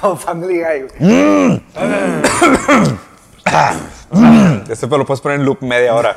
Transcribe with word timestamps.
Como 0.00 0.16
Family 0.16 0.60
Guy. 0.60 0.86
Este 4.68 4.86
pero 4.86 4.98
lo 4.98 5.06
puedes 5.06 5.20
poner 5.20 5.40
en 5.40 5.46
loop 5.46 5.62
media 5.62 5.94
hora. 5.94 6.14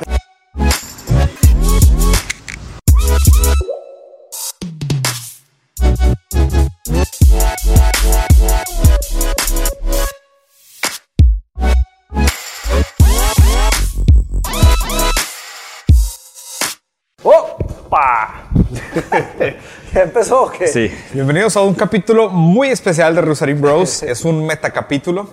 Empezó 20.22 20.42
o 20.44 20.50
qué? 20.50 20.68
Sí. 20.68 20.88
Bienvenidos 21.12 21.56
a 21.56 21.62
un 21.62 21.74
capítulo 21.74 22.28
muy 22.28 22.68
especial 22.68 23.12
de 23.16 23.22
Rusarín 23.22 23.60
Bros. 23.60 24.04
es 24.04 24.24
un 24.24 24.46
metacapítulo. 24.46 25.28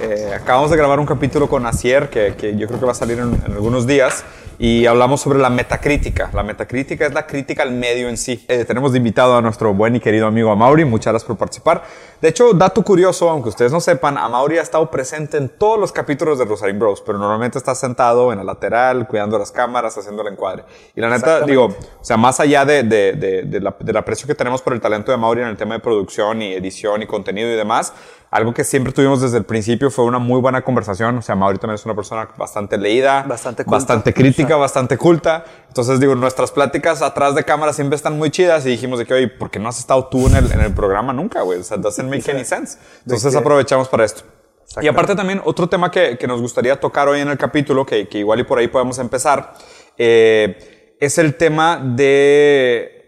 Eh, 0.00 0.30
acabamos 0.32 0.70
de 0.70 0.76
grabar 0.76 1.00
un 1.00 1.06
capítulo 1.06 1.48
con 1.48 1.66
Asier 1.66 2.08
que, 2.08 2.34
que 2.38 2.56
yo 2.56 2.68
creo 2.68 2.78
que 2.78 2.86
va 2.86 2.92
a 2.92 2.94
salir 2.94 3.18
en, 3.18 3.34
en 3.44 3.52
algunos 3.52 3.84
días 3.84 4.22
y 4.58 4.86
hablamos 4.86 5.20
sobre 5.20 5.38
la 5.38 5.50
metacrítica. 5.50 6.30
La 6.34 6.42
metacrítica 6.42 7.06
es 7.06 7.14
la 7.14 7.26
crítica 7.26 7.62
al 7.62 7.70
medio 7.70 8.08
en 8.08 8.16
sí. 8.16 8.44
Eh, 8.48 8.64
tenemos 8.64 8.92
de 8.92 8.98
invitado 8.98 9.36
a 9.36 9.40
nuestro 9.40 9.72
buen 9.72 9.94
y 9.94 10.00
querido 10.00 10.26
amigo 10.26 10.50
Amaury. 10.50 10.84
Muchas 10.84 11.12
gracias 11.12 11.28
por 11.28 11.36
participar. 11.36 11.84
De 12.20 12.28
hecho, 12.28 12.52
dato 12.52 12.82
curioso, 12.82 13.30
aunque 13.30 13.50
ustedes 13.50 13.70
no 13.70 13.80
sepan, 13.80 14.18
Amaury 14.18 14.58
ha 14.58 14.62
estado 14.62 14.90
presente 14.90 15.36
en 15.36 15.48
todos 15.48 15.78
los 15.78 15.92
capítulos 15.92 16.38
de 16.38 16.44
Rosarín 16.44 16.80
Bros, 16.80 17.00
pero 17.06 17.18
normalmente 17.18 17.56
está 17.56 17.76
sentado 17.76 18.32
en 18.32 18.38
la 18.38 18.44
lateral, 18.44 19.06
cuidando 19.06 19.38
las 19.38 19.52
cámaras, 19.52 19.96
haciendo 19.96 20.22
el 20.22 20.32
encuadre. 20.32 20.64
Y 20.96 21.00
la 21.00 21.10
neta, 21.10 21.42
digo, 21.42 21.66
o 21.66 22.04
sea, 22.04 22.16
más 22.16 22.40
allá 22.40 22.64
de, 22.64 22.82
de, 22.82 23.12
de, 23.12 23.42
de 23.42 23.60
la, 23.60 23.76
del 23.78 23.96
aprecio 23.96 24.26
que 24.26 24.34
tenemos 24.34 24.60
por 24.62 24.72
el 24.72 24.80
talento 24.80 25.12
de 25.12 25.14
Amaury 25.14 25.42
en 25.42 25.48
el 25.48 25.56
tema 25.56 25.74
de 25.74 25.80
producción 25.80 26.42
y 26.42 26.54
edición 26.54 27.02
y 27.02 27.06
contenido 27.06 27.48
y 27.52 27.54
demás, 27.54 27.92
algo 28.30 28.52
que 28.52 28.62
siempre 28.62 28.92
tuvimos 28.92 29.22
desde 29.22 29.38
el 29.38 29.44
principio 29.44 29.90
fue 29.90 30.04
una 30.04 30.18
muy 30.18 30.40
buena 30.40 30.62
conversación. 30.62 31.16
O 31.18 31.22
sea, 31.22 31.34
Mauri 31.34 31.58
también 31.58 31.76
es 31.76 31.84
una 31.86 31.94
persona 31.94 32.28
bastante 32.36 32.76
leída, 32.76 33.22
Bastante 33.22 33.64
culta. 33.64 33.76
bastante 33.76 34.12
crítica, 34.12 34.56
bastante 34.56 34.98
culta. 34.98 35.44
Entonces, 35.68 35.98
digo, 35.98 36.14
nuestras 36.14 36.52
pláticas 36.52 37.00
atrás 37.00 37.34
de 37.34 37.44
cámara 37.44 37.72
siempre 37.72 37.96
están 37.96 38.18
muy 38.18 38.30
chidas 38.30 38.66
y 38.66 38.70
dijimos 38.70 38.98
de 38.98 39.06
que, 39.06 39.14
oye, 39.14 39.28
¿por 39.28 39.50
qué 39.50 39.58
no 39.58 39.68
has 39.68 39.78
estado 39.78 40.08
tú 40.08 40.26
en 40.26 40.36
el, 40.36 40.52
en 40.52 40.60
el 40.60 40.74
programa 40.74 41.12
nunca, 41.12 41.40
güey? 41.42 41.60
O 41.60 41.64
sea, 41.64 41.78
doesn't 41.78 42.08
make 42.10 42.30
any 42.30 42.44
sense. 42.44 42.78
Entonces, 43.04 43.34
aprovechamos 43.34 43.88
para 43.88 44.04
esto. 44.04 44.22
Y 44.82 44.88
aparte 44.88 45.14
también, 45.16 45.40
otro 45.46 45.66
tema 45.66 45.90
que, 45.90 46.18
que 46.18 46.26
nos 46.26 46.42
gustaría 46.42 46.78
tocar 46.78 47.08
hoy 47.08 47.20
en 47.20 47.28
el 47.28 47.38
capítulo, 47.38 47.86
que, 47.86 48.06
que 48.08 48.18
igual 48.18 48.40
y 48.40 48.44
por 48.44 48.58
ahí 48.58 48.68
podemos 48.68 48.98
empezar, 48.98 49.54
eh, 49.96 50.96
es 51.00 51.16
el 51.16 51.36
tema 51.36 51.78
de 51.82 52.98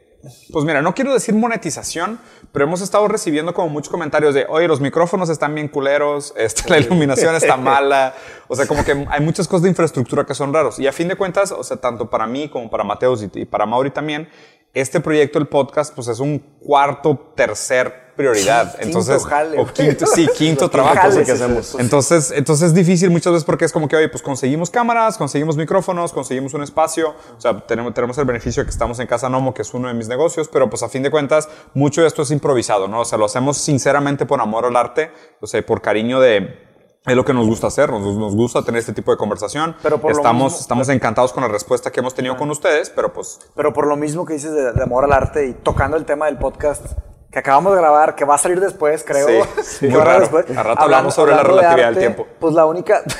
pues 0.53 0.65
mira, 0.65 0.83
no 0.83 0.95
quiero 0.95 1.15
decir 1.15 1.35
monetización, 1.35 2.21
pero 2.53 2.65
hemos 2.65 2.81
estado 2.81 3.07
recibiendo 3.09 3.55
como 3.55 3.69
muchos 3.69 3.91
comentarios 3.91 4.35
de, 4.35 4.47
oye, 4.49 4.67
los 4.67 4.81
micrófonos 4.81 5.29
están 5.29 5.55
bien 5.55 5.69
culeros, 5.69 6.35
este, 6.37 6.69
la 6.69 6.79
iluminación 6.79 7.35
está 7.35 7.57
mala, 7.59 8.15
o 8.49 8.57
sea, 8.57 8.67
como 8.67 8.85
que 8.85 9.07
hay 9.09 9.21
muchas 9.21 9.47
cosas 9.47 9.63
de 9.63 9.69
infraestructura 9.71 10.25
que 10.25 10.35
son 10.35 10.53
raros. 10.53 10.79
Y 10.79 10.87
a 10.87 10.93
fin 10.93 11.09
de 11.09 11.17
cuentas, 11.17 11.53
o 11.53 11.63
sea, 11.63 11.77
tanto 11.77 12.11
para 12.11 12.27
mí 12.27 12.49
como 12.49 12.69
para 12.71 12.85
Mateus 12.85 13.23
y, 13.23 13.31
y 13.41 13.45
para 13.45 13.67
Mauri 13.67 13.91
también, 13.91 14.29
este 14.75 15.01
proyecto, 15.01 15.39
el 15.39 15.49
podcast, 15.49 15.95
pues 15.95 16.09
es 16.09 16.21
un 16.21 16.39
cuarto, 16.61 17.33
tercer 17.35 18.10
prioridad. 18.21 18.73
Quinto 18.73 18.85
Entonces, 18.87 19.25
jale, 19.27 19.59
o 19.61 19.67
quinto, 19.67 20.07
sí, 20.07 20.29
quinto 20.37 20.69
trabajo. 20.71 21.11
sea, 21.11 21.25
que 21.25 21.33
es 21.33 21.41
hacemos. 21.41 21.75
Entonces, 21.79 22.31
entonces 22.35 22.69
es 22.69 22.75
difícil 22.75 23.11
muchas 23.11 23.33
veces 23.33 23.45
porque 23.45 23.65
es 23.65 23.73
como 23.73 23.89
que, 23.89 23.97
oye, 23.97 24.09
pues 24.09 24.23
conseguimos 24.23 24.71
cámaras, 24.71 25.19
conseguimos 25.19 25.57
micrófonos, 25.57 26.13
conseguimos 26.13 26.55
un 26.55 26.63
espacio, 26.63 27.15
o 27.37 27.41
sea, 27.41 27.59
tenemos, 27.67 27.95
tenemos 27.95 28.17
el 28.19 28.25
beneficio 28.25 28.63
de 28.63 28.67
que 28.67 28.71
estamos 28.71 28.99
en 29.01 29.07
Casa 29.07 29.29
Nomo, 29.29 29.55
que 29.55 29.63
es 29.63 29.75
uno 29.75 29.89
de 29.89 29.95
mis 29.95 30.09
negocios, 30.09 30.49
pero 30.53 30.69
pues 30.71 30.83
a 30.83 30.89
fin 30.89 31.03
de 31.03 31.11
cuentas, 31.11 31.49
mucho 31.75 32.01
de 32.03 32.07
esto 32.07 32.23
es 32.23 32.31
improvisado, 32.31 32.89
¿no? 32.89 33.01
O 33.01 33.05
sea, 33.05 33.19
lo 33.19 33.25
hacemos 33.25 33.59
sinceramente 33.59 34.27
por 34.27 34.41
amor 34.41 34.65
al 34.67 34.77
arte, 34.77 35.11
o 35.41 35.47
sea, 35.47 35.65
por 35.65 35.81
cariño 35.83 36.21
de... 36.21 36.69
Es 37.07 37.17
lo 37.17 37.25
que 37.25 37.33
nos 37.33 37.47
gusta 37.47 37.67
hacer, 37.69 37.89
nos, 37.91 38.03
nos 38.19 38.37
gusta 38.37 38.63
tener 38.63 38.81
este 38.81 38.93
tipo 38.93 39.11
de 39.11 39.17
conversación. 39.17 39.75
Pero 39.83 39.99
por 40.03 40.11
lo 40.13 40.19
estamos, 40.19 40.53
mismo- 40.53 40.61
estamos 40.61 40.89
encantados 40.91 41.33
con 41.33 41.43
la 41.43 41.49
respuesta 41.49 41.91
que 41.91 42.01
hemos 42.01 42.15
tenido 42.15 42.37
con 42.37 42.51
ustedes, 42.51 42.91
pero 42.91 43.11
pues 43.11 43.39
Pero 43.57 43.73
por 43.73 43.87
lo 43.87 43.97
mismo 43.97 44.27
que 44.27 44.35
dices 44.35 44.53
de, 44.53 44.73
de 44.75 44.83
amor 44.83 45.05
al 45.05 45.13
arte 45.15 45.47
y 45.47 45.55
tocando 45.55 45.97
el 45.97 46.05
tema 46.05 46.27
del 46.27 46.37
podcast 46.37 46.85
que 47.31 47.39
acabamos 47.39 47.73
de 47.73 47.79
grabar, 47.79 48.15
que 48.15 48.25
va 48.25 48.35
a 48.35 48.39
salir 48.39 48.61
después, 48.61 49.05
creo. 49.05 49.45
Sí, 49.45 49.63
sí, 49.63 49.89
que 49.89 49.95
claro. 49.95 50.21
después. 50.21 50.57
A 50.57 50.63
rato 50.63 50.83
hablamos 50.83 51.15
sobre 51.15 51.33
la 51.33 51.39
hablando 51.39 51.57
de 51.57 51.63
relatividad 51.63 51.91
del 51.91 51.99
tiempo. 51.99 52.27
Pues 52.39 52.55
la 52.55 52.67
única. 52.67 53.03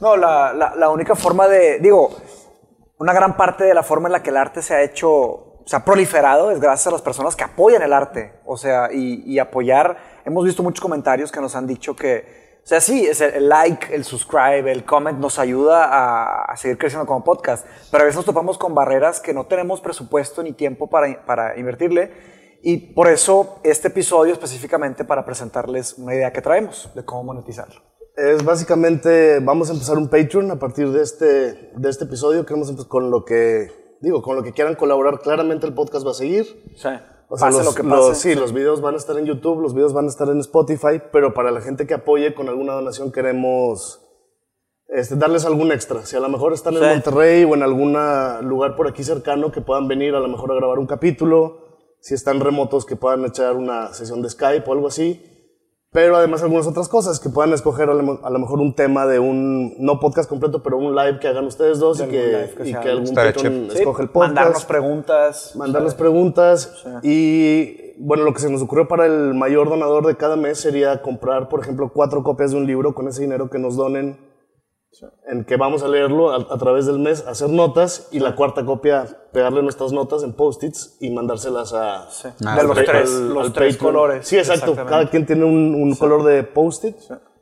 No, 0.00 0.16
la, 0.18 0.52
la, 0.52 0.74
la 0.76 0.90
única 0.90 1.14
forma 1.14 1.48
de. 1.48 1.78
Digo, 1.78 2.14
una 2.98 3.14
gran 3.14 3.38
parte 3.38 3.64
de 3.64 3.72
la 3.72 3.82
forma 3.82 4.08
en 4.08 4.12
la 4.12 4.22
que 4.22 4.30
el 4.30 4.36
arte 4.36 4.60
se 4.60 4.74
ha 4.74 4.82
hecho, 4.82 5.62
se 5.64 5.76
ha 5.76 5.84
proliferado 5.84 6.50
es 6.50 6.60
gracias 6.60 6.88
a 6.88 6.90
las 6.90 7.00
personas 7.00 7.34
que 7.36 7.44
apoyan 7.44 7.80
el 7.80 7.92
arte. 7.92 8.34
O 8.44 8.58
sea, 8.58 8.90
y, 8.92 9.22
y 9.24 9.38
apoyar. 9.38 9.96
Hemos 10.26 10.44
visto 10.44 10.62
muchos 10.62 10.82
comentarios 10.82 11.32
que 11.32 11.40
nos 11.40 11.54
han 11.54 11.66
dicho 11.66 11.96
que. 11.96 12.60
O 12.62 12.66
sea, 12.66 12.80
sí, 12.80 13.06
es 13.06 13.20
el, 13.22 13.34
el 13.34 13.48
like, 13.48 13.94
el 13.94 14.04
subscribe, 14.04 14.70
el 14.70 14.84
comment 14.84 15.18
nos 15.18 15.38
ayuda 15.38 15.84
a, 15.84 16.44
a 16.44 16.56
seguir 16.56 16.76
creciendo 16.76 17.06
como 17.06 17.24
podcast. 17.24 17.66
Pero 17.90 18.02
a 18.02 18.04
veces 18.04 18.16
nos 18.16 18.26
topamos 18.26 18.58
con 18.58 18.74
barreras 18.74 19.20
que 19.20 19.32
no 19.32 19.46
tenemos 19.46 19.80
presupuesto 19.80 20.42
ni 20.42 20.52
tiempo 20.52 20.90
para, 20.90 21.24
para 21.24 21.56
invertirle. 21.58 22.10
Y 22.66 22.94
por 22.94 23.08
eso 23.08 23.56
este 23.62 23.88
episodio 23.88 24.32
específicamente 24.32 25.04
para 25.04 25.24
presentarles 25.26 25.98
una 25.98 26.14
idea 26.14 26.32
que 26.32 26.40
traemos 26.40 26.88
de 26.94 27.04
cómo 27.04 27.22
monetizarlo. 27.24 27.82
Es 28.16 28.42
básicamente, 28.44 29.40
vamos 29.40 29.68
a 29.68 29.72
empezar 29.74 29.98
un 29.98 30.08
Patreon 30.08 30.50
a 30.50 30.58
partir 30.58 30.88
de 30.90 31.02
este, 31.02 31.24
de 31.76 31.90
este 31.90 32.04
episodio. 32.04 32.46
Queremos 32.46 32.68
empezar 32.70 32.88
con 32.88 33.10
lo 33.10 33.24
que, 33.24 33.68
digo, 34.00 34.22
con 34.22 34.36
lo 34.36 34.42
que 34.42 34.52
quieran 34.52 34.76
colaborar. 34.76 35.20
Claramente 35.20 35.66
el 35.66 35.74
podcast 35.74 36.06
va 36.06 36.12
a 36.12 36.14
seguir. 36.14 36.44
Sí. 36.76 36.88
O 37.28 37.36
sea, 37.36 37.48
pase 37.48 37.58
los, 37.58 37.66
lo 37.66 37.74
que 37.74 37.82
los- 37.82 38.08
pase. 38.10 38.20
sí, 38.34 38.38
los 38.38 38.52
videos 38.52 38.80
van 38.80 38.94
a 38.94 38.98
estar 38.98 39.18
en 39.18 39.26
YouTube, 39.26 39.60
los 39.60 39.74
videos 39.74 39.92
van 39.92 40.04
a 40.06 40.08
estar 40.08 40.28
en 40.28 40.38
Spotify, 40.40 41.02
pero 41.12 41.34
para 41.34 41.50
la 41.50 41.60
gente 41.60 41.86
que 41.86 41.94
apoye 41.94 42.34
con 42.34 42.48
alguna 42.48 42.74
donación 42.74 43.10
queremos 43.12 44.00
este, 44.88 45.16
darles 45.16 45.44
algún 45.44 45.72
extra. 45.72 46.06
Si 46.06 46.16
a 46.16 46.20
lo 46.20 46.28
mejor 46.28 46.52
están 46.52 46.74
en 46.74 46.80
Sí. 46.82 46.86
Monterrey 46.86 47.44
o 47.44 47.54
en 47.54 47.62
algún 47.62 47.92
lugar 48.48 48.76
por 48.76 48.86
aquí 48.88 49.02
cercano 49.02 49.50
que 49.50 49.60
puedan 49.60 49.88
venir 49.88 50.14
a 50.14 50.20
lo 50.20 50.28
mejor 50.28 50.52
a 50.52 50.54
grabar 50.54 50.78
un 50.78 50.86
capítulo, 50.86 51.63
si 52.04 52.12
están 52.12 52.40
remotos 52.40 52.84
que 52.84 52.96
puedan 52.96 53.24
echar 53.24 53.56
una 53.56 53.94
sesión 53.94 54.20
de 54.20 54.28
Skype 54.28 54.68
o 54.68 54.72
algo 54.74 54.88
así. 54.88 55.22
Pero 55.90 56.16
además 56.16 56.42
algunas 56.42 56.66
otras 56.66 56.86
cosas, 56.86 57.18
que 57.18 57.30
puedan 57.30 57.54
escoger 57.54 57.88
a 57.88 57.94
lo, 57.94 58.20
a 58.22 58.28
lo 58.28 58.38
mejor 58.38 58.60
un 58.60 58.74
tema 58.74 59.06
de 59.06 59.20
un, 59.20 59.74
no 59.78 60.00
podcast 60.00 60.28
completo, 60.28 60.62
pero 60.62 60.76
un 60.76 60.94
live 60.94 61.18
que 61.18 61.28
hagan 61.28 61.46
ustedes 61.46 61.78
dos 61.78 62.00
y 62.00 62.04
que, 62.04 62.52
que 62.58 62.68
y 62.68 62.74
que 62.74 62.90
algún. 62.90 63.06
Sí, 63.06 63.78
escoge 63.78 64.02
el 64.02 64.10
podcast 64.10 64.34
Mandarnos 64.34 64.64
preguntas. 64.66 65.56
mandarles 65.56 65.94
preguntas 65.94 66.84
y 67.02 67.94
bueno, 67.96 68.24
lo 68.24 68.34
que 68.34 68.40
se 68.40 68.50
nos 68.50 68.60
ocurrió 68.60 68.86
para 68.86 69.06
el 69.06 69.32
mayor 69.32 69.70
donador 69.70 70.06
de 70.06 70.16
cada 70.16 70.36
mes 70.36 70.60
sería 70.60 71.00
comprar, 71.00 71.48
por 71.48 71.60
ejemplo, 71.60 71.90
cuatro 71.94 72.22
copias 72.22 72.50
de 72.50 72.58
un 72.58 72.66
libro 72.66 72.94
con 72.94 73.08
ese 73.08 73.22
dinero 73.22 73.48
que 73.48 73.58
nos 73.58 73.76
donen, 73.76 74.18
en 75.28 75.44
que 75.44 75.56
vamos 75.56 75.82
a 75.82 75.88
leerlo 75.88 76.30
a, 76.32 76.36
a 76.36 76.58
través 76.58 76.86
del 76.86 76.98
mes, 76.98 77.24
hacer 77.26 77.48
notas 77.50 78.08
y 78.12 78.20
la 78.20 78.34
cuarta 78.36 78.64
copia 78.64 79.06
pegarle 79.32 79.62
nuestras 79.62 79.92
notas 79.92 80.22
en 80.22 80.32
post-its 80.34 80.96
y 81.00 81.10
mandárselas 81.10 81.72
a... 81.72 82.08
Ah, 82.44 82.56
de 82.56 82.62
los 82.62 82.78
al- 82.78 82.84
tres, 82.84 83.10
al- 83.10 83.34
los 83.34 83.46
al 83.46 83.52
tres 83.52 83.76
colores. 83.76 84.26
Sí, 84.28 84.36
exacto. 84.38 84.74
Cada 84.74 85.10
quien 85.10 85.26
tiene 85.26 85.44
un, 85.44 85.74
un 85.74 85.94
color 85.96 86.22
de 86.24 86.42
post-it 86.44 86.96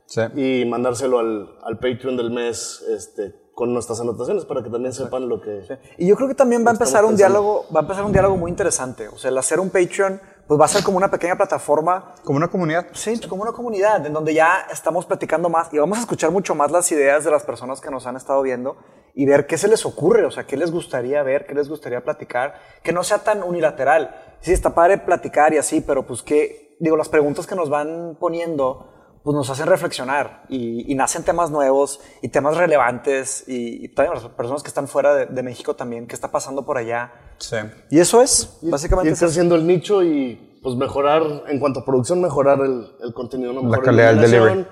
sí. 0.05 0.21
y 0.35 0.65
mandárselo 0.65 1.19
al, 1.19 1.49
al 1.63 1.77
Patreon 1.79 2.17
del 2.17 2.31
mes 2.31 2.83
este, 2.89 3.35
con 3.53 3.71
nuestras 3.73 3.99
anotaciones 4.01 4.45
para 4.45 4.63
que 4.63 4.69
también 4.69 4.93
sepan 4.93 5.29
lo 5.29 5.39
que... 5.39 5.61
Y 5.99 6.07
yo 6.07 6.15
creo 6.15 6.27
que 6.27 6.35
también 6.35 6.65
va 6.65 6.71
a 6.71 6.73
empezar 6.73 7.03
un 7.05 7.11
pensando. 7.11 7.17
diálogo, 7.39 7.65
va 7.75 7.81
a 7.81 7.83
empezar 7.83 8.03
un 8.05 8.11
diálogo 8.11 8.37
muy 8.37 8.49
interesante. 8.49 9.07
O 9.09 9.17
sea, 9.17 9.29
el 9.29 9.37
hacer 9.37 9.59
un 9.59 9.69
Patreon, 9.69 10.19
pues 10.47 10.59
va 10.59 10.65
a 10.65 10.67
ser 10.67 10.83
como 10.83 10.97
una 10.97 11.09
pequeña 11.09 11.35
plataforma 11.35 12.15
como 12.23 12.37
una 12.37 12.49
comunidad. 12.49 12.87
Sí, 12.93 13.19
como 13.27 13.43
una 13.43 13.53
comunidad 13.53 14.05
en 14.05 14.13
donde 14.13 14.33
ya 14.33 14.67
estamos 14.71 15.05
platicando 15.05 15.49
más 15.49 15.73
y 15.73 15.77
vamos 15.77 15.97
a 15.97 16.01
escuchar 16.01 16.31
mucho 16.31 16.55
más 16.55 16.71
las 16.71 16.91
ideas 16.91 17.23
de 17.23 17.31
las 17.31 17.43
personas 17.43 17.79
que 17.79 17.89
nos 17.89 18.05
han 18.05 18.15
estado 18.15 18.41
viendo 18.41 18.77
y 19.15 19.25
ver 19.25 19.45
qué 19.45 19.57
se 19.57 19.67
les 19.67 19.85
ocurre, 19.85 20.25
o 20.25 20.31
sea, 20.31 20.45
qué 20.45 20.57
les 20.57 20.71
gustaría 20.71 21.21
ver, 21.23 21.45
qué 21.45 21.53
les 21.53 21.69
gustaría 21.69 22.03
platicar, 22.03 22.55
que 22.83 22.91
no 22.91 23.03
sea 23.03 23.19
tan 23.19 23.43
unilateral. 23.43 24.37
Sí, 24.41 24.51
está 24.51 24.73
padre 24.73 24.97
platicar 24.97 25.53
y 25.53 25.57
así, 25.57 25.81
pero 25.81 26.05
pues 26.05 26.23
que, 26.23 26.75
digo, 26.79 26.97
las 26.97 27.09
preguntas 27.09 27.45
que 27.45 27.55
nos 27.55 27.69
van 27.69 28.17
poniendo, 28.19 28.89
pues 29.23 29.35
nos 29.35 29.49
hacen 29.49 29.67
reflexionar 29.67 30.43
y, 30.49 30.91
y 30.91 30.95
nacen 30.95 31.23
temas 31.23 31.51
nuevos 31.51 32.01
y 32.21 32.29
temas 32.29 32.57
relevantes 32.57 33.47
y, 33.47 33.85
y 33.85 33.89
también 33.89 34.15
las 34.15 34.27
personas 34.33 34.63
que 34.63 34.67
están 34.67 34.87
fuera 34.87 35.13
de, 35.13 35.25
de 35.27 35.43
México 35.43 35.75
también, 35.75 36.07
qué 36.07 36.15
está 36.15 36.31
pasando 36.31 36.65
por 36.65 36.77
allá. 36.77 37.13
Sí. 37.43 37.57
Y 37.89 37.99
eso 37.99 38.21
es, 38.21 38.57
básicamente. 38.61 39.11
es 39.11 39.17
eso. 39.17 39.25
creciendo 39.25 39.55
el 39.55 39.67
nicho 39.67 40.01
y 40.03 40.59
pues 40.63 40.77
mejorar, 40.77 41.43
en 41.49 41.59
cuanto 41.59 41.81
a 41.81 41.85
producción, 41.85 42.21
mejorar 42.21 42.61
el, 42.61 42.87
el 43.03 43.13
contenido, 43.13 43.51
¿no? 43.51 43.63
Mejor 43.63 43.83
calidad 43.83 44.13
del 44.15 44.21
delivery. 44.21 44.65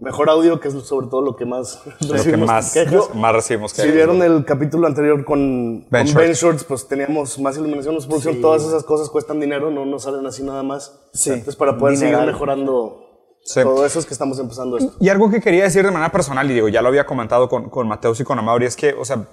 Mejor 0.00 0.30
audio, 0.30 0.60
que 0.60 0.68
es 0.68 0.74
sobre 0.74 1.08
todo 1.08 1.20
lo 1.22 1.36
que 1.36 1.44
más 1.44 1.82
Lo 2.00 2.06
que 2.08 2.12
recibimos 2.14 2.46
más, 2.46 2.72
quejas. 2.72 3.14
más 3.14 3.32
recibimos 3.34 3.74
que 3.74 3.82
Si 3.82 3.90
vieron 3.90 4.22
el 4.22 4.44
capítulo 4.44 4.86
anterior 4.86 5.24
con 5.24 5.86
Ben 5.90 6.06
con 6.06 6.06
Shorts. 6.06 6.14
Ben 6.14 6.32
Shorts, 6.32 6.64
pues 6.64 6.88
teníamos 6.88 7.38
más 7.40 7.56
iluminación, 7.58 7.94
más 7.96 8.06
producción, 8.06 8.40
todas 8.40 8.62
esas 8.64 8.84
cosas 8.84 9.10
cuestan 9.10 9.38
dinero, 9.40 9.70
no 9.70 9.84
nos 9.84 10.04
salen 10.04 10.24
así 10.24 10.42
nada 10.42 10.62
más. 10.62 10.98
Sí. 11.12 11.30
Entonces, 11.30 11.56
para 11.56 11.76
poder 11.76 11.96
Dineral. 11.98 12.20
seguir 12.20 12.32
mejorando 12.32 13.02
Sí. 13.42 13.62
todo 13.62 13.84
eso 13.86 13.98
es 14.00 14.06
que 14.06 14.14
estamos 14.14 14.38
empezando 14.38 14.76
esto. 14.78 14.94
Y 15.00 15.08
algo 15.08 15.30
que 15.30 15.40
quería 15.40 15.64
decir 15.64 15.84
de 15.84 15.90
manera 15.92 16.10
personal, 16.10 16.50
y 16.50 16.54
digo, 16.54 16.68
ya 16.68 16.80
lo 16.82 16.88
había 16.88 17.04
comentado 17.06 17.48
con, 17.48 17.68
con 17.70 17.86
Mateus 17.86 18.18
y 18.20 18.24
con 18.24 18.38
Amaury, 18.38 18.66
es 18.66 18.74
que, 18.76 18.92
o 18.94 19.04
sea, 19.04 19.28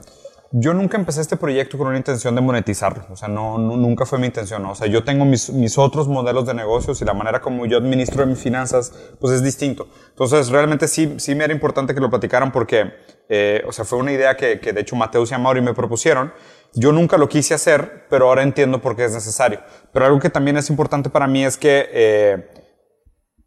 yo 0.55 0.73
nunca 0.75 0.97
empecé 0.97 1.19
este 1.19 1.35
proyecto 1.35 1.77
con 1.79 1.88
una 1.88 1.97
intención 1.97 2.35
de 2.35 2.41
monetizarlo. 2.41 3.05
O 3.09 3.15
sea, 3.15 3.27
no, 3.27 3.57
no- 3.57 3.75
nunca 3.75 4.05
fue 4.05 4.19
mi 4.19 4.27
intención. 4.27 4.63
O 4.67 4.75
sea, 4.75 4.88
yo 4.88 5.03
tengo 5.03 5.25
mis, 5.25 5.50
mis 5.50 5.77
otros 5.79 6.07
modelos 6.07 6.45
de 6.45 6.53
negocios 6.53 7.01
y 7.01 7.05
la 7.05 7.13
manera 7.15 7.41
como 7.41 7.65
yo 7.65 7.77
administro 7.77 8.25
mis 8.27 8.38
finanzas, 8.39 8.94
pues 9.19 9.33
es 9.33 9.44
distinto. 9.44 9.88
Entonces, 10.09 10.50
realmente 10.50 10.88
sí, 10.88 11.15
sí 11.17 11.33
me 11.33 11.44
era 11.44 11.53
importante 11.53 11.95
que 11.95 12.00
lo 12.00 12.09
platicaran 12.09 12.51
porque, 12.51 12.94
eh, 13.29 13.63
o 13.67 13.71
sea, 13.71 13.83
fue 13.83 13.97
una 13.97 14.11
idea 14.11 14.38
que, 14.38 14.59
que 14.59 14.73
de 14.73 14.81
hecho 14.81 14.95
Mateus 14.95 15.31
y 15.31 15.33
Amaury 15.33 15.61
me 15.61 15.73
propusieron. 15.73 16.31
Yo 16.75 16.91
nunca 16.91 17.17
lo 17.17 17.27
quise 17.27 17.56
hacer, 17.56 18.06
pero 18.09 18.27
ahora 18.29 18.44
entiendo 18.44 18.79
por 18.79 18.95
qué 18.95 19.06
es 19.06 19.13
necesario. 19.13 19.59
Pero 19.91 20.06
algo 20.06 20.19
que 20.19 20.29
también 20.29 20.57
es 20.57 20.69
importante 20.69 21.09
para 21.09 21.27
mí 21.27 21.44
es 21.44 21.57
que... 21.57 21.89
eh, 21.91 22.62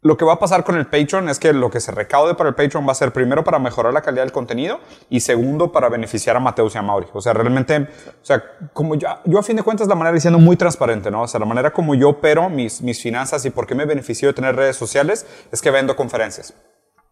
lo 0.01 0.15
que 0.15 0.25
va 0.25 0.33
a 0.33 0.39
pasar 0.39 0.63
con 0.63 0.77
el 0.77 0.85
Patreon 0.85 1.27
es 1.27 1.39
que 1.39 1.51
lo 1.53 1.71
que 1.71 1.79
se 1.79 1.91
recaude 1.91 2.35
para 2.35 2.49
el 2.49 2.55
Patreon 2.55 2.87
va 2.87 2.91
a 2.91 2.95
ser 2.95 3.11
primero 3.11 3.43
para 3.43 3.57
mejorar 3.57 3.93
la 3.93 4.01
calidad 4.01 4.23
del 4.23 4.31
contenido 4.31 4.79
y 5.09 5.21
segundo 5.21 5.71
para 5.71 5.89
beneficiar 5.89 6.35
a 6.35 6.39
Mateus 6.39 6.75
y 6.75 6.77
a 6.77 6.83
Mauri. 6.83 7.07
O 7.13 7.21
sea, 7.21 7.33
realmente, 7.33 7.89
o 8.21 8.25
sea, 8.25 8.43
como 8.73 8.95
yo, 8.95 9.07
yo 9.25 9.39
a 9.39 9.43
fin 9.43 9.55
de 9.55 9.63
cuentas 9.63 9.87
la 9.87 9.95
manera 9.95 10.13
diciendo 10.13 10.39
muy 10.39 10.55
transparente, 10.55 11.09
¿no? 11.09 11.23
O 11.23 11.27
sea, 11.27 11.39
la 11.39 11.47
manera 11.47 11.71
como 11.71 11.95
yo 11.95 12.09
opero 12.09 12.47
mis, 12.49 12.81
mis 12.81 13.01
finanzas 13.01 13.43
y 13.45 13.49
por 13.49 13.65
qué 13.65 13.73
me 13.73 13.85
beneficio 13.85 14.27
de 14.27 14.33
tener 14.33 14.55
redes 14.55 14.75
sociales 14.75 15.25
es 15.51 15.61
que 15.61 15.71
vendo 15.71 15.95
conferencias. 15.95 16.53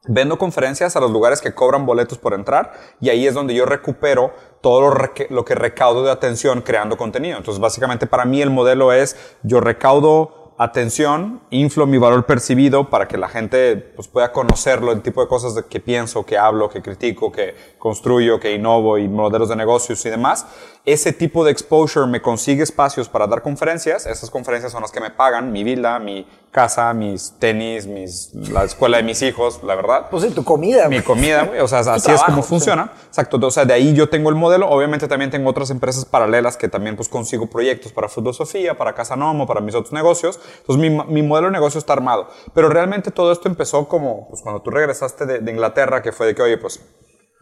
Vendo 0.07 0.37
conferencias 0.37 0.95
a 0.95 0.99
los 0.99 1.09
lugares 1.09 1.41
que 1.41 1.55
cobran 1.55 1.87
boletos 1.87 2.19
por 2.19 2.35
entrar 2.35 2.73
y 3.01 3.09
ahí 3.09 3.25
es 3.25 3.33
donde 3.33 3.55
yo 3.55 3.65
recupero 3.65 4.31
todo 4.61 4.81
lo, 4.81 5.11
lo 5.29 5.45
que 5.45 5.55
recaudo 5.55 6.03
de 6.03 6.11
atención 6.11 6.61
creando 6.61 6.95
contenido. 6.95 7.37
Entonces, 7.37 7.59
básicamente 7.59 8.05
para 8.05 8.25
mí 8.25 8.43
el 8.43 8.51
modelo 8.51 8.93
es 8.93 9.17
yo 9.41 9.59
recaudo 9.59 10.44
atención, 10.57 11.41
inflo 11.49 11.85
mi 11.85 11.97
valor 11.97 12.25
percibido 12.25 12.89
para 12.89 13.07
que 13.07 13.17
la 13.17 13.27
gente 13.27 13.75
pues, 13.75 14.07
pueda 14.07 14.31
conocerlo, 14.31 14.91
el 14.91 15.01
tipo 15.01 15.21
de 15.21 15.27
cosas 15.27 15.55
de 15.55 15.65
que 15.65 15.79
pienso, 15.79 16.25
que 16.25 16.37
hablo, 16.37 16.69
que 16.69 16.81
critico, 16.81 17.31
que 17.31 17.55
construyo, 17.77 18.39
que 18.39 18.53
innovo 18.53 18.97
y 18.97 19.07
modelos 19.07 19.49
de 19.49 19.55
negocios 19.55 20.05
y 20.05 20.09
demás. 20.09 20.45
Ese 20.85 21.13
tipo 21.13 21.43
de 21.43 21.51
exposure 21.51 22.05
me 22.05 22.21
consigue 22.21 22.61
espacios 22.61 23.09
para 23.09 23.25
dar 23.25 23.41
conferencias. 23.41 24.05
Esas 24.05 24.29
conferencias 24.29 24.71
son 24.71 24.81
las 24.83 24.91
que 24.91 24.99
me 24.99 25.09
pagan 25.09 25.51
mi 25.51 25.63
villa, 25.63 25.97
mi 25.97 26.27
casa, 26.51 26.93
mis 26.93 27.33
tenis, 27.39 27.85
mis, 27.85 28.33
la 28.51 28.63
escuela 28.63 28.97
de 28.97 29.03
mis 29.03 29.21
hijos, 29.23 29.59
la 29.63 29.75
verdad 29.75 30.07
Pues 30.09 30.23
sí, 30.23 30.29
tu 30.29 30.45
comida. 30.45 30.87
mi 30.87 31.01
comida, 31.01 31.43
güey. 31.43 31.59
O 31.59 31.67
sea, 31.67 31.79
así 31.79 32.11
es 32.11 32.23
como 32.23 32.43
sí. 32.43 32.49
funciona. 32.49 32.93
Exacto. 33.07 33.37
O 33.41 33.51
sea, 33.51 33.65
de 33.65 33.73
ahí 33.73 33.93
yo 33.93 34.09
tengo 34.09 34.29
el 34.29 34.35
modelo. 34.35 34.69
Obviamente 34.69 35.07
también 35.07 35.31
tengo 35.31 35.49
otras 35.49 35.69
empresas 35.71 36.05
paralelas 36.05 36.55
que 36.55 36.69
también 36.69 36.95
pues 36.95 37.09
consigo 37.09 37.47
proyectos 37.47 37.91
para 37.91 38.07
Fútbol 38.07 38.35
Sofía, 38.35 38.77
para 38.77 38.93
Casa 38.93 39.15
Nomo, 39.15 39.47
para 39.47 39.61
mis 39.61 39.75
otros 39.75 39.91
negocios. 39.91 40.39
Entonces 40.59 40.77
mi, 40.77 40.89
mi 40.89 41.23
modelo 41.23 41.47
de 41.47 41.53
negocio 41.53 41.79
está 41.79 41.93
armado. 41.93 42.29
Pero 42.53 42.69
realmente 42.69 43.11
todo 43.11 43.31
esto 43.31 43.49
empezó 43.49 43.87
como 43.87 44.27
pues 44.29 44.41
cuando 44.41 44.61
tú 44.61 44.69
regresaste 44.69 45.25
de, 45.25 45.39
de 45.39 45.51
Inglaterra, 45.51 46.01
que 46.01 46.11
fue 46.11 46.27
de 46.27 46.35
que, 46.35 46.41
oye, 46.43 46.57
pues 46.57 46.79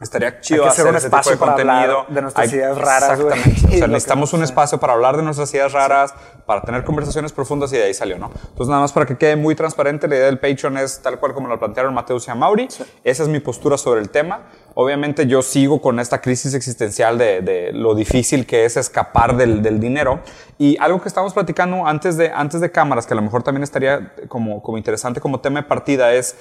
estaría 0.04 0.40
chido 0.42 0.66
hacer 0.66 0.88
hacer 0.88 0.92
un 0.92 0.96
ese 0.98 1.08
tipo 1.08 1.18
espacio 1.18 1.32
de 1.34 1.38
para 1.38 1.52
hablar 1.54 1.76
contenido. 1.88 2.06
de 2.16 2.22
nuestras 2.22 2.48
Hay- 2.50 2.56
ideas 2.60 2.78
raras. 2.78 3.20
Exactamente. 3.20 3.66
O 3.68 3.78
sea, 3.78 3.88
necesitamos 3.88 4.34
un 4.34 4.44
espacio 4.44 4.80
para 4.80 4.94
hablar 4.94 5.18
de 5.18 5.24
nuestras 5.24 5.54
ideas 5.54 5.72
raras, 5.74 6.14
para 6.46 6.62
tener 6.62 6.84
conversaciones 6.84 7.32
profundas 7.32 7.72
y 7.74 7.78
de 7.78 7.84
ahí 7.84 7.94
salió, 7.94 8.18
¿no? 8.20 8.30
Entonces, 8.34 8.68
nada 8.68 8.82
más 8.82 8.92
para 8.92 9.06
que 9.06 9.18
quede 9.18 9.36
muy 9.36 9.56
transparente, 9.56 10.08
la 10.08 10.16
idea 10.16 10.26
del 10.26 10.40
Patreon 10.40 10.78
es 10.78 11.02
tal 11.02 11.20
cual 11.20 11.34
como 11.34 11.48
lo 11.48 11.58
plantearon 11.58 11.94
Mateus 11.94 12.28
y 12.28 12.32
Amauri. 12.32 12.68
Esa 13.04 13.24
es 13.24 13.30
mi 13.30 13.40
postura 13.40 13.78
sobre 13.78 14.02
el 14.02 14.10
tema. 14.10 14.48
Obviamente 14.76 15.28
yo 15.28 15.42
sigo 15.42 15.82
con 15.82 16.00
esta 16.00 16.20
crisis 16.20 16.54
existencial 16.54 17.18
de, 17.18 17.42
de 17.42 17.72
lo 17.74 17.96
difícil 17.96 18.46
que 18.46 18.66
es 18.66 18.76
escapar 18.78 19.36
del, 19.38 19.62
del 19.62 19.80
dinero. 19.80 20.20
Y 20.58 20.78
algo 20.80 21.02
que 21.02 21.08
estábamos 21.08 21.34
platicando 21.34 21.86
antes 21.88 22.18
de, 22.18 22.30
antes 22.32 22.60
de 22.62 22.72
cámaras, 22.72 23.06
que 23.08 23.14
a 23.14 23.16
lo 23.16 23.22
mejor 23.22 23.44
también 23.44 23.64
estaría 23.64 24.14
como, 24.28 24.62
como 24.62 24.78
interesante 24.78 25.22
como 25.22 25.40
tema 25.40 25.62
de 25.62 25.68
partida, 25.68 26.14
es... 26.14 26.36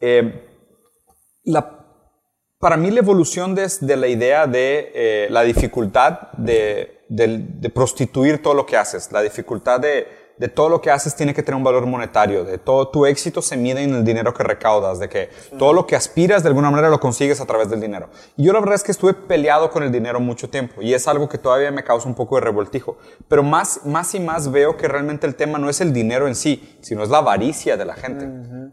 eh, 0.00 0.44
la 1.44 1.77
para 2.58 2.76
mí 2.76 2.90
la 2.90 3.00
evolución 3.00 3.54
desde 3.54 3.96
la 3.96 4.08
idea 4.08 4.46
de 4.46 4.90
eh, 4.94 5.28
la 5.30 5.42
dificultad 5.42 6.32
de, 6.32 6.94
prostituir 7.72 8.42
todo 8.42 8.54
lo 8.54 8.66
que 8.66 8.76
haces, 8.76 9.10
la 9.12 9.22
dificultad 9.22 9.80
de, 9.80 10.06
de 10.38 10.48
todo 10.48 10.68
lo 10.68 10.80
que 10.80 10.90
haces 10.90 11.14
tiene 11.16 11.34
que 11.34 11.42
tener 11.42 11.56
un 11.56 11.64
valor 11.64 11.84
monetario, 11.86 12.44
de 12.44 12.58
todo 12.58 12.88
tu 12.88 13.06
éxito 13.06 13.42
se 13.42 13.56
mide 13.56 13.82
en 13.82 13.94
el 13.94 14.04
dinero 14.04 14.32
que 14.34 14.42
recaudas, 14.42 14.98
de 14.98 15.08
que 15.08 15.30
todo 15.58 15.72
lo 15.72 15.86
que 15.86 15.96
aspiras 15.96 16.42
de 16.42 16.48
alguna 16.48 16.70
manera 16.70 16.88
lo 16.90 17.00
consigues 17.00 17.40
a 17.40 17.46
través 17.46 17.68
del 17.70 17.80
dinero. 17.80 18.08
Y 18.36 18.44
yo 18.44 18.52
la 18.52 18.60
verdad 18.60 18.76
es 18.76 18.82
que 18.84 18.92
estuve 18.92 19.14
peleado 19.14 19.70
con 19.70 19.82
el 19.82 19.90
dinero 19.92 20.20
mucho 20.20 20.48
tiempo 20.48 20.80
y 20.82 20.94
es 20.94 21.08
algo 21.08 21.28
que 21.28 21.38
todavía 21.38 21.70
me 21.70 21.82
causa 21.84 22.08
un 22.08 22.14
poco 22.14 22.36
de 22.36 22.42
revoltijo. 22.42 22.96
Pero 23.28 23.42
más, 23.42 23.80
más 23.84 24.14
y 24.14 24.20
más 24.20 24.50
veo 24.52 24.76
que 24.76 24.86
realmente 24.88 25.26
el 25.26 25.34
tema 25.34 25.58
no 25.58 25.68
es 25.68 25.80
el 25.80 25.92
dinero 25.92 26.28
en 26.28 26.34
sí, 26.34 26.76
sino 26.80 27.02
es 27.02 27.08
la 27.08 27.18
avaricia 27.18 27.76
de 27.76 27.84
la 27.84 27.94
gente. 27.94 28.26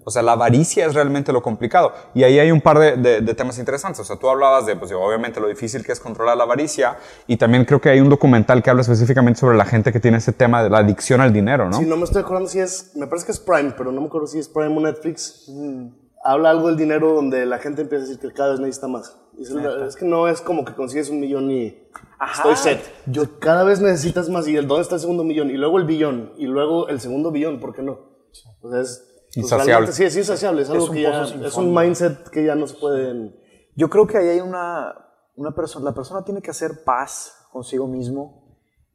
O 0.04 0.12
sea, 0.12 0.22
la 0.22 0.34
avaricia 0.34 0.86
es 0.86 0.94
realmente 0.94 1.34
lo 1.34 1.42
complicado. 1.42 1.94
Y 2.14 2.24
ahí 2.24 2.38
hay 2.40 2.52
un 2.52 2.62
par 2.62 2.78
de, 2.80 2.96
de- 2.98 3.22
de 3.22 3.34
temas 3.34 3.58
interesantes. 3.58 4.00
O 4.02 4.04
sea, 4.04 4.18
tú 4.18 4.30
hablabas 4.30 4.66
de, 4.66 4.76
pues, 4.76 4.92
obviamente, 4.92 5.40
lo 5.40 5.48
difícil 5.48 5.84
que 5.84 5.92
es 5.92 6.00
controlar 6.00 6.38
la 6.38 6.44
avaricia. 6.44 6.98
Y 7.28 7.38
también 7.38 7.66
creo 7.66 7.82
que 7.82 7.90
hay 7.90 8.00
un 8.00 8.10
documental 8.10 8.62
que 8.62 8.70
habla 8.70 8.82
específicamente 8.84 9.40
sobre 9.40 9.58
la 9.58 9.66
gente 9.66 9.92
que 9.92 10.00
tiene 10.00 10.18
ese 10.18 10.32
tema 10.32 10.62
de 10.64 10.70
la 10.70 10.80
adicción 10.80 11.22
al 11.22 11.34
dinero, 11.34 11.55
¿no? 11.64 11.78
Sí, 11.78 11.86
no 11.86 11.96
me 11.96 12.04
estoy 12.04 12.22
acordando 12.22 12.50
si 12.50 12.60
es, 12.60 12.92
me 12.96 13.08
parece 13.08 13.28
que 13.28 13.32
es 13.32 13.40
Prime, 13.40 13.74
pero 13.78 13.94
no 13.94 14.02
me 14.02 14.08
acuerdo 14.08 14.28
si 14.28 14.40
es 14.40 14.50
Prime 14.50 14.76
o 14.76 14.82
Netflix. 14.82 15.50
Habla 16.24 16.50
algo 16.50 16.68
del 16.68 16.76
dinero 16.76 17.14
donde 17.14 17.46
la 17.46 17.60
gente 17.60 17.84
empieza 17.84 18.04
a 18.04 18.08
decir 18.08 18.20
que 18.20 18.34
cada 18.34 18.52
vez 18.52 18.60
necesita 18.60 18.90
más. 18.90 19.18
Es, 19.40 19.52
es 19.52 19.96
que 19.96 20.06
no 20.06 20.28
es 20.28 20.42
como 20.42 20.66
que 20.66 20.74
consigues 20.74 21.10
un 21.10 21.22
millón 21.22 21.50
y 21.52 21.88
Ajá. 22.20 22.50
estoy 22.50 22.56
set. 22.56 22.82
Yo 23.06 23.40
cada 23.40 23.64
vez 23.64 23.80
necesitas 23.80 24.30
más 24.30 24.48
y 24.48 24.58
el 24.58 24.68
dónde 24.68 24.82
está 24.82 24.96
el 24.96 25.02
segundo 25.02 25.24
millón 25.24 25.50
y 25.50 25.54
luego 25.54 25.78
el 25.78 25.86
billón 25.86 26.34
y 26.38 26.48
luego 26.48 26.90
el 26.90 27.00
segundo 27.00 27.32
billón, 27.32 27.60
¿por 27.60 27.74
qué 27.74 27.82
no? 27.82 27.94
O 28.62 28.70
sea, 28.72 28.82
es 28.82 29.04
pues, 29.36 29.38
Insaciable. 29.38 29.92
sí, 29.92 30.04
es 30.04 30.16
insaciable, 30.16 30.62
es 30.62 30.70
algo 30.70 30.86
un 30.86 30.94
que 30.94 31.02
ya 31.02 31.24
es 31.24 31.56
un 31.56 31.74
mindset 31.74 32.30
que 32.30 32.46
ya 32.46 32.56
no 32.56 32.68
se 32.68 32.76
puede 32.76 33.34
Yo 33.76 33.90
creo 33.90 34.08
que 34.08 34.18
ahí 34.18 34.30
hay 34.30 34.40
una, 34.40 34.94
una 35.36 35.54
persona, 35.54 35.86
la 35.86 35.94
persona 35.94 36.24
tiene 36.24 36.42
que 36.42 36.52
hacer 36.52 36.84
paz 36.86 37.48
consigo 37.52 37.88
mismo. 37.88 38.45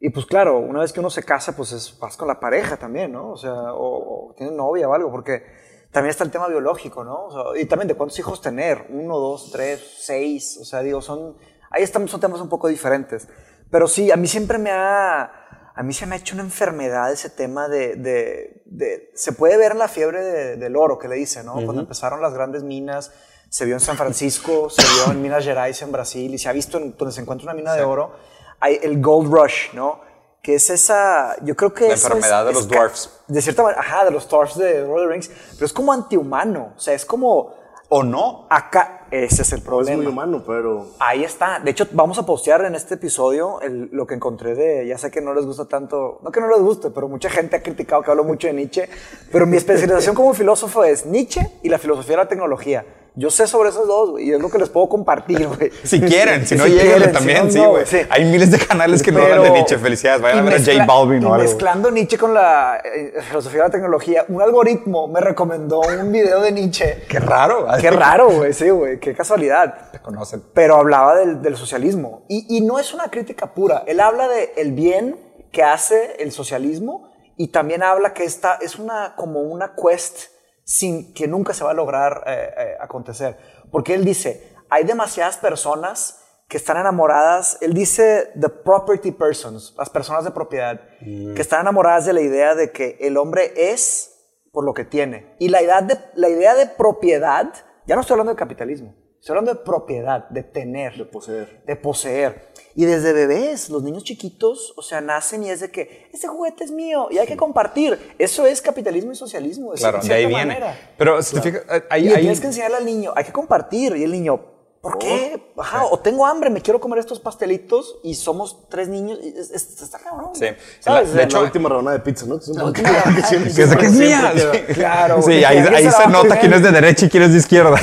Y 0.02 0.08
pues 0.11 0.25
claro, 0.26 0.58
una 0.58 0.81
vez 0.81 0.93
que 0.93 1.00
uno 1.00 1.11
se 1.11 1.23
casa, 1.23 1.55
pues 1.55 1.73
es 1.73 1.91
paz 1.91 2.17
con 2.17 2.26
la 2.26 2.41
pareja 2.41 2.76
también, 2.79 3.12
¿no? 3.12 3.32
O 3.32 3.37
sea, 3.37 3.52
o, 3.75 4.31
o 4.31 4.35
tiene 4.35 4.52
novia 4.52 4.88
o 4.88 4.94
algo, 4.94 5.11
porque 5.11 5.44
también 5.93 6.11
está 6.11 6.25
el 6.25 6.31
tema 6.31 6.49
biológico, 6.49 7.05
¿no? 7.05 7.26
O 7.26 7.31
sea, 7.55 7.62
y 7.62 7.67
también 7.67 7.88
de 7.88 7.94
cuántos 7.94 8.19
hijos 8.19 8.41
tener, 8.41 8.87
uno, 8.88 9.19
dos, 9.19 9.50
tres, 9.52 9.81
seis, 9.99 10.58
o 10.61 10.64
sea, 10.64 10.81
digo, 10.81 11.02
son, 11.02 11.37
ahí 11.70 11.82
estamos, 11.82 12.11
son 12.11 12.19
temas 12.20 12.41
un 12.41 12.49
poco 12.49 12.69
diferentes. 12.69 13.29
Pero 13.70 13.87
sí, 13.87 14.11
a 14.11 14.17
mí 14.17 14.26
siempre 14.26 14.56
me 14.56 14.70
ha, 14.70 15.31
a 15.75 15.82
mí 15.82 15.93
se 15.93 16.06
me 16.06 16.14
ha 16.14 16.19
hecho 16.19 16.35
una 16.35 16.44
enfermedad 16.44 17.12
ese 17.12 17.29
tema 17.29 17.69
de, 17.69 17.96
de, 17.96 18.62
de- 18.64 19.11
se 19.14 19.32
puede 19.32 19.58
ver 19.58 19.73
en 19.73 19.79
la 19.79 19.88
fiebre 19.88 20.23
de- 20.25 20.56
del 20.56 20.76
oro 20.76 20.99
que 20.99 21.08
le 21.08 21.17
dice, 21.17 21.44
¿no? 21.44 21.53
Cuando 21.64 21.82
empezaron 21.82 22.23
las 22.23 22.32
grandes 22.32 22.62
minas, 22.62 23.12
se 23.50 23.64
vio 23.67 23.75
en 23.75 23.81
San 23.81 23.96
Francisco, 23.99 24.70
se 24.70 24.81
vio 24.82 25.12
en 25.12 25.20
Minas 25.20 25.44
Gerais, 25.44 25.82
en 25.82 25.93
Brasil, 25.93 26.32
y 26.32 26.38
se 26.38 26.49
ha 26.49 26.53
visto 26.53 26.79
en 26.79 26.96
donde 26.96 27.12
se 27.12 27.20
encuentra 27.20 27.44
una 27.44 27.55
mina 27.55 27.75
de 27.75 27.82
oro, 27.82 28.12
hay 28.61 28.79
el 28.83 29.01
Gold 29.01 29.33
Rush, 29.33 29.73
¿no? 29.75 30.01
Que 30.43 30.55
es 30.55 30.71
esa, 30.71 31.37
yo 31.43 31.55
creo 31.57 31.75
que 31.75 31.89
La 31.89 31.95
eso 31.95 32.07
enfermedad 32.09 32.41
es- 32.43 32.47
de 32.47 32.53
los 32.55 32.62
es 32.62 32.69
dwarfs. 32.69 33.11
De 33.29 33.43
cierta 33.43 33.62
manera, 33.62 33.81
ajá, 33.81 34.05
de 34.05 34.11
los 34.11 34.29
dwarfs 34.29 34.57
de 34.57 34.81
Lord 34.83 35.01
of 35.03 35.07
the 35.07 35.12
Rings, 35.12 35.31
pero 35.55 35.67
es 35.67 35.73
como 35.73 35.93
antihumano, 35.93 36.73
o 36.77 36.81
sea, 36.81 36.94
es 36.94 37.05
como 37.05 37.58
¿O 37.93 38.05
no? 38.05 38.46
acá, 38.49 39.06
ese 39.11 39.43
es 39.43 39.53
el 39.53 39.58
es 39.58 39.65
problema. 39.65 39.96
muy 40.05 40.06
humano, 40.13 40.44
pero 40.46 40.87
Ahí 41.01 41.25
está. 41.25 41.58
De 41.58 41.73
hecho, 41.73 41.89
vamos 41.91 42.19
a 42.20 42.25
postear 42.25 42.65
en 42.65 42.77
este 42.77 42.94
episodio 42.94 43.61
el- 43.63 43.89
lo 43.91 44.06
que 44.06 44.15
encontré 44.15 44.55
de. 44.55 44.87
Ya 44.87 44.96
sé 44.96 45.11
que 45.11 45.20
no 45.20 45.34
les 45.34 45.44
gusta 45.44 45.67
tanto. 45.67 46.20
No 46.23 46.31
que 46.31 46.41
no 46.41 46.46
les 46.49 46.61
guste, 46.61 46.91
pero 46.91 47.08
mucha 47.08 47.29
gente 47.29 47.56
ha 47.56 47.63
criticado 47.65 48.03
que 48.03 48.11
hablo 48.13 48.23
mucho 48.23 48.46
de 48.46 48.53
Nietzsche. 48.53 48.89
Pero 49.32 49.44
mi 49.44 49.56
especialización 49.56 50.15
como 50.15 50.32
filósofo 50.34 50.84
es 50.84 51.05
Nietzsche 51.05 51.41
y 51.65 51.69
la 51.69 51.79
filosofía 51.81 52.13
de 52.13 52.23
la 52.23 52.29
tecnología. 52.29 52.87
Yo 53.17 53.29
sé 53.31 53.46
sobre 53.46 53.70
esos 53.70 53.86
dos, 53.88 54.10
güey, 54.10 54.29
y 54.29 54.32
es 54.32 54.40
lo 54.40 54.48
que 54.50 54.58
les 54.58 54.69
puedo 54.69 54.88
compartir, 54.88 55.46
güey. 55.46 55.70
Si 55.82 56.00
quieren, 56.00 56.46
si 56.46 56.55
no, 56.55 56.64
Si 56.67 56.72
quieren, 56.72 57.12
también, 57.12 57.46
si 57.50 57.58
sí, 57.58 57.64
no, 57.64 57.70
güey. 57.70 57.84
sí. 57.86 57.98
Hay 58.08 58.24
miles 58.24 58.50
de 58.50 58.58
canales 58.58 59.02
que 59.02 59.10
no 59.12 59.20
hablan 59.20 59.38
de 59.38 59.44
Pero- 59.44 59.55
Nietzsche. 59.55 59.79
Felicidades, 59.79 60.20
vayan 60.22 60.38
a 60.38 60.43
ver 60.50 60.55
a 60.55 60.58
J 60.64 60.84
Balvin 60.86 61.24
o 61.24 61.34
algo. 61.34 61.44
mezclando 61.44 61.90
Nietzsche 61.90 62.17
con 62.19 62.32
la 62.34 62.81
eh, 62.84 63.14
filosofía 63.29 63.62
de 63.62 63.67
la 63.69 63.70
tecnología, 63.72 64.24
un 64.29 64.40
algoritmo 64.40 65.08
me 65.08 65.20
recomendó 65.20 65.81
un 65.81 66.12
video 66.12 66.40
de 66.40 66.52
Nietzsche. 66.52 67.02
Qué 67.08 67.19
raro. 67.19 67.67
Qué 67.81 67.90
raro, 67.90 68.31
güey, 68.31 68.52
sí, 68.52 68.70
güey, 68.70 69.00
qué 69.00 69.14
casualidad 69.14 69.90
Te 69.90 69.98
conocen. 70.00 70.43
pero 70.55 70.76
hablaba 70.76 71.17
del, 71.17 71.43
del 71.43 71.56
socialismo. 71.56 72.22
Y, 72.29 72.56
y 72.56 72.60
no 72.60 72.79
es 72.79 72.94
una 72.94 73.10
crítica 73.10 73.55
pura. 73.55 73.82
Él 73.86 74.00
habla 74.00 74.29
de 74.29 74.52
el 74.56 74.72
bien 74.72 75.19
que 75.52 75.62
hace 75.64 76.14
el 76.20 76.31
socialismo 76.32 77.10
y 77.36 77.48
también 77.48 77.82
habla 77.82 78.12
que 78.14 78.24
esta 78.24 78.58
es 78.60 78.79
una, 78.79 79.14
como 79.17 79.40
una 79.40 79.72
quest 79.74 80.29
sin, 80.70 81.12
que 81.15 81.27
nunca 81.27 81.53
se 81.53 81.65
va 81.65 81.72
a 81.72 81.74
lograr 81.74 82.22
eh, 82.27 82.55
eh, 82.56 82.77
acontecer. 82.81 83.36
Porque 83.72 83.93
él 83.93 84.05
dice, 84.05 84.55
hay 84.70 84.84
demasiadas 84.84 85.36
personas 85.36 86.22
que 86.46 86.58
están 86.58 86.77
enamoradas, 86.77 87.58
él 87.60 87.74
dice 87.74 88.31
the 88.41 88.48
property 88.48 89.10
persons, 89.10 89.74
las 89.77 89.91
personas 89.91 90.24
de 90.24 90.31
propiedad, 90.31 90.81
que 91.00 91.41
están 91.41 91.62
enamoradas 91.62 92.06
de 92.06 92.12
la 92.12 92.20
idea 92.20 92.55
de 92.55 92.70
que 92.70 92.98
el 93.00 93.17
hombre 93.17 93.53
es 93.56 94.15
por 94.53 94.65
lo 94.65 94.72
que 94.72 94.84
tiene. 94.84 95.34
Y 95.41 95.48
la 95.48 95.60
idea 95.60 95.81
de, 95.82 95.98
la 96.15 96.29
idea 96.29 96.55
de 96.55 96.67
propiedad, 96.67 97.53
ya 97.86 97.96
no 97.96 98.00
estoy 98.03 98.15
hablando 98.15 98.32
de 98.32 98.39
capitalismo, 98.39 98.94
estoy 99.20 99.36
hablando 99.36 99.55
de 99.55 99.60
propiedad, 99.65 100.29
de 100.31 100.43
tener, 100.43 100.96
de 100.96 101.05
poseer. 101.05 101.62
de 101.67 101.77
poseer. 101.77 102.50
Y 102.74 102.84
desde 102.84 103.12
bebés, 103.12 103.69
los 103.69 103.82
niños 103.82 104.05
chiquitos, 104.05 104.72
o 104.77 104.82
sea, 104.82 105.00
nacen 105.00 105.43
y 105.43 105.50
es 105.50 105.60
de 105.60 105.70
que 105.70 106.08
ese 106.12 106.29
juguete 106.29 106.65
es 106.65 106.70
mío 106.70 107.08
y 107.10 107.19
hay 107.19 107.27
que 107.27 107.36
compartir. 107.36 107.98
Eso 108.19 108.46
es 108.46 108.62
capitalismo 108.62 109.12
y 109.12 109.17
socialismo. 109.17 109.72
Claro, 109.72 109.98
de 109.98 110.15
ahí 110.15 110.20
cierta 110.22 110.29
viene. 110.29 110.44
manera. 110.46 110.79
Pero 110.96 111.20
si 111.22 111.34
te 111.36 111.43
fijas, 111.43 111.62
ahí, 111.91 112.06
y 112.06 112.08
ahí- 112.12 112.20
tienes 112.20 112.41
que 112.41 112.46
enseñarle 112.46 112.77
al 112.79 112.86
niño, 112.86 113.12
hay 113.17 113.24
que 113.24 113.32
compartir. 113.32 113.96
Y 113.96 114.05
el 114.05 114.12
niño, 114.12 114.41
¿Por 114.81 114.96
qué? 114.96 115.43
Ajá, 115.58 115.84
o 115.84 115.99
tengo 115.99 116.25
hambre, 116.25 116.49
me 116.49 116.63
quiero 116.63 116.81
comer 116.81 116.99
estos 117.01 117.20
pastelitos 117.20 117.96
y 118.03 118.15
somos 118.15 118.67
tres 118.70 118.89
niños. 118.89 119.19
y 119.22 119.29
es- 119.29 119.51
es- 119.51 119.82
está 119.82 119.99
cabrón. 119.99 120.31
Sí. 120.32 120.46
¿Sabes? 120.79 121.10
De 121.13 121.19
De 121.19 121.25
hecho, 121.25 121.37
la 121.37 121.43
última 121.44 121.69
rebanada 121.69 121.99
de 121.99 122.03
pizza, 122.03 122.25
¿no? 122.25 122.39
Que 122.39 122.44
es 122.44 122.49
una 122.49 122.65
última 122.65 122.89
que 123.15 123.22
siempre- 123.22 123.51
es 123.51 123.77
que 123.77 123.89
mía. 123.91 124.32
Sí. 124.34 124.72
Claro, 124.72 125.20
Sí, 125.20 125.44
ahí, 125.44 125.60
¿Quién 125.60 125.75
ahí 125.75 125.84
se 125.84 125.99
la 125.99 126.06
nota 126.06 126.39
quién 126.41 126.55
es 126.55 126.63
de 126.63 126.70
derecha 126.72 127.05
y 127.05 127.08
quién 127.10 127.25
es 127.25 127.32
de 127.32 127.39
izquierda. 127.39 127.77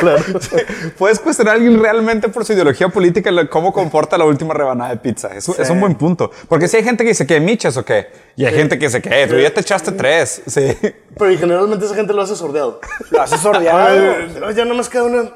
Claro. 0.00 0.24
Puedes 0.98 1.18
cuestionar 1.20 1.52
a 1.52 1.56
alguien 1.56 1.78
realmente 1.82 2.30
por 2.30 2.46
su 2.46 2.54
ideología 2.54 2.88
política, 2.88 3.30
cómo 3.50 3.70
comporta 3.74 4.16
la 4.16 4.24
última 4.24 4.54
rebanada 4.54 4.88
de 4.90 4.96
pizza. 4.96 5.28
Es, 5.34 5.46
un- 5.48 5.56
es 5.58 5.68
un 5.68 5.80
buen 5.80 5.96
punto. 5.96 6.30
Porque 6.48 6.66
si 6.66 6.78
hay 6.78 6.82
gente 6.82 7.04
que 7.04 7.10
dice 7.10 7.26
que 7.26 7.40
michas 7.40 7.76
o 7.76 7.84
qué, 7.84 8.06
y 8.36 8.46
hay 8.46 8.54
gente 8.54 8.78
que 8.78 8.86
dice 8.86 9.02
que 9.02 9.26
tú 9.26 9.36
ya 9.36 9.52
te 9.52 9.60
echaste 9.60 9.92
tres. 9.92 10.40
Sí. 10.46 10.74
Pero 11.18 11.30
y 11.30 11.36
generalmente 11.36 11.84
esa 11.84 11.94
gente 11.94 12.14
lo 12.14 12.22
hace 12.22 12.36
sordeado. 12.36 12.80
Lo 13.10 13.20
haces 13.20 13.38
sordeado. 13.38 14.50
Ya 14.56 14.64
no 14.64 14.74
más 14.74 14.88
queda 14.88 15.02
una. 15.02 15.30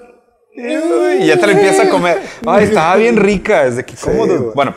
Y 0.54 1.26
ya 1.26 1.38
te 1.38 1.46
la 1.46 1.52
empieza 1.52 1.84
a 1.84 1.88
comer. 1.88 2.20
Ay, 2.46 2.64
estaba 2.64 2.96
bien 2.96 3.16
rica. 3.16 3.64
Es 3.64 3.76
de 3.76 3.84
que, 3.84 3.94
¿cómo 3.96 4.26
güey. 4.26 4.38
Bueno, 4.54 4.74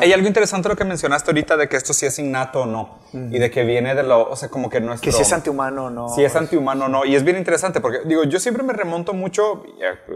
hay 0.00 0.12
algo 0.12 0.26
interesante 0.28 0.68
lo 0.68 0.76
que 0.76 0.84
mencionaste 0.84 1.30
ahorita 1.30 1.56
de 1.56 1.66
que 1.68 1.76
esto 1.76 1.94
sí 1.94 2.04
es 2.04 2.18
innato 2.18 2.62
o 2.62 2.66
no. 2.66 2.98
Y 3.14 3.38
de 3.38 3.50
que 3.50 3.64
viene 3.64 3.94
de 3.94 4.02
lo, 4.02 4.28
o 4.30 4.36
sea, 4.36 4.50
como 4.50 4.68
que 4.68 4.80
nuestro... 4.80 5.10
Que 5.10 5.16
si 5.16 5.22
es 5.22 5.32
antihumano 5.32 5.86
o 5.86 5.90
no. 5.90 6.08
Si 6.10 6.22
es 6.22 6.36
antihumano 6.36 6.84
o 6.86 6.88
no. 6.88 7.06
Y 7.06 7.16
es 7.16 7.24
bien 7.24 7.38
interesante 7.38 7.80
porque, 7.80 8.00
digo, 8.04 8.24
yo 8.24 8.38
siempre 8.38 8.62
me 8.62 8.74
remonto 8.74 9.14
mucho, 9.14 9.62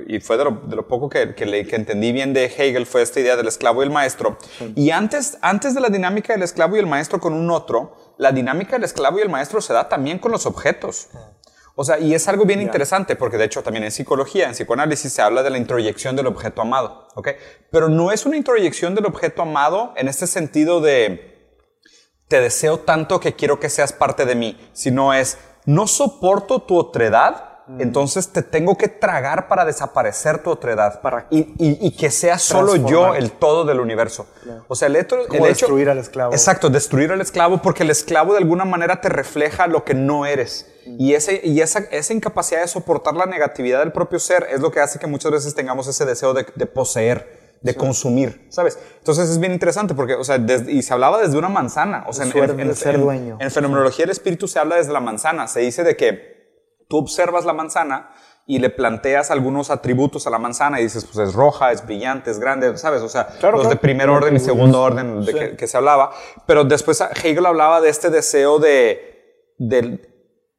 y 0.06 0.20
fue 0.20 0.36
de 0.36 0.44
lo, 0.44 0.50
de 0.66 0.76
lo 0.76 0.86
poco 0.86 1.08
que, 1.08 1.34
que, 1.34 1.46
le- 1.46 1.66
que 1.66 1.76
entendí 1.76 2.12
bien 2.12 2.34
de 2.34 2.44
Hegel, 2.44 2.84
fue 2.84 3.00
esta 3.00 3.18
idea 3.20 3.34
del 3.36 3.48
esclavo 3.48 3.82
y 3.82 3.86
el 3.86 3.90
maestro. 3.92 4.36
Y 4.74 4.90
antes, 4.90 5.38
antes 5.40 5.74
de 5.74 5.80
la 5.80 5.88
dinámica 5.88 6.34
del 6.34 6.42
esclavo 6.42 6.76
y 6.76 6.80
el 6.80 6.86
maestro 6.86 7.18
con 7.18 7.32
un 7.32 7.50
otro, 7.50 7.96
la 8.18 8.30
dinámica 8.30 8.72
del 8.72 8.84
esclavo 8.84 9.18
y 9.18 9.22
el 9.22 9.30
maestro 9.30 9.62
se 9.62 9.72
da 9.72 9.88
también 9.88 10.18
con 10.18 10.32
los 10.32 10.44
objetos. 10.44 11.08
O 11.74 11.84
sea, 11.84 11.98
y 11.98 12.14
es 12.14 12.28
algo 12.28 12.44
bien 12.44 12.60
interesante 12.60 13.16
porque 13.16 13.38
de 13.38 13.44
hecho 13.44 13.62
también 13.62 13.84
en 13.84 13.90
psicología, 13.90 14.46
en 14.46 14.52
psicoanálisis 14.52 15.12
se 15.12 15.22
habla 15.22 15.42
de 15.42 15.50
la 15.50 15.58
introyección 15.58 16.16
del 16.16 16.26
objeto 16.26 16.60
amado, 16.60 17.08
¿ok? 17.14 17.28
Pero 17.70 17.88
no 17.88 18.12
es 18.12 18.26
una 18.26 18.36
introyección 18.36 18.94
del 18.94 19.06
objeto 19.06 19.42
amado 19.42 19.94
en 19.96 20.08
este 20.08 20.26
sentido 20.26 20.80
de 20.80 21.32
te 22.28 22.40
deseo 22.40 22.78
tanto 22.80 23.20
que 23.20 23.34
quiero 23.34 23.60
que 23.60 23.68
seas 23.68 23.92
parte 23.92 24.24
de 24.24 24.34
mí, 24.34 24.58
sino 24.72 25.14
es 25.14 25.38
no 25.64 25.86
soporto 25.86 26.60
tu 26.62 26.78
otredad, 26.78 27.51
entonces 27.78 28.28
te 28.28 28.42
tengo 28.42 28.76
que 28.76 28.88
tragar 28.88 29.48
para 29.48 29.64
desaparecer 29.64 30.42
tu 30.42 30.50
otredad 30.50 31.00
Para 31.00 31.26
y, 31.30 31.38
y- 31.58 31.78
y 31.80 31.90
que 31.96 32.10
sea 32.10 32.38
solo 32.38 32.76
yo 32.76 33.14
el 33.14 33.30
todo 33.32 33.64
del 33.64 33.80
universo. 33.80 34.26
O 34.68 34.74
sea, 34.74 34.88
el 34.88 34.96
hecho, 34.96 35.16
el 35.20 35.26
hecho- 35.36 35.44
destruir 35.44 35.88
al 35.90 35.98
esclavo. 35.98 36.32
Exacto, 36.32 36.70
destruir 36.70 37.12
al 37.12 37.20
esclavo 37.20 37.62
porque 37.62 37.82
el 37.82 37.90
esclavo 37.90 38.32
de 38.32 38.38
alguna 38.38 38.64
manera 38.64 39.00
te 39.00 39.08
refleja 39.08 39.66
lo 39.66 39.84
que 39.84 39.94
no 39.94 40.26
eres. 40.26 40.68
Y, 40.98 41.14
ese, 41.14 41.40
y 41.44 41.60
esa, 41.60 41.78
esa 41.90 42.12
incapacidad 42.12 42.60
de 42.62 42.68
soportar 42.68 43.14
la 43.14 43.26
negatividad 43.26 43.78
del 43.78 43.92
propio 43.92 44.18
ser 44.18 44.48
es 44.50 44.60
lo 44.60 44.70
que 44.72 44.80
hace 44.80 44.98
que 44.98 45.06
muchas 45.06 45.30
veces 45.30 45.54
tengamos 45.54 45.86
ese 45.86 46.04
deseo 46.04 46.34
de, 46.34 46.44
de 46.56 46.66
poseer, 46.66 47.56
de 47.62 47.76
consumir, 47.76 48.46
¿sabes? 48.50 48.76
Entonces 48.98 49.30
es 49.30 49.38
bien 49.38 49.52
interesante 49.52 49.94
porque, 49.94 50.14
o 50.14 50.24
sea, 50.24 50.38
des- 50.38 50.68
y 50.68 50.82
se 50.82 50.92
hablaba 50.92 51.20
desde 51.22 51.38
una 51.38 51.48
manzana. 51.48 52.04
O 52.08 52.12
sea, 52.12 52.24
en, 52.26 52.36
en- 52.36 52.68
de 52.68 52.74
ser 52.74 52.96
en- 52.96 53.00
dueño. 53.00 53.36
en 53.40 53.50
fenomenología 53.52 54.02
del 54.04 54.10
espíritu 54.10 54.48
se 54.48 54.58
habla 54.58 54.74
desde 54.76 54.92
la 54.92 54.98
manzana. 54.98 55.46
Se 55.46 55.60
dice 55.60 55.84
de 55.84 55.96
que 55.96 56.41
tú 56.92 56.98
observas 56.98 57.46
la 57.46 57.54
manzana 57.54 58.10
y 58.46 58.58
le 58.58 58.68
planteas 58.68 59.30
algunos 59.30 59.70
atributos 59.70 60.26
a 60.26 60.30
la 60.30 60.38
manzana 60.38 60.78
y 60.78 60.82
dices, 60.82 61.06
pues 61.06 61.26
es 61.26 61.32
roja, 61.32 61.72
es 61.72 61.86
brillante, 61.86 62.30
es 62.30 62.38
grande, 62.38 62.76
¿sabes? 62.76 63.00
O 63.00 63.08
sea, 63.08 63.28
Claro, 63.40 63.56
los 63.56 63.62
de 63.62 63.70
claro. 63.70 63.80
primer 63.80 64.10
orden 64.10 64.36
y 64.36 64.38
segundo 64.38 64.82
orden 64.82 65.24
de 65.24 65.32
que, 65.32 65.56
que 65.56 65.66
se 65.66 65.78
hablaba. 65.78 66.10
Pero 66.44 66.64
después 66.64 67.02
Hegel 67.24 67.46
hablaba 67.46 67.80
de 67.80 67.88
este 67.88 68.10
deseo 68.10 68.58
de, 68.58 69.54
de 69.56 70.06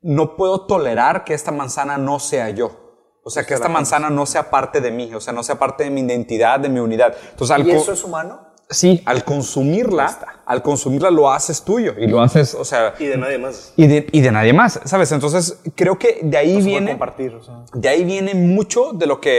no 0.01 0.35
puedo 0.35 0.65
tolerar 0.65 1.23
que 1.23 1.35
esta 1.35 1.51
manzana 1.51 1.99
no 1.99 2.19
sea 2.19 2.49
yo. 2.49 2.79
O 3.23 3.29
sea, 3.29 3.45
que 3.45 3.53
esta 3.53 3.69
manzana 3.69 4.09
no 4.09 4.25
sea 4.25 4.49
parte 4.49 4.81
de 4.81 4.89
mí, 4.89 5.13
o 5.13 5.21
sea, 5.21 5.33
no 5.33 5.43
sea 5.43 5.59
parte 5.59 5.83
de 5.83 5.91
mi 5.91 6.01
identidad, 6.01 6.59
de 6.59 6.69
mi 6.69 6.79
unidad. 6.79 7.15
Entonces, 7.29 7.59
¿Y 7.63 7.69
eso 7.69 7.93
es 7.93 8.03
humano? 8.03 8.52
Sí, 8.69 9.01
al 9.05 9.23
consumirla, 9.23 10.41
al 10.45 10.61
consumirla 10.61 11.09
lo 11.11 11.31
haces 11.31 11.61
tuyo 11.63 11.93
y 11.97 12.07
lo 12.07 12.21
haces, 12.21 12.53
o 12.53 12.65
sea, 12.65 12.93
Y 12.99 13.05
de 13.05 13.17
nadie 13.17 13.37
más. 13.37 13.73
y 13.77 13.87
de, 13.87 14.07
y 14.11 14.21
de 14.21 14.31
nadie 14.31 14.51
más, 14.53 14.79
¿sabes? 14.85 15.11
Entonces, 15.11 15.59
creo 15.75 15.97
que 15.97 16.19
de 16.23 16.37
ahí 16.37 16.53
Puede 16.55 16.65
viene, 16.65 16.91
compartir, 16.91 17.33
o 17.35 17.43
sea. 17.43 17.61
de 17.73 17.89
ahí 17.89 18.03
viene 18.03 18.33
mucho 18.35 18.91
de 18.93 19.05
lo 19.05 19.21
que, 19.21 19.29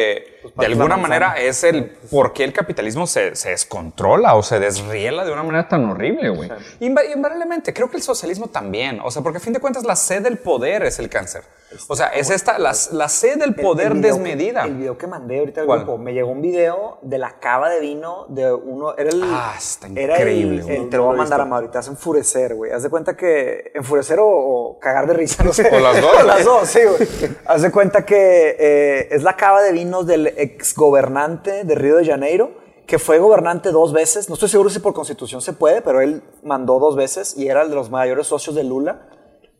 de 0.45 0.49
parte 0.51 0.61
de 0.61 0.67
alguna 0.67 0.97
manera, 0.97 1.35
es 1.39 1.63
el 1.65 1.91
por 2.11 2.33
qué 2.33 2.45
el 2.45 2.53
capitalismo 2.53 3.07
se, 3.07 3.35
se 3.37 3.51
descontrola 3.51 4.35
o 4.35 4.43
se 4.43 4.59
desriela 4.61 5.25
de 5.25 5.33
una 5.33 5.43
manera 5.43 5.69
tan 5.69 5.85
horrible, 5.87 6.29
güey. 6.31 6.49
Inva- 6.81 7.03
Invariablemente, 7.15 7.73
creo 7.75 7.91
que 7.91 7.97
el 7.97 8.03
socialismo 8.03 8.47
también, 8.49 9.01
o 9.05 9.11
sea, 9.11 9.23
porque 9.23 9.39
a 9.39 9.41
fin 9.41 9.53
de 9.53 9.61
cuentas 9.61 9.85
la 9.85 9.97
sed 9.97 10.23
del 10.23 10.39
poder 10.39 10.85
es 10.85 10.99
el 10.99 11.09
cáncer. 11.09 11.43
O 11.89 11.97
sea, 11.97 12.09
es 12.09 12.31
esta, 12.31 12.59
la, 12.59 12.73
la 12.93 13.09
sed 13.09 13.39
del 13.39 13.55
poder 13.55 13.89
El 13.93 13.95
video 13.99 14.15
desmedida. 14.15 14.65
El 14.65 14.75
video 14.77 14.99
que 14.99 15.07
mandé 15.07 15.39
ahorita 15.41 15.61
al 15.63 15.67
¿Cuál? 15.67 15.79
grupo, 15.81 15.99
me 15.99 16.13
llegó 16.13 16.31
un 16.31 16.41
video 16.41 16.99
de 17.03 17.19
la 17.19 17.39
cava 17.41 17.69
de 17.71 17.81
vino 17.81 18.27
de 18.29 18.53
uno. 18.53 18.95
Era 18.97 19.11
el. 19.11 19.23
Ah, 19.25 19.55
está 19.59 19.89
era 19.95 20.17
increíble, 20.17 20.63
el- 20.63 20.71
el- 20.85 20.89
te 20.91 20.97
lo 20.97 21.05
voy 21.05 21.15
a 21.15 21.19
mandar 21.19 21.41
a 21.41 21.45
Mauro, 21.45 21.71
te 21.71 21.79
a 21.79 21.81
enfurecer, 21.83 22.55
güey. 22.55 22.73
Haz 22.73 22.83
de 22.83 22.91
cuenta 22.91 23.17
que. 23.17 23.73
Enfurecer 23.75 24.19
o, 24.21 24.27
o 24.27 24.79
cagar 24.79 25.07
de 25.07 25.15
risa, 25.15 25.43
no 25.45 25.53
sé. 25.53 25.69
O 25.75 25.81
las 25.81 26.01
dos. 26.01 26.13
O 26.21 26.23
las 26.25 26.45
dos, 26.45 26.69
sí, 26.69 26.81
güey. 26.85 27.37
Haz 27.47 27.63
de 27.63 27.71
cuenta 27.71 28.05
que 28.05 28.57
eh, 28.59 29.09
es 29.11 29.23
la 29.23 29.37
cava 29.37 29.63
de 29.63 29.73
vinos 29.73 30.07
del 30.07 30.29
exgobernante 30.29 31.65
de 31.65 31.75
Río 31.75 31.97
de 31.97 32.05
Janeiro, 32.07 32.53
que 32.87 32.99
fue 32.99 33.19
gobernante 33.19 33.71
dos 33.71 33.93
veces. 33.93 34.29
No 34.29 34.35
estoy 34.35 34.49
seguro 34.49 34.69
si 34.71 34.79
por 34.81 34.93
constitución 34.93 35.41
se 35.41 35.53
puede, 35.53 35.81
pero 35.83 36.01
él 36.01 36.23
mandó 36.43 36.79
dos 36.79 36.97
veces 36.97 37.37
y 37.37 37.49
era 37.49 37.63
el 37.63 37.71
de 37.71 37.75
los 37.77 37.91
mayores 37.91 38.27
socios 38.27 38.55
de 38.55 38.65
Lula. 38.65 39.07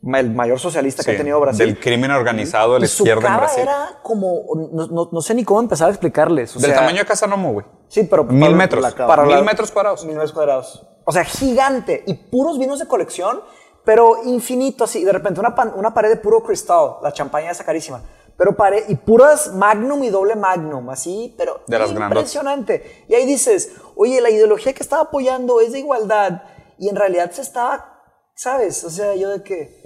El 0.05 0.31
mayor 0.35 0.59
socialista 0.59 1.03
que 1.03 1.11
ha 1.13 1.17
tenido 1.17 1.39
Brasil. 1.39 1.65
Del 1.65 1.79
crimen 1.79 2.11
organizado 2.11 2.75
de 2.75 2.81
la 2.81 2.85
Y 2.85 2.89
su 2.89 3.03
izquierda 3.03 3.27
en 3.27 3.37
Brasil. 3.37 3.63
era 3.63 3.99
como, 4.03 4.43
no, 4.71 4.85
no- 4.87 5.09
no 5.11 5.21
sé 5.21 5.33
ni 5.33 5.43
cómo 5.43 5.59
empezar 5.59 5.87
a 5.87 5.91
explicarles. 5.91 6.55
o 6.55 6.59
Del 6.59 6.71
sea, 6.71 6.79
tamaño 6.81 6.99
de 6.99 7.05
Casa 7.05 7.25
Nomo, 7.25 7.53
güey. 7.53 7.65
Sí, 7.87 8.03
pero 8.03 8.23
Mil 8.23 8.41
para- 8.41 8.55
metros. 8.55 8.93
cava. 8.93 9.23
Mil 9.25 9.35
la- 9.37 9.41
metros 9.41 9.71
cuadrados. 9.71 10.05
Mil 10.05 10.13
metros 10.15 10.31
cuadrados. 10.33 10.87
O 11.05 11.11
sea, 11.11 11.23
gigante. 11.23 12.03
Y 12.05 12.13
puros 12.13 12.59
vinos 12.59 12.77
de 12.79 12.87
colección, 12.87 13.41
pero 13.83 14.17
infinito 14.25 14.83
así. 14.83 15.03
De 15.03 15.11
repente 15.11 15.39
una, 15.39 15.55
pan- 15.55 15.73
una 15.75 15.93
pared 15.93 16.09
de 16.09 16.17
puro 16.17 16.43
cristal. 16.43 16.97
La 17.01 17.11
champaña 17.11 17.49
esa 17.51 17.63
carísima. 17.63 18.01
Pero 18.37 18.55
pared, 18.55 18.83
y 18.89 18.95
puras 18.95 19.53
magnum 19.53 20.03
y 20.03 20.09
doble 20.09 20.35
magnum, 20.35 20.89
así, 20.89 21.33
pero 21.37 21.61
De 21.67 21.79
las 21.79 21.89
impresionante. 21.91 23.05
Y 23.07 23.15
ahí 23.15 23.25
dices, 23.25 23.71
oye, 23.95 24.19
la 24.21 24.29
ideología 24.29 24.73
que 24.73 24.83
estaba 24.83 25.03
apoyando 25.03 25.61
es 25.61 25.71
de 25.71 25.79
igualdad. 25.79 26.43
Y 26.77 26.89
en 26.89 26.95
realidad 26.97 27.31
se 27.31 27.41
estaba, 27.43 28.03
¿sabes? 28.35 28.83
O 28.83 28.89
sea, 28.89 29.15
yo 29.15 29.29
de 29.29 29.41
que... 29.41 29.84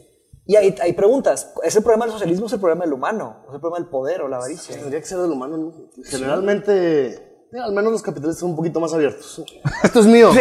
Y 0.49 0.55
ahí 0.55 0.73
hay 0.81 0.93
preguntas. 0.93 1.53
¿Es 1.61 1.75
el 1.75 1.83
problema 1.83 2.05
del 2.05 2.13
socialismo 2.13 2.45
o 2.45 2.47
es 2.47 2.53
el 2.53 2.59
problema 2.59 2.83
del 2.83 2.91
humano? 2.91 3.43
¿O 3.45 3.49
es 3.49 3.53
el 3.53 3.61
problema 3.61 3.77
del 3.77 3.87
poder 3.87 4.21
o 4.21 4.27
la 4.27 4.37
avaricia? 4.37 4.75
Tendría 4.75 4.99
que 4.99 5.05
ser 5.05 5.19
del 5.19 5.29
humano, 5.29 5.57
¿no? 5.57 5.71
Generalmente, 6.03 7.07
eh, 7.53 7.59
al 7.63 7.71
menos 7.71 7.91
los 7.91 8.01
capitalistas 8.01 8.39
son 8.39 8.49
un 8.49 8.55
poquito 8.55 8.79
más 8.79 8.91
abiertos. 8.91 9.43
Esto 9.83 9.99
es 9.99 10.07
mío. 10.07 10.33
Sí, 10.33 10.39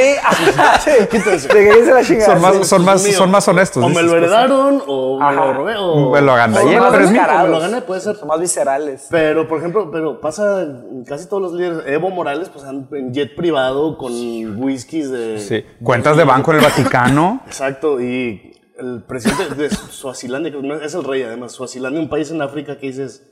sí. 0.83 1.19
Se 1.41 1.93
la 1.93 2.03
chingada. 2.03 2.33
Son 2.33 2.41
más, 2.41 2.57
sí. 2.57 2.65
son 2.65 2.85
más, 2.87 3.03
son 3.03 3.31
más 3.31 3.49
honestos. 3.49 3.85
O 3.85 3.91
me 3.91 4.03
lo 4.03 4.17
heredaron, 4.17 4.83
o 4.87 5.19
me 5.19 5.27
Ajá. 5.27 5.35
lo 5.35 5.53
robé, 5.53 5.77
o... 5.77 6.11
Me 6.11 6.23
lo 6.23 6.35
gané 6.35 6.59
o 6.59 6.91
pero 6.91 7.05
es 7.05 7.11
mío. 7.11 7.23
Me 7.43 7.49
lo 7.49 7.61
gané, 7.61 7.83
puede 7.83 8.01
ser. 8.01 8.17
Son 8.17 8.29
más 8.29 8.41
viscerales. 8.41 9.09
Pero, 9.11 9.47
por 9.47 9.59
ejemplo, 9.59 9.91
pero 9.91 10.23
pasa 10.23 10.63
en 10.63 11.05
casi 11.05 11.29
todos 11.29 11.43
los 11.43 11.53
líderes. 11.53 11.83
Evo 11.85 12.09
Morales, 12.09 12.49
pues, 12.49 12.65
en 12.65 13.13
jet 13.13 13.37
privado 13.37 13.99
con 13.99 14.11
whiskies 14.59 15.11
de... 15.11 15.39
Sí. 15.39 15.67
Cuentas 15.85 16.17
de 16.17 16.25
banco 16.25 16.53
en 16.53 16.61
el 16.61 16.65
Vaticano. 16.65 17.43
Exacto, 17.47 18.01
y 18.01 18.55
el 18.79 19.03
presidente 19.05 19.55
de 19.55 19.71
Suazilandia, 19.71 20.53
que 20.53 20.85
es 20.85 20.95
el 20.95 21.05
rey 21.05 21.23
además, 21.23 21.53
Suazilandia, 21.53 22.01
un 22.01 22.09
país 22.09 22.31
en 22.31 22.41
África 22.43 22.79
que 22.79 22.87
dices, 22.89 23.23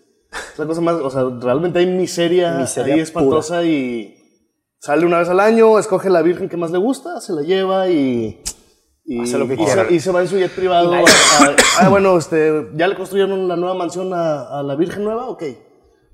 es 0.52 0.58
la 0.58 0.66
cosa 0.66 0.80
más, 0.80 0.96
o 0.96 1.10
sea, 1.10 1.24
realmente 1.40 1.78
hay 1.78 1.86
miseria, 1.86 2.54
Miseria 2.58 2.94
ahí 2.94 3.00
espantosa 3.00 3.64
y 3.64 4.14
sale 4.80 5.06
una 5.06 5.18
vez 5.18 5.28
al 5.28 5.40
año, 5.40 5.78
escoge 5.78 6.10
la 6.10 6.22
virgen 6.22 6.48
que 6.48 6.56
más 6.56 6.70
le 6.70 6.78
gusta, 6.78 7.20
se 7.20 7.32
la 7.32 7.42
lleva 7.42 7.88
y... 7.88 8.42
Y, 9.08 9.20
Hace 9.22 9.38
lo 9.38 9.46
que 9.46 9.54
y 9.54 9.64
se, 9.68 9.94
y 9.94 10.00
se 10.00 10.10
va 10.10 10.20
en 10.22 10.26
su 10.26 10.36
jet 10.36 10.50
privado. 10.52 10.92
Y 10.92 10.96
a- 10.96 11.00
a- 11.00 11.56
ah, 11.82 11.88
bueno, 11.88 12.18
este, 12.18 12.70
ya 12.74 12.88
le 12.88 12.96
construyeron 12.96 13.46
la 13.46 13.54
nueva 13.54 13.74
mansión 13.76 14.12
a, 14.12 14.58
a 14.58 14.64
la 14.64 14.74
Virgen 14.74 15.04
Nueva, 15.04 15.28
ok. 15.28 15.44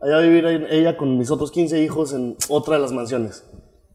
Allá 0.02 0.16
va 0.16 0.18
a 0.18 0.22
vivir 0.22 0.44
ella 0.68 0.98
con 0.98 1.16
mis 1.16 1.30
otros 1.30 1.50
15 1.52 1.82
hijos 1.82 2.12
en 2.12 2.36
otra 2.50 2.74
de 2.74 2.82
las 2.82 2.92
mansiones. 2.92 3.48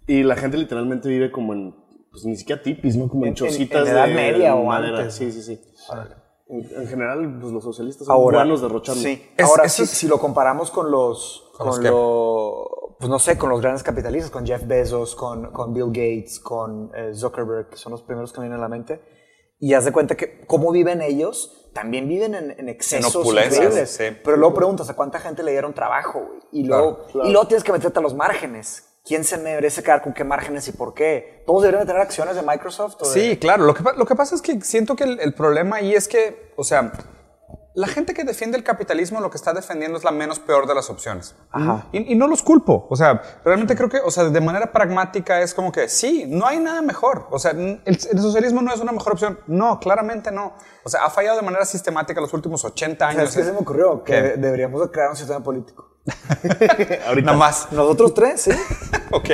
Y 0.07 0.23
la 0.23 0.35
gente 0.35 0.57
literalmente 0.57 1.09
vive 1.09 1.29
como 1.31 1.53
en, 1.53 1.75
pues 2.17 2.25
ni 2.25 2.35
siquiera 2.35 2.61
tipis, 2.61 2.95
¿no? 2.95 3.07
Como 3.07 3.23
en, 3.23 3.27
En- 3.27 3.29
en- 3.29 3.35
chocitas 3.35 3.87
en 3.87 3.93
Edad 3.93 4.07
de 4.07 4.13
Media 4.13 4.55
o 4.55 4.63
madera. 4.65 4.97
antes. 4.99 5.13
Sí, 5.15 5.31
sí, 5.31 5.41
sí. 5.43 5.61
En, 6.49 6.59
en 6.81 6.87
general, 6.87 7.37
pues 7.41 7.51
los 7.53 7.63
socialistas 7.63 8.07
son 8.07 8.15
Ahora, 8.15 8.39
buenos 8.39 8.61
derrochando. 8.61 9.01
Sí. 9.01 9.21
Es- 9.35 9.45
Ahora, 9.45 9.63
eso 9.65 9.75
si, 9.77 9.83
es- 9.83 9.89
si 9.89 10.07
lo 10.07 10.17
comparamos 10.19 10.71
con 10.71 10.89
los. 10.91 11.51
¿Con 11.57 11.67
Con, 11.69 11.83
los 11.83 11.91
lo- 11.91 12.95
Pues 12.99 13.09
no 13.09 13.19
sé, 13.19 13.37
con 13.37 13.49
los 13.49 13.61
grandes 13.61 13.83
capitalistas, 13.83 14.31
con 14.31 14.45
Jeff 14.45 14.65
Bezos, 14.65 15.15
con, 15.15 15.51
con 15.51 15.73
Bill 15.73 15.87
Gates, 15.87 16.39
con 16.39 16.89
eh, 16.95 17.13
Zuckerberg, 17.13 17.69
que 17.69 17.77
son 17.77 17.91
los 17.91 18.01
primeros 18.01 18.31
que 18.33 18.39
me 18.39 18.45
vienen 18.47 18.59
a 18.59 18.63
la 18.63 18.69
mente. 18.69 19.01
Y 19.59 19.73
haz 19.73 19.85
de 19.85 19.91
cuenta 19.91 20.15
que 20.15 20.45
cómo 20.45 20.71
viven 20.71 21.01
ellos, 21.01 21.69
también 21.73 22.07
viven 22.07 22.33
en, 22.35 22.51
en 22.51 22.69
excesos 22.69 23.15
opulencias, 23.15 23.55
increíbles. 23.65 23.89
sí. 23.91 24.03
Pero 24.23 24.37
luego 24.37 24.53
preguntas 24.55 24.89
a 24.89 24.95
cuánta 24.95 25.19
gente 25.19 25.41
le 25.43 25.51
dieron 25.51 25.73
trabajo, 25.73 26.19
güey. 26.27 26.39
Y 26.51 26.63
luego, 26.65 27.05
claro. 27.11 27.27
y 27.27 27.31
luego 27.31 27.47
tienes 27.47 27.63
que 27.63 27.71
meterte 27.71 27.97
a 27.99 28.01
los 28.01 28.13
márgenes. 28.15 28.86
¿Quién 29.07 29.23
se 29.23 29.37
merece 29.37 29.81
quedar 29.83 30.01
con 30.01 30.13
qué 30.13 30.23
márgenes 30.23 30.67
y 30.67 30.71
por 30.73 30.93
qué? 30.93 31.41
¿Todos 31.45 31.61
deberían 31.63 31.85
de 31.85 31.87
tener 31.93 32.01
acciones 32.01 32.35
de 32.35 32.41
Microsoft? 32.41 32.95
o 33.01 33.09
de- 33.09 33.13
Sí, 33.31 33.37
claro. 33.37 33.63
Lo 33.65 33.73
que, 33.73 33.83
pa- 33.83 33.93
lo 33.93 34.05
que 34.05 34.15
pasa 34.15 34.35
es 34.35 34.41
que 34.41 34.59
siento 34.61 34.95
que 34.95 35.05
el, 35.05 35.19
el 35.19 35.33
problema 35.33 35.77
ahí 35.77 35.93
es 35.95 36.07
que, 36.07 36.51
o 36.55 36.63
sea, 36.63 36.91
la 37.77 37.85
gente 37.87 38.15
que 38.15 38.23
defiende 38.23 38.57
el 38.57 38.63
capitalismo 38.63 39.21
lo 39.21 39.29
que 39.29 39.37
está 39.37 39.53
defendiendo 39.53 39.99
es 39.99 40.03
la 40.03 40.09
menos 40.09 40.39
peor 40.39 40.65
de 40.67 40.73
las 40.73 40.89
opciones. 40.89 41.35
Ajá. 41.51 41.85
Y, 41.91 42.13
y 42.13 42.15
no 42.15 42.27
los 42.27 42.41
culpo. 42.41 42.87
O 42.89 42.95
sea, 42.95 43.21
realmente 43.45 43.75
creo 43.75 43.87
que, 43.87 43.99
o 43.99 44.09
sea, 44.09 44.23
de 44.25 44.41
manera 44.41 44.71
pragmática 44.71 45.41
es 45.41 45.53
como 45.53 45.71
que 45.71 45.87
sí, 45.87 46.25
no 46.27 46.47
hay 46.47 46.57
nada 46.57 46.81
mejor. 46.81 47.27
O 47.29 47.37
sea, 47.37 47.51
el, 47.51 47.79
el 47.85 47.99
socialismo 48.19 48.63
no 48.63 48.73
es 48.73 48.79
una 48.79 48.91
mejor 48.91 49.13
opción. 49.13 49.39
No, 49.45 49.79
claramente 49.79 50.31
no. 50.31 50.53
O 50.83 50.89
sea, 50.89 51.05
ha 51.05 51.11
fallado 51.11 51.37
de 51.37 51.43
manera 51.43 51.65
sistemática 51.65 52.19
los 52.19 52.33
últimos 52.33 52.65
80 52.65 53.07
años. 53.07 53.17
¿Sabes 53.29 53.35
qué 53.35 53.43
se 53.43 53.51
me 53.53 53.59
ocurrió? 53.59 54.03
Que 54.03 54.13
¿Qué? 54.13 54.21
deberíamos 54.37 54.81
de 54.81 54.89
crear 54.89 55.11
un 55.11 55.15
sistema 55.15 55.43
político. 55.43 55.87
Ahorita. 57.07 57.25
Nada 57.27 57.37
más. 57.37 57.67
Nosotros 57.71 58.13
tres, 58.13 58.41
¿sí? 58.41 58.51
Ok. 59.11 59.29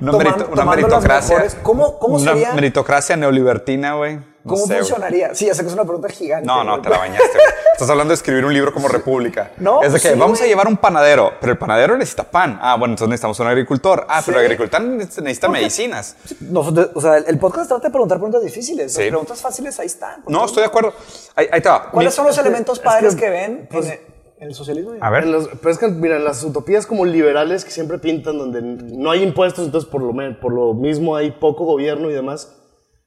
Una, 0.00 0.12
Tomando- 0.12 0.18
merito- 0.36 0.48
una 0.52 0.64
meritocracia. 0.64 1.46
¿Cómo- 1.62 1.98
cómo 1.98 2.16
una 2.16 2.32
sería? 2.32 2.52
meritocracia 2.54 3.16
neolibertina, 3.16 3.94
güey. 3.94 4.20
No 4.46 4.52
¿Cómo 4.54 4.66
güey. 4.66 4.78
funcionaría? 4.78 5.34
Sí, 5.34 5.46
ya 5.46 5.54
sé 5.54 5.62
que 5.62 5.68
es 5.68 5.74
una 5.74 5.82
pregunta 5.84 6.08
gigante. 6.08 6.46
No, 6.46 6.62
no, 6.62 6.72
güey. 6.72 6.82
te 6.82 6.88
la 6.90 6.98
bañaste, 6.98 7.28
güey. 7.32 7.46
Estás 7.72 7.90
hablando 7.90 8.10
de 8.12 8.14
escribir 8.14 8.44
un 8.44 8.54
libro 8.54 8.72
como 8.72 8.86
República. 8.88 9.50
No, 9.58 9.82
Es 9.82 9.88
de 9.88 9.90
pues 9.98 10.02
que 10.04 10.12
sí, 10.12 10.18
vamos 10.18 10.40
a 10.40 10.46
llevar 10.46 10.66
un 10.68 10.76
panadero, 10.76 11.32
pero 11.40 11.52
el 11.52 11.58
panadero 11.58 11.96
necesita 11.98 12.22
pan. 12.24 12.58
Ah, 12.62 12.76
bueno, 12.78 12.92
entonces 12.92 13.08
necesitamos 13.10 13.38
un 13.40 13.48
agricultor. 13.48 14.06
Ah, 14.08 14.22
pero 14.24 14.38
el 14.38 14.44
agricultor 14.46 14.80
necesita 14.82 15.48
medicinas. 15.48 16.16
Nosotros- 16.40 16.90
o 16.94 17.00
sea, 17.00 17.16
el 17.18 17.38
podcast 17.38 17.68
trata 17.68 17.88
de 17.88 17.90
preguntar 17.90 18.18
preguntas 18.18 18.42
difíciles. 18.42 18.92
Sí. 18.94 19.00
Las 19.00 19.08
preguntas 19.08 19.40
fáciles 19.42 19.78
ahí 19.80 19.86
están. 19.86 20.22
No, 20.28 20.44
estoy 20.44 20.60
de 20.62 20.66
acuerdo. 20.68 20.92
Ahí, 21.34 21.48
ahí 21.50 21.60
te 21.60 21.68
va. 21.68 21.90
¿Cuáles 21.90 22.12
Mi- 22.12 22.16
son 22.16 22.26
los 22.26 22.38
elementos 22.38 22.78
es 22.78 22.84
padres 22.84 23.14
que, 23.14 23.20
que, 23.22 23.30
ven 23.30 23.68
pues, 23.70 23.86
en, 23.88 24.00
el, 24.38 24.54
socialismo? 24.54 24.92
A 25.00 25.10
ver. 25.10 25.26
Los- 25.26 25.48
pero 25.60 25.70
es 25.70 25.78
que, 25.78 25.88
mira, 25.88 26.18
las 26.18 26.42
utopías 26.44 26.86
como 26.86 27.04
liberales 27.04 27.64
que 27.64 27.70
siempre 27.72 27.98
pintan, 27.98 28.38
donde 28.38 28.62
no 28.62 29.10
hay 29.10 29.22
impuestos, 29.22 29.66
entonces 29.66 29.90
por 29.90 30.00
lo, 30.02 30.14
por 30.40 30.52
lo 30.52 30.72
mismo 30.72 31.14
hay 31.16 31.32
poco 31.32 31.64
gobierno 31.64 32.10
y 32.10 32.14
demás. 32.14 32.55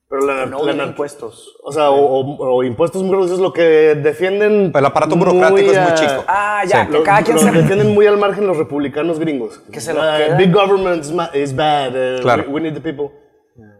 Pero 0.09 0.25
la, 0.25 0.45
No 0.47 0.63
la 0.65 0.85
impuestos. 0.85 1.55
O 1.63 1.71
sea, 1.71 1.91
o, 1.91 1.99
o- 2.01 2.55
o 2.55 2.63
impuestos 2.63 3.03
muy 3.03 3.13
reducidos, 3.13 3.39
lo 3.41 3.53
que 3.53 3.61
defienden. 3.95 4.71
El 4.75 4.85
aparato 4.85 5.15
burocrático 5.15 5.71
es 5.71 5.79
muy 5.79 5.93
chico. 5.93 6.23
Ah, 6.27 6.63
ya, 6.67 6.81
Sí. 6.81 6.87
que 6.87 6.93
Lo, 6.97 7.03
cada 7.03 7.21
quien 7.21 7.35
lo 7.37 7.43
se... 7.43 7.51
defienden 7.51 7.93
muy 7.93 8.07
al 8.07 8.17
margen 8.17 8.47
los 8.47 8.57
republicanos 8.57 9.19
gringos. 9.19 9.59
Que 9.71 9.79
se 9.79 9.93
lo 9.93 10.01
quedan. 10.01 10.37
Big 10.37 10.51
government 10.51 11.03
is, 11.35 11.55
bad. 11.55 11.91
eh, 11.95 12.17
Claro. 12.21 12.45
we, 12.47 12.53
we 12.55 12.61
need 12.61 12.73
the 12.73 12.81
people. 12.81 13.11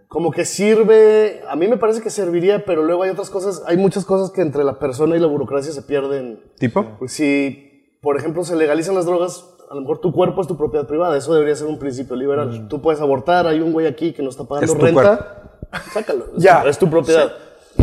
Como 0.08 0.32
que 0.32 0.46
sirve, 0.46 1.42
a 1.50 1.56
mí 1.56 1.68
me 1.68 1.78
parece 1.78 2.02
que 2.02 2.10
serviría, 2.12 2.64
pero 2.66 2.84
luego 2.84 3.04
hay 3.04 3.10
otras 3.12 3.30
cosas, 3.30 3.64
hay 3.68 3.78
muchas 3.78 4.06
cosas 4.06 4.32
que 4.32 4.42
entre 4.42 4.64
la 4.64 4.80
persona 4.80 5.16
y 5.16 5.20
la 5.20 5.28
burocracia 5.28 5.72
se 5.72 5.82
pierden. 5.84 6.42
¿Tipo? 6.60 6.84
Pues 7.00 7.12
si, 7.12 7.98
por 8.02 8.18
ejemplo, 8.18 8.44
se 8.44 8.56
legalizan 8.56 8.96
las 8.96 9.06
drogas, 9.06 9.46
a 9.70 9.76
lo 9.76 9.82
mejor 9.82 10.00
tu 10.00 10.12
cuerpo 10.12 10.42
es 10.42 10.48
tu 10.48 10.58
propiedad 10.58 10.88
privada. 10.88 11.16
Eso 11.16 11.32
debería 11.34 11.56
ser 11.56 11.68
un 11.68 11.78
principio 11.78 12.16
liberal. 12.16 12.68
Tú 12.70 12.82
puedes 12.82 13.02
abortar, 13.02 13.46
hay 13.46 13.60
un 13.62 13.72
güey 13.72 13.86
aquí 13.86 14.12
que 14.14 14.24
no 14.24 14.30
está 14.30 14.46
pagando 14.46 14.72
Es 14.72 14.78
tu 14.80 14.84
renta. 14.84 15.49
Sácalo. 15.94 16.26
Es 16.38 16.44
Ya. 16.44 16.62
tu- 16.64 16.68
Es 16.70 16.78
tu 16.80 16.90
propiedad. 16.90 17.32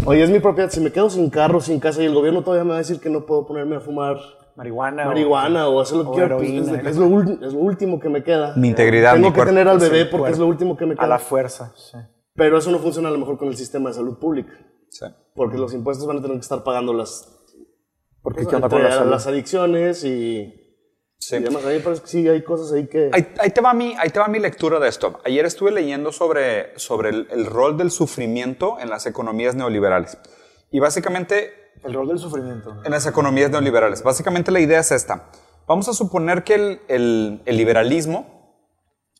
Oye, 0.04 0.22
es 0.22 0.30
mi 0.30 0.40
propiedad. 0.40 0.70
Si 0.70 0.80
me 0.80 0.92
quedo 0.92 1.08
sin 1.10 1.30
carro, 1.30 1.60
sin 1.60 1.80
casa 1.80 2.02
y 2.02 2.06
el 2.06 2.14
gobierno 2.14 2.42
todavía 2.42 2.64
me 2.64 2.70
va 2.70 2.76
a 2.76 2.78
decir 2.78 3.00
que 3.00 3.08
no 3.08 3.24
puedo 3.26 3.46
ponerme 3.46 3.76
a 3.76 3.80
fumar 3.80 4.16
Marihuana. 4.56 5.04
o- 5.04 5.08
marihuana 5.08 5.68
o, 5.68 5.80
hacer 5.80 5.96
lo 5.98 6.04
que 6.04 6.10
o 6.10 6.12
quiera, 6.14 6.36
pues, 6.36 6.50
es, 6.50 6.86
es 6.86 6.96
lo, 6.96 7.06
ul- 7.06 7.44
es 7.46 7.52
lo 7.52 7.58
último 7.60 7.98
que 8.00 8.08
me 8.08 8.22
queda. 8.22 8.54
Mi 8.56 8.68
integridad, 8.68 9.12
Tengo 9.14 9.28
mi 9.28 9.32
que 9.32 9.36
cuerpo. 9.36 9.50
tener 9.52 9.68
al 9.68 9.78
bebé 9.78 9.98
Sí, 10.00 10.04
porque 10.10 10.18
cuerpo. 10.22 10.32
es 10.34 10.38
lo 10.38 10.46
último 10.46 10.76
que 10.76 10.86
me 10.86 10.92
A 10.94 10.96
queda. 10.96 11.06
la 11.06 11.18
fuerza, 11.18 11.72
sí. 11.76 11.96
Pero 12.34 12.58
eso 12.58 12.70
no 12.70 12.78
funciona 12.78 13.08
a 13.08 13.12
lo 13.12 13.18
mejor 13.18 13.38
con 13.38 13.48
el 13.48 13.56
sistema 13.56 13.88
de 13.90 13.94
salud 13.94 14.18
pública. 14.18 14.52
Sí. 14.90 15.06
Porque 15.34 15.56
los 15.58 15.72
impuestos 15.74 16.06
van 16.06 16.18
a 16.18 16.22
tener 16.22 16.36
que 16.36 16.42
estar 16.42 16.62
pagando 16.64 16.92
las, 16.92 17.32
Porque 18.22 18.42
pues, 18.42 18.48
¿qué 18.48 18.56
onda 18.56 18.68
con 18.68 18.82
la 18.82 18.92
salud? 18.92 19.10
las 19.10 19.26
adicciones 19.26 20.04
y, 20.04 20.54
Sí. 21.18 21.36
y 21.36 21.40
demás. 21.40 21.64
A 21.64 21.68
mí 21.68 21.74
me 21.74 21.80
parece 21.80 22.02
que 22.02 22.08
sí 22.08 22.28
hay 22.28 22.42
cosas 22.42 22.72
ahí 22.72 22.86
que... 22.86 23.10
Ahí, 23.12 23.32
ahí 23.38 23.50
te 23.50 23.60
va 23.60 23.72
mi, 23.74 23.94
ahí 23.98 24.10
te 24.10 24.18
va 24.20 24.28
mi 24.28 24.38
lectura 24.38 24.78
de 24.78 24.88
esto. 24.88 25.20
Ayer 25.24 25.44
estuve 25.46 25.70
leyendo 25.72 26.12
sobre, 26.12 26.78
sobre 26.78 27.10
el, 27.10 27.28
el 27.30 27.46
rol 27.46 27.76
del 27.76 27.90
sufrimiento 27.90 28.78
en 28.80 28.90
las 28.90 29.06
economías 29.06 29.54
neoliberales. 29.54 30.18
Y 30.70 30.78
básicamente, 30.80 31.72
El 31.84 31.94
rol 31.94 32.08
del 32.08 32.18
sufrimiento. 32.18 32.82
en 32.84 32.90
las 32.90 33.06
economías 33.06 33.50
neoliberales, 33.50 34.02
básicamente 34.02 34.50
la 34.52 34.60
idea 34.60 34.80
es 34.80 34.92
esta. 34.92 35.30
Vamos 35.66 35.88
a 35.88 35.92
suponer 35.94 36.44
que 36.44 36.54
el, 36.54 36.80
el- 36.88 37.42
el 37.44 37.56
liberalismo 37.56 38.62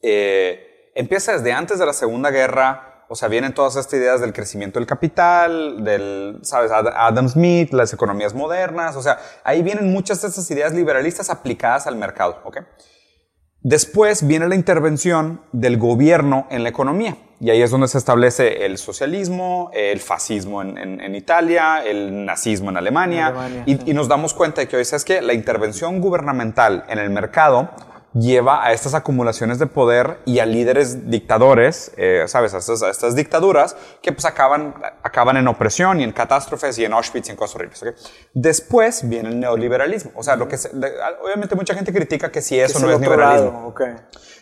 eh, 0.02 0.90
empieza 0.94 1.32
desde 1.32 1.52
antes 1.52 1.78
de 1.78 1.86
la 1.86 1.92
Segunda 1.92 2.30
Guerra. 2.30 2.95
O 3.08 3.14
sea, 3.14 3.28
vienen 3.28 3.54
todas 3.54 3.76
estas 3.76 3.94
ideas 3.94 4.20
del 4.20 4.32
crecimiento 4.32 4.78
del 4.78 4.86
capital, 4.86 5.84
del, 5.84 6.38
¿sabes? 6.42 6.70
Ad- 6.72 6.92
Adam 6.94 7.28
Smith, 7.28 7.72
las 7.72 7.92
economías 7.92 8.34
modernas. 8.34 8.96
O 8.96 9.02
sea, 9.02 9.18
ahí 9.44 9.62
vienen 9.62 9.92
muchas 9.92 10.20
de 10.22 10.28
estas 10.28 10.50
ideas 10.50 10.72
liberalistas 10.74 11.30
aplicadas 11.30 11.86
al 11.86 11.96
mercado, 11.96 12.40
¿ok? 12.44 12.58
Después 13.62 14.26
viene 14.26 14.48
la 14.48 14.54
intervención 14.54 15.40
del 15.52 15.76
gobierno 15.76 16.46
en 16.50 16.62
la 16.62 16.68
economía. 16.68 17.16
Y 17.40 17.50
ahí 17.50 17.60
es 17.62 17.70
donde 17.70 17.88
se 17.88 17.98
establece 17.98 18.64
el 18.64 18.78
socialismo, 18.78 19.70
el 19.74 20.00
fascismo 20.00 20.62
en, 20.62 20.78
en- 20.78 21.00
en 21.00 21.14
Italia, 21.14 21.82
el 21.84 22.24
nazismo 22.24 22.70
en 22.70 22.76
Alemania. 22.76 23.28
En 23.28 23.36
Alemania, 23.36 23.62
y, 23.66 23.90
y 23.90 23.94
nos 23.94 24.08
damos 24.08 24.34
cuenta 24.34 24.60
de 24.62 24.68
que 24.68 24.76
hoy 24.76 24.82
es 24.82 25.04
que 25.04 25.20
la 25.20 25.32
intervención 25.34 26.00
gubernamental 26.00 26.84
en 26.88 26.98
el 26.98 27.10
mercado 27.10 27.70
lleva 28.18 28.64
a 28.64 28.72
estas 28.72 28.94
acumulaciones 28.94 29.58
de 29.58 29.66
poder 29.66 30.18
y 30.24 30.38
a 30.38 30.46
líderes 30.46 31.10
dictadores, 31.10 31.92
eh, 31.96 32.24
¿sabes? 32.28 32.54
A 32.54 32.58
estas, 32.58 32.82
a 32.82 32.90
estas 32.90 33.14
dictaduras 33.14 33.76
que 34.00 34.12
pues 34.12 34.24
acaban, 34.24 34.74
acaban 35.02 35.36
en 35.36 35.46
opresión 35.48 36.00
y 36.00 36.04
en 36.04 36.12
catástrofes 36.12 36.78
y 36.78 36.84
en 36.84 36.92
Auschwitz 36.94 37.28
y 37.28 37.32
en 37.32 37.36
cosas 37.36 37.56
horribles. 37.56 37.82
¿ok? 37.82 37.88
Después 38.32 39.08
viene 39.08 39.28
el 39.28 39.40
neoliberalismo. 39.40 40.12
O 40.14 40.22
sea, 40.22 40.36
lo 40.36 40.48
que 40.48 40.56
se- 40.56 40.70
obviamente 41.22 41.54
mucha 41.54 41.74
gente 41.74 41.92
critica 41.92 42.30
que 42.30 42.40
si 42.40 42.58
eso 42.58 42.78
Es 42.78 42.82
no 42.84 42.90
es 42.90 42.98
neoliberalismo. 43.00 43.52
lado, 43.52 43.66
ok. 43.68 43.80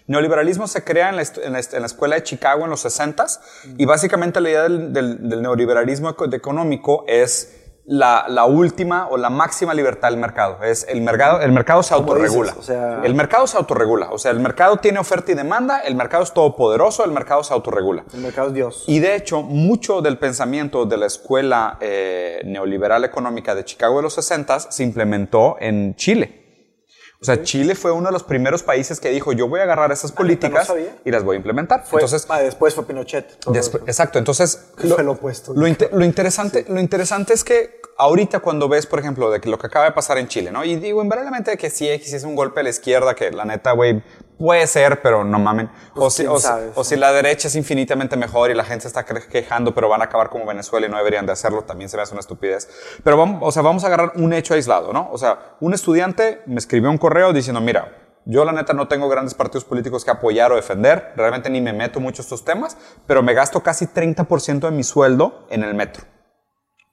Neoliberalismo 0.06 0.66
se 0.66 0.84
crea 0.84 1.08
en 1.08 1.16
la, 1.16 1.22
en 1.22 1.52
la 1.54 1.60
en 1.60 1.80
la 1.80 1.86
escuela 1.86 2.14
de 2.16 2.22
Chicago 2.22 2.64
en 2.64 2.70
los 2.70 2.84
60s 2.84 3.40
y 3.78 3.86
básicamente 3.86 4.40
la 4.40 4.50
idea 4.50 4.62
del, 4.64 4.92
del- 4.92 5.28
del 5.28 5.40
neoliberalismo 5.42 6.10
económico 6.10 7.04
es 7.08 7.63
la, 7.86 8.24
la 8.28 8.44
última 8.46 9.08
o 9.08 9.16
la 9.16 9.28
máxima 9.30 9.74
libertad 9.74 10.08
del 10.10 10.18
mercado. 10.18 10.62
Es 10.62 10.86
el 10.88 11.02
mercado, 11.02 11.40
el 11.40 11.52
mercado 11.52 11.82
se 11.82 11.94
dices, 11.94 12.00
autorregula. 12.08 12.54
o 12.58 12.62
sea- 12.62 13.00
el 13.04 13.14
mercado 13.14 13.46
se 13.46 13.56
autorregula. 13.58 14.08
O 14.10 14.18
sea, 14.18 14.30
el 14.30 14.40
mercado 14.40 14.78
tiene 14.78 14.98
oferta 14.98 15.32
y 15.32 15.34
demanda, 15.34 15.80
el 15.80 15.94
mercado 15.94 16.22
es 16.22 16.32
todopoderoso, 16.32 17.04
el 17.04 17.10
mercado 17.12 17.44
se 17.44 17.52
autorregula. 17.52 18.04
El 18.14 18.20
mercado 18.20 18.48
es 18.48 18.54
Dios. 18.54 18.84
Y 18.86 19.00
de 19.00 19.16
hecho, 19.16 19.42
mucho 19.42 20.00
del 20.00 20.18
pensamiento 20.18 20.86
de 20.86 20.96
la 20.96 21.06
escuela 21.06 21.76
eh, 21.80 22.40
neoliberal 22.44 23.04
económica 23.04 23.54
de 23.54 23.64
Chicago 23.64 23.96
de 23.98 24.02
los 24.04 24.14
60 24.14 24.60
se 24.60 24.82
implementó 24.82 25.56
en 25.60 25.94
Chile. 25.96 26.43
O 27.24 27.26
sea, 27.26 27.42
Chile 27.42 27.74
fue 27.74 27.90
uno 27.90 28.08
de 28.08 28.12
los 28.12 28.22
primeros 28.22 28.62
países 28.62 29.00
que 29.00 29.08
dijo, 29.08 29.32
yo 29.32 29.48
voy 29.48 29.58
a 29.60 29.62
agarrar 29.62 29.90
esas 29.90 30.12
políticas 30.12 30.70
y 31.06 31.10
las 31.10 31.24
voy 31.24 31.36
a 31.36 31.38
implementar. 31.38 31.82
Fue, 31.86 31.98
Entonces, 32.02 32.26
ah, 32.28 32.40
después 32.40 32.74
fue 32.74 32.84
Pinochet. 32.86 33.38
después- 33.46 33.82
exacto. 33.86 34.18
Entonces, 34.18 34.66
Fue 34.76 35.02
lo 35.02 35.12
opuesto. 35.12 35.54
Lo, 35.54 35.66
inte- 35.66 35.88
lo 35.90 36.04
interesante, 36.04 36.66
lo 36.68 36.78
interesante 36.78 37.32
es 37.32 37.42
que 37.42 37.80
ahorita 37.96 38.40
cuando 38.40 38.68
ves, 38.68 38.84
por 38.84 38.98
ejemplo, 38.98 39.30
de 39.30 39.40
que 39.40 39.48
lo 39.48 39.56
que 39.58 39.68
acaba 39.68 39.86
de 39.86 39.92
pasar 39.92 40.18
en 40.18 40.28
Chile, 40.28 40.50
¿no? 40.50 40.66
Y 40.66 40.76
digo, 40.76 41.02
invariablemente 41.02 41.56
que 41.56 41.70
sí, 41.70 41.88
X 41.88 42.12
es 42.12 42.24
un 42.24 42.36
golpe 42.36 42.60
a 42.60 42.62
la 42.62 42.68
izquierda, 42.68 43.14
que 43.14 43.30
la 43.30 43.46
neta, 43.46 43.72
güey, 43.72 44.02
puede 44.38 44.66
ser, 44.66 45.00
pero 45.02 45.24
no 45.24 45.38
mamen. 45.38 45.70
o, 45.94 46.00
Pues, 46.00 46.14
si, 46.14 46.26
o, 46.26 46.36
si- 46.36 46.42
sabe, 46.46 46.70
o 46.74 46.84
sí. 46.84 46.90
si 46.94 46.96
la 47.00 47.12
derecha 47.12 47.48
es 47.48 47.56
infinitamente 47.56 48.16
mejor 48.16 48.50
y 48.50 48.54
la 48.54 48.64
gente 48.64 48.82
se 48.82 48.88
está 48.88 49.04
quejando, 49.04 49.74
pero 49.74 49.88
van 49.88 50.00
a 50.02 50.04
acabar 50.04 50.28
como 50.30 50.46
Venezuela 50.46 50.86
y 50.86 50.90
no 50.90 50.96
deberían 50.96 51.26
de 51.26 51.32
hacerlo, 51.32 51.62
también 51.62 51.88
se 51.88 51.96
me 51.96 52.02
hace 52.02 52.12
una 52.12 52.20
estupidez. 52.20 52.68
Pero 53.02 53.16
vamos, 53.16 53.40
o 53.42 53.50
sea, 53.52 53.62
vamos 53.62 53.84
a 53.84 53.88
agarrar 53.88 54.12
un 54.16 54.32
hecho 54.32 54.54
aislado, 54.54 54.92
¿no? 54.92 55.08
O 55.12 55.18
sea, 55.18 55.56
un 55.60 55.74
estudiante 55.74 56.42
me 56.46 56.56
escribió 56.58 56.90
un 56.90 56.98
correo 56.98 57.32
diciendo, 57.32 57.60
mira, 57.60 57.98
yo 58.26 58.44
la 58.44 58.52
neta 58.52 58.72
no 58.72 58.88
tengo 58.88 59.08
grandes 59.08 59.34
partidos 59.34 59.64
políticos 59.64 60.04
que 60.04 60.10
apoyar 60.10 60.50
o 60.50 60.56
defender, 60.56 61.12
realmente 61.14 61.50
ni 61.50 61.60
me 61.60 61.72
meto 61.74 62.00
mucho 62.00 62.22
en 62.22 62.24
estos 62.24 62.44
temas, 62.44 62.76
pero 63.06 63.22
me 63.22 63.34
gasto 63.34 63.62
casi 63.62 63.86
30% 63.86 64.60
de 64.60 64.70
mi 64.70 64.82
sueldo 64.82 65.46
en 65.50 65.62
el 65.62 65.74
metro. 65.74 66.04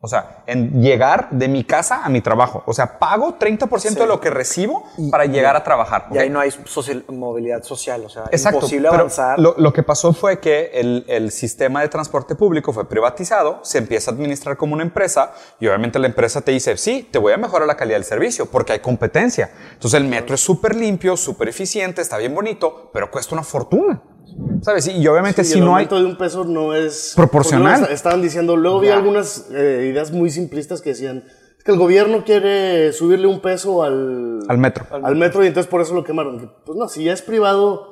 O 0.04 0.08
sea, 0.08 0.42
en 0.48 0.82
llegar 0.82 1.30
de 1.30 1.48
mi 1.48 1.64
casa 1.64 2.04
a 2.04 2.10
mi 2.10 2.22
trabajo. 2.22 2.64
O 2.66 2.74
sea, 2.74 2.98
pago 2.98 3.38
30% 3.38 3.94
de 4.00 4.08
lo 4.08 4.20
que 4.20 4.32
recibo 4.32 4.84
para 5.12 5.26
llegar 5.26 5.56
a 5.56 5.64
trabajar. 5.64 6.08
Y 6.12 6.18
ahí 6.18 6.28
no 6.30 6.40
hay 6.40 6.50
social- 6.50 7.06
movilidad 7.08 7.62
social, 7.62 8.04
o 8.06 8.10
sea, 8.10 8.24
Exacto. 8.32 8.58
imposible 8.58 8.88
avanzar. 8.88 9.38
Lo, 9.38 9.54
lo 9.60 9.72
que 9.72 9.84
pasó 9.84 10.12
fue 10.12 10.40
que 10.40 10.72
el, 10.74 11.06
el 11.08 11.30
sistema 11.32 11.82
de 11.82 11.88
transporte 11.90 12.34
público 12.34 12.74
fue 12.74 12.90
privatizado, 12.90 13.60
se 13.62 13.78
empieza 13.78 14.10
a 14.10 14.16
administrar 14.16 14.58
como 14.58 14.74
una 14.74 14.82
empresa 14.84 15.34
y 15.60 15.68
obviamente 15.68 16.00
la 16.00 16.08
empresa 16.08 16.42
te 16.42 16.52
dice, 16.52 16.78
sí, 16.78 17.08
te 17.12 17.20
voy 17.20 17.34
a 17.34 17.38
mejorar 17.38 17.68
la 17.68 17.78
calidad 17.78 17.98
del 17.98 18.06
servicio 18.06 18.48
porque 18.48 18.74
hay 18.74 18.80
competencia. 18.80 19.52
Entonces 19.74 20.00
el 20.02 20.08
metro 20.08 20.34
es 20.34 20.42
súper 20.42 20.76
limpio, 20.76 21.16
súper 21.16 21.48
eficiente, 21.50 22.02
está 22.02 22.18
bien 22.18 22.34
bonito, 22.34 22.90
pero 22.92 23.12
cuesta 23.12 23.36
una 23.36 23.44
fortuna. 23.44 24.02
¿Sabes? 24.62 24.88
Y 24.88 25.08
obviamente 25.08 25.44
si 25.44 25.58
el 25.60 25.66
no 25.66 25.76
hay... 25.76 25.86
aumento 25.86 26.00
de 26.00 26.06
un 26.06 26.18
peso 26.18 26.44
no 26.46 26.74
es 26.74 27.14
Proporcional. 27.16 27.88
Estaban 27.92 28.22
diciendo, 28.22 28.56
luego 28.56 28.80
vi 28.80 28.90
algunas 28.90 29.48
eh, 29.52 29.90
ideas 29.92 30.12
muy 30.12 30.30
simplistas 30.30 30.82
que 30.82 30.90
decían 30.92 31.24
es 31.58 31.64
que 31.64 31.72
el 31.72 31.78
gobierno 31.78 32.24
quiere 32.26 32.92
subirle 32.92 33.28
un 33.28 33.40
peso 33.40 33.84
al, 33.84 34.40
Al 34.48 34.58
metro. 34.58 34.86
al 34.92 35.16
metro 35.16 35.44
y 35.44 35.48
entonces 35.48 35.70
por 35.70 35.80
eso 35.82 35.94
lo 35.94 36.04
quemaron. 36.04 36.40
Que, 36.40 36.50
Pues 36.66 36.76
no, 36.78 36.88
si 36.90 37.04
ya 37.04 37.14
es 37.14 37.22
privado, 37.22 37.91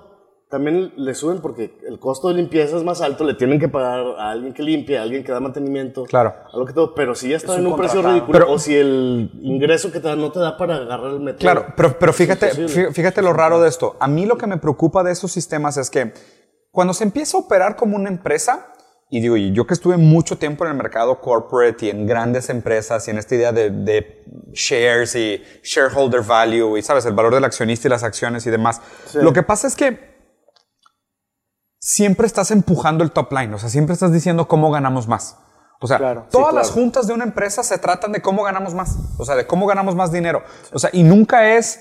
también 0.49 0.93
le 0.97 1.13
suben 1.13 1.41
porque 1.41 1.77
el 1.87 1.99
costo 1.99 2.27
de 2.27 2.33
limpieza 2.33 2.75
es 2.75 2.83
más 2.83 3.01
alto, 3.01 3.23
le 3.23 3.35
tienen 3.35 3.59
que 3.59 3.67
pagar 3.69 4.03
a 4.17 4.31
alguien 4.31 4.51
que 4.53 4.63
limpie, 4.63 4.97
a 4.97 5.03
alguien 5.03 5.23
que 5.23 5.31
da 5.31 5.39
mantenimiento. 5.39 6.05
Claro. 6.05 6.33
A 6.51 6.57
lo 6.57 6.65
que 6.65 6.73
todo, 6.73 6.95
pero 6.95 7.13
si 7.13 7.29
ya 7.29 7.37
está 7.37 7.53
un 7.53 7.59
en 7.59 7.67
un 7.67 7.77
precio 7.77 8.01
contratado. 8.01 8.15
ridículo 8.15 8.39
Pero- 8.39 8.51
o 8.53 8.57
si 8.59 8.75
el 8.75 9.29
ingreso 9.41 9.91
que 9.91 9.99
te 9.99 10.07
da 10.07 10.15
no 10.15 10.31
te 10.31 10.39
da 10.39 10.57
para 10.57 10.77
agarrar 10.77 11.11
el 11.13 11.19
metro. 11.19 11.39
Claro, 11.39 11.67
pero, 11.77 11.99
pero 11.99 12.13
fíjate, 12.13 12.49
fíjate 12.91 13.21
lo 13.21 13.31
raro 13.33 13.61
de 13.61 13.69
esto. 13.69 13.95
A 13.99 14.07
mí 14.07 14.25
lo 14.25 14.37
que 14.37 14.47
me 14.47 14.57
preocupa 14.57 15.03
de 15.03 15.11
esos 15.11 15.31
sistemas 15.31 15.77
es 15.77 15.91
que 15.91 16.13
cuando 16.71 16.93
se 16.95 17.03
empieza 17.03 17.37
a 17.37 17.41
operar 17.41 17.75
como 17.75 17.95
una 17.95 18.09
empresa, 18.09 18.73
y 19.11 19.21
digo, 19.21 19.35
yo 19.37 19.65
que 19.67 19.73
estuve 19.75 19.97
mucho 19.97 20.37
tiempo 20.37 20.65
en 20.65 20.71
el 20.71 20.77
mercado 20.77 21.19
corporate 21.19 21.85
y 21.85 21.89
en 21.89 22.05
grandes 22.07 22.49
empresas 22.49 23.07
y 23.07 23.11
en 23.11 23.17
esta 23.19 23.35
idea 23.35 23.51
de, 23.51 23.69
de 23.71 24.23
shares 24.53 25.15
y 25.15 25.41
shareholder 25.63 26.21
value 26.21 26.77
y, 26.77 26.81
¿sabes? 26.83 27.05
El 27.05 27.13
valor 27.13 27.33
del 27.35 27.43
accionista 27.43 27.87
y 27.87 27.91
las 27.91 28.03
acciones 28.03 28.45
y 28.47 28.51
demás. 28.51 28.81
Lo 29.15 29.33
que 29.33 29.41
pasa 29.43 29.67
es 29.67 29.75
que 29.75 30.08
siempre 31.89 32.27
estás 32.27 32.51
empujando 32.51 33.03
el 33.03 33.11
top 33.11 33.33
line, 33.33 33.55
o 33.55 33.57
sea, 33.57 33.67
siempre 33.67 33.93
estás 33.93 34.13
diciendo 34.13 34.47
cómo 34.47 34.69
ganamos 34.69 35.07
más. 35.07 35.37
O 35.81 35.87
sea, 35.87 35.97
Claro, 35.97 36.25
sí, 36.25 36.31
todas 36.31 36.53
las 36.53 36.69
juntas 36.69 37.07
de 37.07 37.13
una 37.13 37.23
empresa 37.23 37.63
se 37.63 37.79
tratan 37.79 38.11
de 38.11 38.21
cómo 38.21 38.43
ganamos 38.43 38.75
más, 38.75 38.95
o 39.17 39.25
sea, 39.25 39.35
de 39.35 39.47
cómo 39.47 39.65
ganamos 39.65 39.95
más 39.95 40.11
dinero. 40.11 40.43
O 40.71 40.77
sea, 40.77 40.91
y 40.93 41.01
nunca 41.01 41.55
es, 41.55 41.79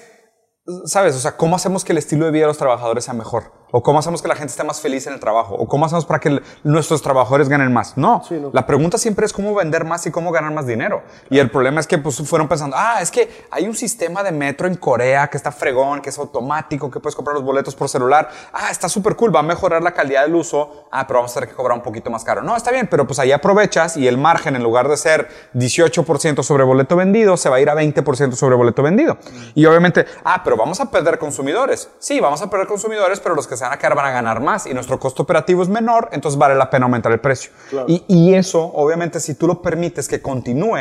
¿sabes? 0.86 1.14
O 1.14 1.18
sea, 1.18 1.36
cómo 1.36 1.56
hacemos 1.56 1.84
que 1.84 1.92
el 1.92 1.98
estilo 1.98 2.24
de 2.24 2.30
vida 2.30 2.44
de 2.44 2.48
los 2.48 2.56
trabajadores 2.56 3.04
sea 3.04 3.12
mejor, 3.12 3.52
o 3.70 3.82
cómo 3.82 3.98
hacemos 3.98 4.22
que 4.22 4.28
la 4.28 4.34
gente 4.34 4.50
esté 4.50 4.64
más 4.64 4.80
feliz 4.80 5.06
en 5.06 5.12
el 5.14 5.20
trabajo, 5.20 5.54
o 5.54 5.66
cómo 5.68 5.86
hacemos 5.86 6.06
para 6.06 6.20
que 6.20 6.40
nuestros 6.64 7.02
trabajadores 7.02 7.48
ganen 7.48 7.72
más. 7.72 7.96
No, 7.96 8.22
Sí, 8.26 8.34
no. 8.40 8.50
la 8.52 8.66
pregunta 8.66 8.96
siempre 8.98 9.26
es 9.26 9.32
cómo 9.32 9.54
vender 9.54 9.84
más 9.84 10.06
y 10.06 10.10
cómo 10.10 10.32
ganar 10.32 10.52
más 10.52 10.66
dinero. 10.66 11.02
Y 11.30 11.38
el 11.38 11.50
problema 11.50 11.80
es 11.80 11.86
que 11.86 11.98
pues 11.98 12.16
fueron 12.28 12.48
pensando, 12.48 12.76
ah, 12.78 13.00
es 13.02 13.10
que 13.10 13.46
hay 13.50 13.66
un 13.66 13.74
sistema 13.74 14.22
de 14.22 14.32
metro 14.32 14.66
en 14.66 14.76
Corea 14.76 15.28
que 15.28 15.36
está 15.36 15.52
fregón, 15.52 16.00
que 16.00 16.10
es 16.10 16.18
automático, 16.18 16.90
que 16.90 17.00
puedes 17.00 17.14
comprar 17.14 17.34
los 17.34 17.44
boletos 17.44 17.74
por 17.74 17.88
celular. 17.88 18.28
Ah, 18.52 18.68
está 18.70 18.88
súper 18.88 19.16
cool, 19.16 19.34
va 19.34 19.40
a 19.40 19.42
mejorar 19.42 19.82
la 19.82 19.92
calidad 19.92 20.22
del 20.22 20.34
uso. 20.34 20.86
Ah, 20.90 21.06
pero 21.06 21.18
vamos 21.18 21.32
a 21.32 21.34
tener 21.34 21.48
que 21.50 21.54
cobrar 21.54 21.76
un 21.76 21.82
poquito 21.82 22.10
más 22.10 22.24
caro. 22.24 22.42
No, 22.42 22.56
está 22.56 22.70
bien, 22.70 22.88
pero 22.90 23.06
pues 23.06 23.18
ahí 23.18 23.32
aprovechas 23.32 23.96
y 23.96 24.08
el 24.08 24.16
margen 24.18 24.56
en 24.56 24.62
lugar 24.62 24.88
de 24.88 24.96
ser 24.96 25.28
18% 25.54 26.42
sobre 26.42 26.64
boleto 26.64 26.96
vendido, 26.96 27.36
se 27.36 27.48
va 27.50 27.56
a 27.56 27.60
ir 27.60 27.68
a 27.68 27.74
20% 27.74 28.32
sobre 28.32 28.56
boleto 28.56 28.82
vendido. 28.82 29.18
Y 29.54 29.66
obviamente, 29.66 30.06
ah, 30.24 30.40
pero 30.42 30.56
vamos 30.56 30.80
a 30.80 30.90
perder 30.90 31.18
consumidores. 31.18 31.90
Sí, 31.98 32.20
vamos 32.20 32.40
a 32.42 32.48
perder 32.48 32.66
consumidores, 32.66 33.20
pero 33.20 33.34
los 33.34 33.46
que 33.46 33.57
se 33.58 33.64
van 33.64 33.74
a 33.74 33.78
quedar 33.78 33.94
van 33.94 34.06
a 34.06 34.10
ganar 34.12 34.40
más 34.40 34.66
y 34.66 34.72
nuestro 34.74 34.98
costo 34.98 35.22
operativo 35.24 35.62
es 35.62 35.68
menor, 35.68 36.08
entonces 36.12 36.38
vale 36.38 36.54
la 36.54 36.70
pena 36.70 36.86
aumentar 36.86 37.12
el 37.12 37.20
precio. 37.20 37.50
Y, 37.86 38.04
y 38.08 38.34
eso, 38.34 38.62
obviamente, 38.74 39.20
si 39.20 39.34
tú 39.34 39.46
lo 39.46 39.60
permites 39.60 40.08
que 40.08 40.22
continúe, 40.22 40.78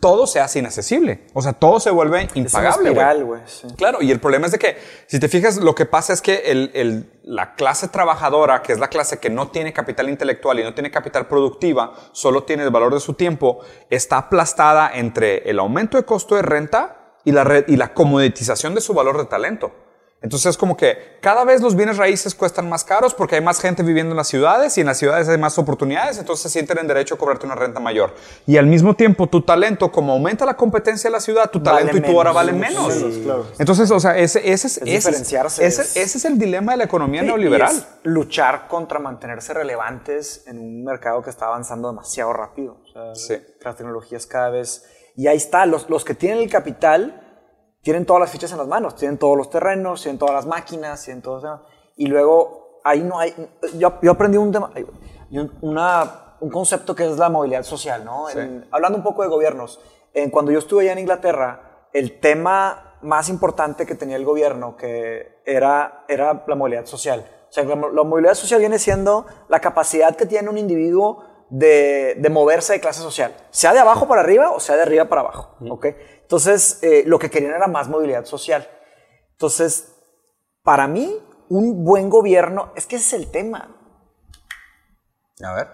todo 0.00 0.26
se 0.26 0.38
hace 0.38 0.58
inaccesible. 0.58 1.26
O 1.32 1.40
sea, 1.40 1.54
todo 1.54 1.80
se 1.80 1.90
vuelve 1.90 2.24
Es 2.24 2.36
impagable. 2.36 2.90
güey. 2.90 3.06
espiral, 3.06 3.42
sí. 3.46 3.66
Claro, 3.78 4.02
y 4.02 4.10
el 4.10 4.20
problema 4.20 4.44
es 4.44 4.52
de 4.52 4.58
que, 4.58 4.76
si 5.06 5.18
te 5.18 5.28
fijas, 5.28 5.56
lo 5.56 5.74
que 5.74 5.86
pasa 5.86 6.12
es 6.12 6.20
que 6.20 6.42
el- 6.50 6.70
el- 6.74 7.10
la 7.24 7.54
clase 7.54 7.88
trabajadora, 7.88 8.60
que 8.60 8.74
es 8.74 8.78
la 8.78 8.88
clase 8.88 9.18
que 9.18 9.30
no 9.30 9.48
tiene 9.48 9.72
capital 9.72 10.10
intelectual 10.10 10.60
y 10.60 10.62
no 10.62 10.74
tiene 10.74 10.90
capital 10.90 11.26
productiva, 11.26 11.94
solo 12.12 12.42
tiene 12.44 12.64
el 12.64 12.70
valor 12.70 12.92
de 12.92 13.00
su 13.00 13.14
tiempo, 13.14 13.60
está 13.88 14.18
aplastada 14.18 14.90
entre 14.92 15.48
el 15.48 15.58
aumento 15.58 15.96
de 15.96 16.04
costo 16.04 16.34
de 16.36 16.42
renta 16.42 17.16
y 17.24 17.32
la, 17.32 17.42
red, 17.44 17.64
y 17.66 17.76
la 17.76 17.94
comoditización 17.94 18.74
de 18.74 18.82
su 18.82 18.92
valor 18.92 19.16
de 19.16 19.24
talento. 19.24 19.72
Entonces 20.22 20.50
es 20.50 20.56
como 20.56 20.76
que 20.76 21.18
cada 21.20 21.44
vez 21.44 21.60
los 21.60 21.74
bienes 21.74 21.96
raíces 21.96 22.34
cuestan 22.34 22.68
más 22.68 22.84
caros 22.84 23.12
porque 23.12 23.34
hay 23.34 23.40
más 23.40 23.60
gente 23.60 23.82
viviendo 23.82 24.12
en 24.12 24.16
las 24.16 24.28
ciudades 24.28 24.78
y 24.78 24.80
en 24.80 24.86
las 24.86 24.96
ciudades 24.98 25.28
hay 25.28 25.36
más 25.38 25.58
oportunidades, 25.58 26.16
entonces 26.18 26.44
se 26.44 26.48
sienten 26.48 26.78
en 26.78 26.86
derecho 26.86 27.16
a 27.16 27.18
cobrarte 27.18 27.44
una 27.44 27.56
renta 27.56 27.80
mayor. 27.80 28.14
Y 28.46 28.56
al 28.56 28.66
mismo 28.66 28.94
tiempo 28.94 29.26
tu 29.26 29.42
talento, 29.42 29.90
como 29.90 30.12
aumenta 30.12 30.46
la 30.46 30.54
competencia 30.54 31.10
de 31.10 31.12
la 31.12 31.20
ciudad, 31.20 31.50
tu 31.50 31.58
Vale 31.60 31.80
talento 31.86 31.96
y 31.96 32.12
tu 32.12 32.16
hora 32.16 32.30
valen 32.32 32.58
menos. 32.58 32.94
claro. 33.24 33.46
Entonces, 33.58 33.90
o 33.90 33.98
sea, 33.98 34.16
ese, 34.16 34.38
ese, 34.40 34.68
es, 34.68 34.76
ese, 34.78 34.84
diferenciarse, 34.84 35.66
ese- 35.66 35.82
es- 35.82 35.96
ese 35.96 36.18
es 36.18 36.24
el 36.24 36.38
dilema 36.38 36.72
de 36.72 36.78
la 36.78 36.84
economía 36.84 37.22
Sí, 37.22 37.26
neoliberal. 37.26 37.74
es 37.76 37.86
luchar 38.04 38.68
contra 38.68 38.98
mantenerse 39.00 39.52
relevantes 39.54 40.44
en 40.46 40.58
un 40.58 40.84
mercado 40.84 41.20
que 41.22 41.30
está 41.30 41.46
avanzando 41.46 41.88
demasiado 41.88 42.32
rápido. 42.32 42.78
O 42.84 42.92
sea, 42.92 43.14
Sí. 43.14 43.42
Las 43.64 43.76
tecnologías 43.76 44.26
cada 44.26 44.50
vez... 44.50 44.84
Y 45.16 45.26
ahí 45.26 45.36
está, 45.36 45.66
los, 45.66 45.90
los 45.90 46.04
que 46.04 46.14
tienen 46.14 46.38
el 46.38 46.48
capital 46.50 47.31
tienen 47.82 48.06
todas 48.06 48.20
las 48.20 48.30
fichas 48.30 48.52
en 48.52 48.58
las 48.58 48.66
manos, 48.68 48.94
tienen 48.96 49.18
todos 49.18 49.36
los 49.36 49.50
terrenos, 49.50 50.02
tienen 50.02 50.18
todas 50.18 50.34
las 50.34 50.46
máquinas, 50.46 51.02
tienen 51.04 51.22
todo 51.22 51.38
eso. 51.38 51.62
Y 51.96 52.06
luego, 52.06 52.80
ahí 52.84 53.00
no 53.02 53.18
hay... 53.18 53.34
Yo, 53.76 53.94
yo 54.00 54.12
aprendí 54.12 54.38
un 54.38 54.52
tema, 54.52 54.70
una, 55.60 56.36
un 56.40 56.50
concepto 56.50 56.94
que 56.94 57.04
es 57.04 57.18
la 57.18 57.28
movilidad 57.28 57.62
social, 57.64 58.04
¿no? 58.04 58.28
En- 58.30 58.66
hablando 58.70 58.98
un 58.98 59.04
poco 59.04 59.22
de 59.22 59.28
gobiernos, 59.28 59.80
en, 60.14 60.30
cuando 60.30 60.52
yo 60.52 60.58
estuve 60.58 60.82
allá 60.84 60.92
en 60.92 60.98
Inglaterra, 61.00 61.86
el 61.92 62.20
tema 62.20 62.98
más 63.02 63.28
importante 63.28 63.84
que 63.84 63.94
tenía 63.94 64.16
el 64.16 64.24
gobierno 64.24 64.76
que 64.76 65.40
era, 65.44 66.04
era 66.08 66.44
la 66.46 66.54
movilidad 66.54 66.86
social. 66.86 67.26
O 67.48 67.52
sea, 67.52 67.64
la, 67.64 67.74
la 67.74 68.02
movilidad 68.04 68.34
social 68.34 68.60
viene 68.60 68.78
siendo 68.78 69.26
la 69.48 69.60
capacidad 69.60 70.14
que 70.16 70.24
tiene 70.26 70.48
un 70.48 70.56
individuo 70.56 71.24
de, 71.50 72.14
de 72.18 72.30
moverse 72.30 72.74
de 72.74 72.80
clase 72.80 73.00
social, 73.02 73.34
sea 73.50 73.74
de 73.74 73.78
abajo 73.78 74.08
para 74.08 74.22
arriba 74.22 74.52
o 74.52 74.60
sea 74.60 74.76
de 74.76 74.82
arriba 74.82 75.04
para 75.06 75.20
abajo. 75.20 75.56
¿ok? 75.68 75.86
Entonces, 76.32 76.78
eh, 76.80 77.02
lo 77.04 77.18
que 77.18 77.28
querían 77.28 77.52
era 77.52 77.66
más 77.66 77.90
movilidad 77.90 78.24
social. 78.24 78.66
Entonces, 79.32 79.98
para 80.62 80.88
mí, 80.88 81.14
un 81.50 81.84
buen 81.84 82.08
gobierno, 82.08 82.72
es 82.74 82.86
que 82.86 82.96
ese 82.96 83.16
es 83.16 83.22
el 83.22 83.30
tema. 83.30 83.76
A 85.44 85.52
ver. 85.52 85.68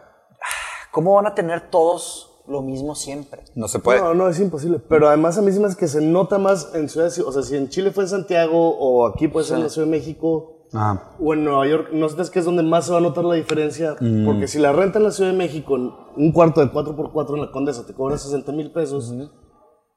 ¿Cómo 0.91 1.15
van 1.15 1.29
a 1.29 1.35
tener 1.37 1.71
todos 1.71 2.43
lo 2.49 2.61
mismo 2.61 2.97
siempre? 2.97 3.45
No 3.55 3.69
se 3.69 3.79
puede. 3.79 4.01
No, 4.01 4.15
no, 4.15 4.29
es 4.29 4.41
imposible. 4.41 4.81
Pero 4.81 5.07
además 5.07 5.39
a 5.39 5.43
mí 5.43 5.53
se 5.53 5.61
me 5.61 5.69
hace 5.69 5.77
que 5.77 5.87
se 5.87 6.01
nota 6.01 6.39
más 6.39 6.75
en 6.75 6.89
ciudades, 6.89 7.21
o 7.21 7.31
sea, 7.31 7.43
si 7.45 7.57
en 7.57 7.69
Chile 7.69 7.93
fue 7.93 8.03
en 8.03 8.11
Santiago 8.11 8.77
o 8.81 9.07
aquí 9.07 9.29
puede 9.29 9.47
ser 9.47 9.59
en 9.59 9.63
la 9.63 9.69
Ciudad 9.69 9.87
de 9.87 9.93
México 9.93 10.67
Ajá. 10.73 11.13
o 11.21 11.35
en 11.35 11.45
Nueva 11.45 11.69
York, 11.69 11.91
no 11.93 12.09
sé 12.09 12.17
que 12.33 12.41
es 12.41 12.45
donde 12.45 12.65
más 12.65 12.87
se 12.87 12.91
va 12.91 12.99
a 12.99 13.01
notar 13.01 13.23
la 13.23 13.35
diferencia. 13.35 13.95
Porque 14.27 14.49
si 14.49 14.59
la 14.59 14.73
renta 14.73 14.99
en 14.99 15.05
la 15.05 15.13
Ciudad 15.13 15.31
de 15.31 15.37
México, 15.37 15.77
en 15.77 15.93
un 16.17 16.33
cuarto 16.33 16.61
de 16.61 16.73
4x4 16.73 17.35
en 17.35 17.41
la 17.43 17.53
Condesa 17.53 17.87
te 17.87 17.95
cobra 17.95 18.19
60 18.19 18.51
mil 18.51 18.73
pesos, 18.73 19.15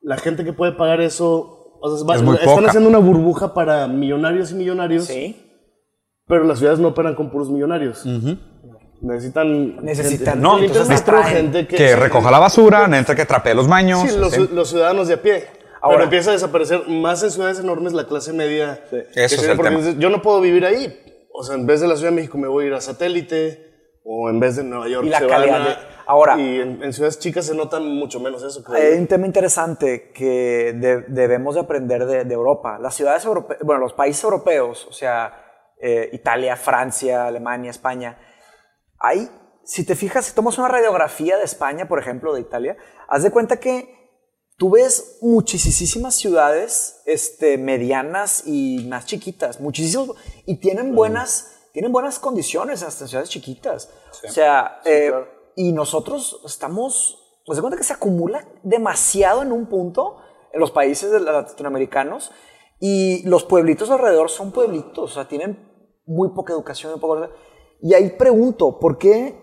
la 0.02 0.18
gente 0.18 0.44
que 0.44 0.54
puede 0.54 0.72
pagar 0.74 1.02
eso, 1.02 1.78
o 1.82 1.96
sea, 1.98 2.06
va- 2.08 2.16
Es 2.16 2.22
muy 2.24 2.36
están 2.36 2.56
poca. 2.56 2.68
haciendo 2.68 2.90
una 2.90 3.00
burbuja 3.00 3.54
para 3.54 3.88
millonarios 3.88 4.52
y 4.52 4.56
millonarios, 4.56 5.06
Sí. 5.06 5.36
pero 6.28 6.44
las 6.44 6.58
ciudades 6.60 6.80
no 6.80 6.90
operan 6.90 7.16
con 7.16 7.30
puros 7.30 7.50
millonarios. 7.50 8.06
Necesitan- 9.02 9.78
Necesitan, 9.84 10.34
gente- 10.36 10.40
no, 10.42 10.60
entonces 10.60 11.04
gente 11.26 11.68
que, 11.68 11.76
Que 11.76 11.96
recoja 11.96 12.30
la 12.30 12.38
basura, 12.40 12.86
entre 12.98 13.16
que 13.16 13.26
trapee 13.26 13.56
los 13.56 13.68
baños. 13.68 14.02
Sí, 14.08 14.16
los, 14.18 14.32
sí. 14.32 14.48
los 14.54 14.70
ciudadanos 14.70 15.08
de 15.08 15.16
a 15.16 15.22
pie. 15.22 15.46
Ahora- 15.82 15.98
Pero 15.98 16.04
empieza 16.04 16.30
a 16.30 16.34
desaparecer 16.34 16.88
más 16.88 17.24
en 17.24 17.32
ciudades 17.32 17.60
enormes 17.60 17.94
la 17.94 18.06
clase 18.06 18.32
media. 18.34 18.80
Eso 19.16 19.36
es 19.36 19.44
el 19.44 19.56
porque 19.58 19.70
tema. 19.72 19.80
dices, 19.82 19.98
Yo 19.98 20.12
no 20.12 20.22
puedo 20.22 20.40
vivir 20.40 20.64
ahí. 20.68 20.96
O 21.34 21.44
sea, 21.44 21.56
en 21.56 21.66
vez 21.66 21.82
de 21.82 21.88
la 21.88 21.96
Ciudad 21.96 22.12
de 22.12 22.16
México 22.18 22.38
me 22.38 22.48
voy 22.48 22.66
a 22.66 22.68
ir 22.68 22.74
a 22.76 22.82
satélite. 22.82 23.72
O 24.04 24.30
en 24.30 24.40
vez 24.40 24.56
de 24.58 24.64
Nueva 24.64 24.88
York 24.88 25.06
Y 25.08 25.10
la 25.10 25.18
se 25.20 25.26
van 25.26 25.40
calidad 25.40 25.62
a- 25.62 25.66
de- 25.70 25.76
ahora- 26.06 26.38
Y 26.40 26.60
en, 26.60 26.84
en 26.84 26.94
ciudades 26.94 27.20
chicas 27.20 27.46
se 27.46 27.56
nota 27.56 27.80
mucho 27.80 28.20
menos 28.20 28.44
eso. 28.44 28.64
creo 28.64 28.78
Hay 28.82 28.98
un 29.00 29.08
tema 29.08 29.26
interesante 29.26 30.12
que 30.12 30.74
de- 30.76 31.02
debemos 31.08 31.56
de 31.56 31.62
aprender 31.62 32.06
de, 32.06 32.26
de 32.26 32.34
Europa. 32.34 32.78
Las 32.80 32.96
ciudades 32.96 33.24
europeas, 33.26 33.60
bueno, 33.64 33.82
los 33.82 33.94
países 33.94 34.24
europeos, 34.24 34.86
o 34.88 34.94
sea, 34.94 35.46
eh, 35.80 36.10
Italia, 36.14 36.56
Francia, 36.56 37.26
Alemania, 37.28 37.72
España, 37.72 38.18
hay, 39.00 39.30
si 39.64 39.86
te 39.86 39.96
fijas, 39.96 40.26
si 40.26 40.36
tomas 40.36 40.58
una 40.58 40.68
radiografía 40.68 41.38
de 41.38 41.44
España, 41.44 41.88
por 41.88 42.00
ejemplo, 42.00 42.34
de 42.34 42.42
Italia, 42.42 42.78
haz 43.08 43.24
de 43.24 43.32
cuenta 43.32 43.60
que 43.60 44.00
tú 44.58 44.70
ves 44.70 45.18
muchísimas 45.22 46.14
ciudades 46.14 47.02
este, 47.08 47.58
medianas 47.58 48.44
y 48.46 48.86
más 48.88 49.08
chiquitas, 49.08 49.60
muchísimos, 49.60 50.12
y 50.46 50.58
tienen 50.60 50.94
buenas, 50.94 51.70
tienen 51.74 51.92
buenas 51.92 52.20
condiciones 52.20 52.84
hasta 52.84 53.08
ciudades 53.08 53.30
chiquitas. 53.32 53.90
O 54.24 54.32
sea, 54.32 54.82
eh, 54.86 55.08
claro. 55.10 55.28
Y 55.56 55.74
nosotros 55.74 56.42
estamos, 56.46 57.42
nos 57.48 57.58
de 57.58 57.62
cuenta 57.62 57.78
que 57.78 57.84
se 57.84 57.94
acumula 57.94 58.48
demasiado 58.64 59.42
en 59.42 59.52
un 59.52 59.68
punto 59.68 60.18
en 60.54 60.60
los 60.60 60.72
países 60.72 61.12
latinoamericanos 61.22 62.32
y 62.80 63.28
los 63.28 63.44
pueblitos 63.44 63.90
alrededor 63.90 64.30
son 64.30 64.52
pueblitos, 64.52 65.12
o 65.12 65.14
sea, 65.14 65.28
tienen 65.28 65.70
muy 66.06 66.30
poca 66.30 66.54
educación, 66.54 66.92
muy 66.92 67.00
poca... 67.00 67.30
Y 67.82 67.94
ahí 67.94 68.12
pregunto, 68.12 68.80
¿por 68.80 68.98
qué, 68.98 69.42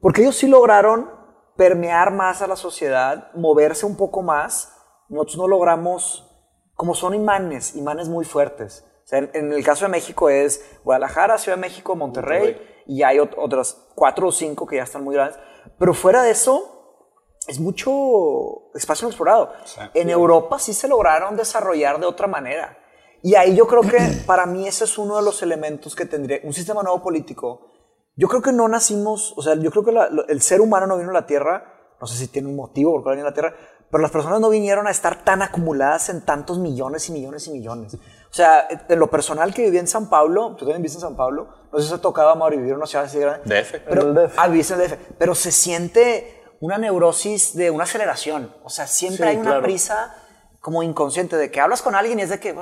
¿por 0.00 0.12
qué 0.12 0.22
ellos 0.22 0.36
sí 0.36 0.48
lograron 0.48 1.10
permear 1.56 2.12
más 2.12 2.42
a 2.42 2.46
la 2.46 2.56
sociedad, 2.56 3.32
moverse 3.34 3.86
un 3.86 3.96
poco 3.96 4.22
más? 4.22 4.76
Nosotros 5.08 5.38
no 5.38 5.48
logramos, 5.48 6.28
como 6.74 6.94
son 6.94 7.14
imanes, 7.14 7.76
imanes 7.76 8.08
muy 8.08 8.24
fuertes. 8.24 8.84
O 9.04 9.06
sea, 9.06 9.18
en, 9.18 9.30
en 9.34 9.52
el 9.52 9.64
caso 9.64 9.84
de 9.84 9.90
México 9.90 10.28
es 10.28 10.64
Guadalajara, 10.84 11.38
Ciudad 11.38 11.56
de 11.56 11.62
México, 11.62 11.96
Monterrey, 11.96 12.56
y 12.86 13.02
hay 13.02 13.18
ot- 13.18 13.34
otras 13.36 13.76
cuatro 13.94 14.28
o 14.28 14.32
cinco 14.32 14.66
que 14.66 14.76
ya 14.76 14.82
están 14.84 15.04
muy 15.04 15.14
grandes. 15.14 15.38
Pero 15.78 15.94
fuera 15.94 16.22
de 16.22 16.30
eso, 16.30 17.08
es 17.46 17.58
mucho 17.60 18.70
espacio 18.74 19.04
no 19.06 19.10
explorado. 19.10 19.52
En 19.94 20.10
Europa 20.10 20.58
sí 20.58 20.72
se 20.74 20.88
lograron 20.88 21.36
desarrollar 21.36 21.98
de 22.00 22.06
otra 22.06 22.26
manera. 22.26 22.78
Y 23.22 23.34
ahí 23.36 23.54
yo 23.54 23.66
creo 23.66 23.82
que 23.82 23.98
para 24.26 24.46
mí 24.46 24.66
ese 24.66 24.84
es 24.84 24.98
uno 24.98 25.16
de 25.16 25.22
los 25.22 25.42
elementos 25.42 25.94
que 25.94 26.06
tendría 26.06 26.38
un 26.44 26.52
sistema 26.52 26.82
nuevo 26.82 27.02
político. 27.02 27.68
Yo 28.16 28.28
creo 28.28 28.42
que 28.42 28.52
no 28.52 28.68
nacimos, 28.68 29.32
o 29.36 29.42
sea, 29.42 29.54
yo 29.54 29.70
creo 29.70 29.84
que 29.84 29.92
la- 29.92 30.08
el 30.28 30.42
ser 30.42 30.60
humano 30.60 30.86
no 30.86 30.98
vino 30.98 31.10
a 31.10 31.14
la 31.14 31.26
Tierra, 31.26 31.94
no 32.00 32.06
sé 32.06 32.16
si 32.16 32.28
tiene 32.28 32.48
un 32.48 32.56
motivo 32.56 32.92
por 32.92 33.02
cual 33.04 33.16
vino 33.16 33.26
a 33.26 33.30
la 33.30 33.34
Tierra, 33.34 33.54
pero 33.90 34.02
las 34.02 34.10
personas 34.10 34.40
no 34.40 34.48
vinieron 34.50 34.86
a 34.86 34.90
estar 34.90 35.22
tan 35.24 35.42
acumuladas 35.42 36.08
en 36.08 36.24
tantos 36.24 36.58
millones 36.58 37.08
y 37.08 37.12
millones 37.12 37.46
y 37.46 37.52
millones. 37.52 37.96
O 38.32 38.34
sea, 38.34 38.66
en 38.88 38.98
lo 38.98 39.10
personal 39.10 39.52
que 39.52 39.62
viví 39.62 39.76
en 39.76 39.86
San 39.86 40.08
Pablo, 40.08 40.52
tú 40.56 40.64
también 40.64 40.78
viviste 40.80 40.96
en 40.96 41.02
San 41.02 41.16
Pablo, 41.16 41.48
no 41.70 41.78
sé 41.78 41.84
si 41.84 41.90
te 41.90 41.96
ha 41.96 42.00
tocado, 42.00 42.30
Amor, 42.30 42.52
vivir 42.56 42.70
en 42.70 42.76
una 42.76 42.86
ciudad 42.86 43.04
así 43.04 43.18
grande. 43.18 43.42
DF. 43.62 43.74
Pero, 43.86 44.02
el 44.08 44.14
DF. 44.14 44.34
Ah, 44.38 44.48
viviste 44.48 44.72
en 44.72 44.80
el 44.80 44.88
DF. 44.88 44.96
Pero 45.18 45.34
se 45.34 45.52
siente 45.52 46.42
una 46.60 46.78
neurosis 46.78 47.54
de 47.54 47.70
una 47.70 47.84
aceleración. 47.84 48.50
O 48.64 48.70
sea, 48.70 48.86
siempre 48.86 49.26
Sí, 49.26 49.30
hay 49.32 49.36
una 49.36 49.50
claro. 49.50 49.62
prisa 49.64 50.16
como 50.60 50.82
inconsciente 50.82 51.36
de 51.36 51.50
que 51.50 51.60
hablas 51.60 51.82
con 51.82 51.94
alguien 51.94 52.20
y 52.20 52.22
es 52.22 52.30
de 52.30 52.38
que 52.40 52.54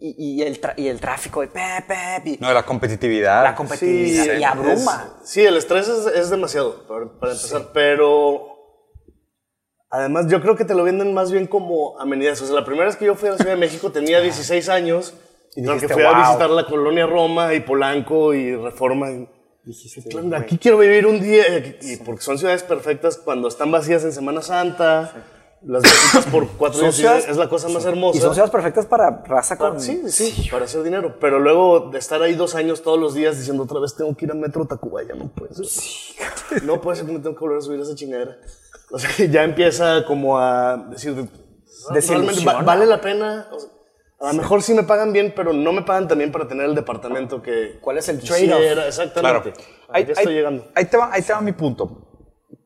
y, 0.00 0.14
y 0.40 0.42
el, 0.42 0.60
tra- 0.60 0.72
y 0.76 0.88
el 0.88 0.98
tráfico 1.00 1.42
de 1.42 1.48
pep, 1.48 1.86
pep, 1.86 2.26
y 2.26 2.38
No, 2.38 2.52
la 2.52 2.64
competitividad. 2.64 3.44
la 3.44 3.54
competitividad 3.54 4.24
Sí, 4.24 4.30
y 4.40 4.42
abruma. 4.42 5.12
es- 5.22 5.28
sí, 5.30 5.44
el 5.44 5.56
estrés 5.56 5.86
es, 5.86 6.06
es 6.06 6.30
demasiado, 6.30 6.82
para, 6.88 7.06
para 7.20 7.32
empezar, 7.32 7.68
pero 7.74 8.59
además 9.90 10.26
yo 10.28 10.40
creo 10.40 10.56
que 10.56 10.64
te 10.64 10.74
lo 10.74 10.84
venden 10.84 11.12
más 11.14 11.30
bien 11.32 11.46
como 11.46 11.98
amenidades. 12.00 12.40
O 12.42 12.46
sea, 12.46 12.54
la 12.54 12.64
primera 12.64 12.86
vez 12.86 12.96
que 12.96 13.04
yo 13.06 13.14
fui 13.14 13.28
a 13.28 13.32
la 13.32 13.38
Ciudad 13.38 13.52
de 13.52 13.58
México 13.60 13.90
tenía 13.92 14.20
16 14.20 14.68
años 14.68 15.14
y 15.56 15.62
que 15.62 15.66
dijiste, 15.74 15.94
fui 15.94 16.02
a 16.04 16.06
visitar 16.28 16.50
la 16.50 16.66
colonia 16.66 17.06
Roma 17.06 17.54
y 17.54 17.60
Polanco 17.60 18.32
y 18.34 18.54
Reforma. 18.56 19.10
y- 19.10 19.28
Aquí 20.38 20.58
quiero 20.58 20.78
vivir 20.78 21.06
un 21.06 21.20
día, 21.20 21.44
y 21.82 21.96
porque 21.98 22.22
son 22.22 22.38
ciudades 22.38 22.62
perfectas 22.62 23.18
cuando 23.18 23.46
están 23.48 23.70
vacías 23.70 24.02
en 24.04 24.12
Semana 24.12 24.40
Santa, 24.40 25.12
las 25.62 25.82
visitas 25.82 26.24
por 26.32 26.48
cuatro 26.52 26.80
días 26.80 26.94
ciudades- 26.94 27.28
es 27.28 27.36
la 27.36 27.48
cosa 27.48 27.68
más 27.68 27.84
hermosa. 27.84 28.16
Y 28.16 28.20
son 28.22 28.32
ciudades 28.32 28.50
perfectas 28.50 28.86
para 28.86 29.22
raza 29.26 29.56
Para- 29.58 29.72
con... 29.72 29.80
sí, 29.80 30.00
sí, 30.08 30.30
sí, 30.30 30.48
para 30.50 30.64
hacer 30.64 30.82
dinero. 30.82 31.16
Pero 31.20 31.38
luego 31.38 31.90
de 31.90 31.98
estar 31.98 32.22
ahí 32.22 32.34
dos 32.34 32.54
años 32.54 32.82
todos 32.82 32.98
los 32.98 33.12
días 33.12 33.36
diciendo 33.36 33.64
otra 33.64 33.78
vez 33.80 33.94
tengo 33.94 34.16
que 34.16 34.24
ir 34.24 34.30
a 34.30 34.34
Metro 34.34 34.64
Tacubaya, 34.66 35.14
no 35.14 35.28
puede 35.28 35.52
ser. 35.54 35.66
No 36.64 36.80
puede 36.80 36.96
ser 36.96 37.06
que 37.06 37.12
me 37.12 37.18
tengo 37.18 37.34
que 37.36 37.40
volver 37.40 37.58
a 37.58 37.60
subir 37.60 37.80
a 37.80 37.82
esa 37.82 37.94
chingadera. 37.94 38.38
O 38.92 38.98
sea, 38.98 39.10
que 39.16 39.28
ya 39.28 39.44
empieza 39.44 40.04
como 40.04 40.38
a 40.38 40.76
decir, 40.90 41.12
realmente 41.14 41.32
Desilusiona. 41.94 42.52
va- 42.58 42.62
vale 42.62 42.86
la 42.86 43.00
pena. 43.00 43.48
O 43.52 43.58
sea, 43.60 43.70
a 44.20 44.32
lo 44.32 44.38
mejor 44.38 44.62
sí 44.62 44.74
me 44.74 44.82
pagan 44.82 45.12
bien, 45.12 45.32
pero 45.34 45.52
no 45.52 45.72
me 45.72 45.82
pagan 45.82 46.08
también 46.08 46.30
para 46.32 46.46
tener 46.48 46.66
el 46.66 46.74
departamento 46.74 47.40
que. 47.40 47.78
¿Cuál 47.80 47.98
es 47.98 48.08
el 48.08 48.20
trade-off? 48.20 48.86
Exactamente. 48.86 49.52
Ahí, 49.88 50.04
ya 50.04 50.12
estoy 50.12 50.34
llegando. 50.34 50.66
Ahí 50.74 50.84
te, 50.86 50.96
va, 50.96 51.10
ahí 51.12 51.22
te 51.22 51.32
va 51.32 51.40
mi 51.40 51.52
punto. 51.52 52.06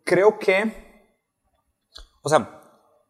Creo 0.04 0.38
que, 0.38 0.72
o 2.22 2.28
sea, 2.28 2.60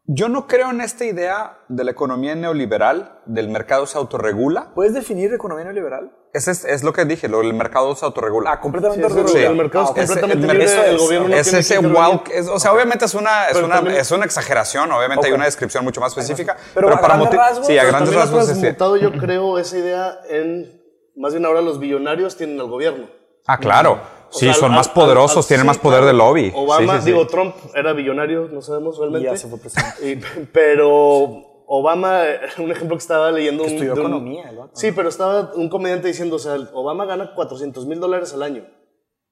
yo 0.07 0.29
no 0.29 0.47
creo 0.47 0.69
en 0.69 0.81
esta 0.81 1.03
idea 1.05 1.59
de 1.67 1.83
la 1.83 1.91
economía 1.91 2.35
neoliberal, 2.35 3.19
del 3.25 3.49
mercado 3.49 3.87
se 3.87 3.97
autorregula. 3.97 4.71
¿Puedes 4.75 4.93
definir 4.93 5.33
economía 5.33 5.63
neoliberal? 5.65 6.11
Ese 6.33 6.51
es, 6.51 6.65
es 6.65 6.83
lo 6.83 6.91
que 6.93 7.05
dije, 7.05 7.27
lo, 7.29 7.41
el 7.41 7.53
mercado 7.53 7.95
se 7.95 8.05
autorregula. 8.05 8.51
Ah, 8.51 8.59
completamente 8.59 9.07
Sí, 9.09 9.37
es 9.37 9.45
el- 9.45 9.55
mercado 9.55 9.85
Ah, 9.85 9.93
es 9.95 10.07
completamente 10.09 10.45
el- 10.47 10.51
libre, 10.51 10.65
eso 10.65 10.83
el 10.83 10.95
es- 10.95 11.01
gobierno 11.01 11.27
no 11.29 11.35
es 11.35 11.43
tiene 11.43 11.59
ese 11.59 11.77
wow, 11.79 12.21
es- 12.31 12.47
o 12.49 12.59
sea, 12.59 12.73
obviamente 12.73 13.05
es 13.05 13.13
una, 13.15 13.47
es 13.47 13.53
Pero 13.53 13.65
una, 13.67 13.75
también- 13.75 13.97
es 13.97 14.11
una 14.11 14.25
exageración, 14.25 14.91
obviamente 14.91 15.27
hay 15.27 15.33
una 15.33 15.45
descripción 15.45 15.83
mucho 15.85 16.01
más 16.01 16.11
específica. 16.11 16.57
Pero 16.73 16.89
a 16.89 16.99
grandes 16.99 17.27
moti- 17.29 17.37
rasgos, 17.37 17.67
sí, 17.67 17.77
a 17.77 17.81
pero 17.81 17.91
grandes 17.93 18.15
has 18.15 18.21
rasgos. 18.21 18.41
es- 18.49 18.59
transmutado, 18.59 18.97
yo 18.97 19.11
creo, 19.13 19.57
esa 19.57 19.77
idea 19.77 20.19
en. 20.29 20.81
Más 21.17 21.31
bien 21.33 21.45
ahora 21.45 21.61
los 21.61 21.79
billonarios 21.79 22.35
tienen 22.35 22.59
al 22.59 22.67
gobierno. 22.67 23.07
Ah, 23.47 23.57
claro. 23.57 23.99
O 24.29 24.33
Sí, 24.37 24.45
sea, 24.45 24.53
son 24.53 24.71
al- 24.71 24.77
más 24.77 24.87
al- 24.87 24.93
poderosos, 24.93 25.37
al- 25.45 25.47
tienen 25.47 25.63
sí, 25.63 25.67
más 25.67 25.77
poder 25.77 25.99
claro. 26.01 26.07
de 26.07 26.13
lobby. 26.13 26.51
Obama, 26.55 26.93
Sí, 26.93 26.99
sí, 26.99 27.05
sí. 27.05 27.11
digo, 27.11 27.27
Trump 27.27 27.55
era 27.73 27.93
billonario, 27.93 28.49
no 28.51 28.61
sabemos 28.61 28.97
realmente. 28.97 29.27
Y 29.27 29.31
ya 29.31 29.37
se 29.37 29.47
fue 29.47 29.59
presidente. 29.59 30.11
Y- 30.11 30.45
pero 30.51 31.63
Obama, 31.67 32.21
un 32.59 32.71
ejemplo 32.71 32.95
que 32.97 33.01
estaba 33.01 33.31
leyendo. 33.31 33.63
un- 33.63 33.69
estudió 33.69 33.93
un- 33.93 33.99
economía, 33.99 34.49
el 34.49 34.57
vato. 34.57 34.71
Sí, 34.73 34.91
pero 34.91 35.09
estaba 35.09 35.51
un 35.55 35.69
comediante 35.69 36.07
diciendo, 36.07 36.35
o 36.35 36.39
sea, 36.39 36.55
Obama 36.73 37.05
gana 37.05 37.33
400 37.33 37.85
mil 37.85 37.99
dólares 37.99 38.33
al 38.33 38.43
año. 38.43 38.65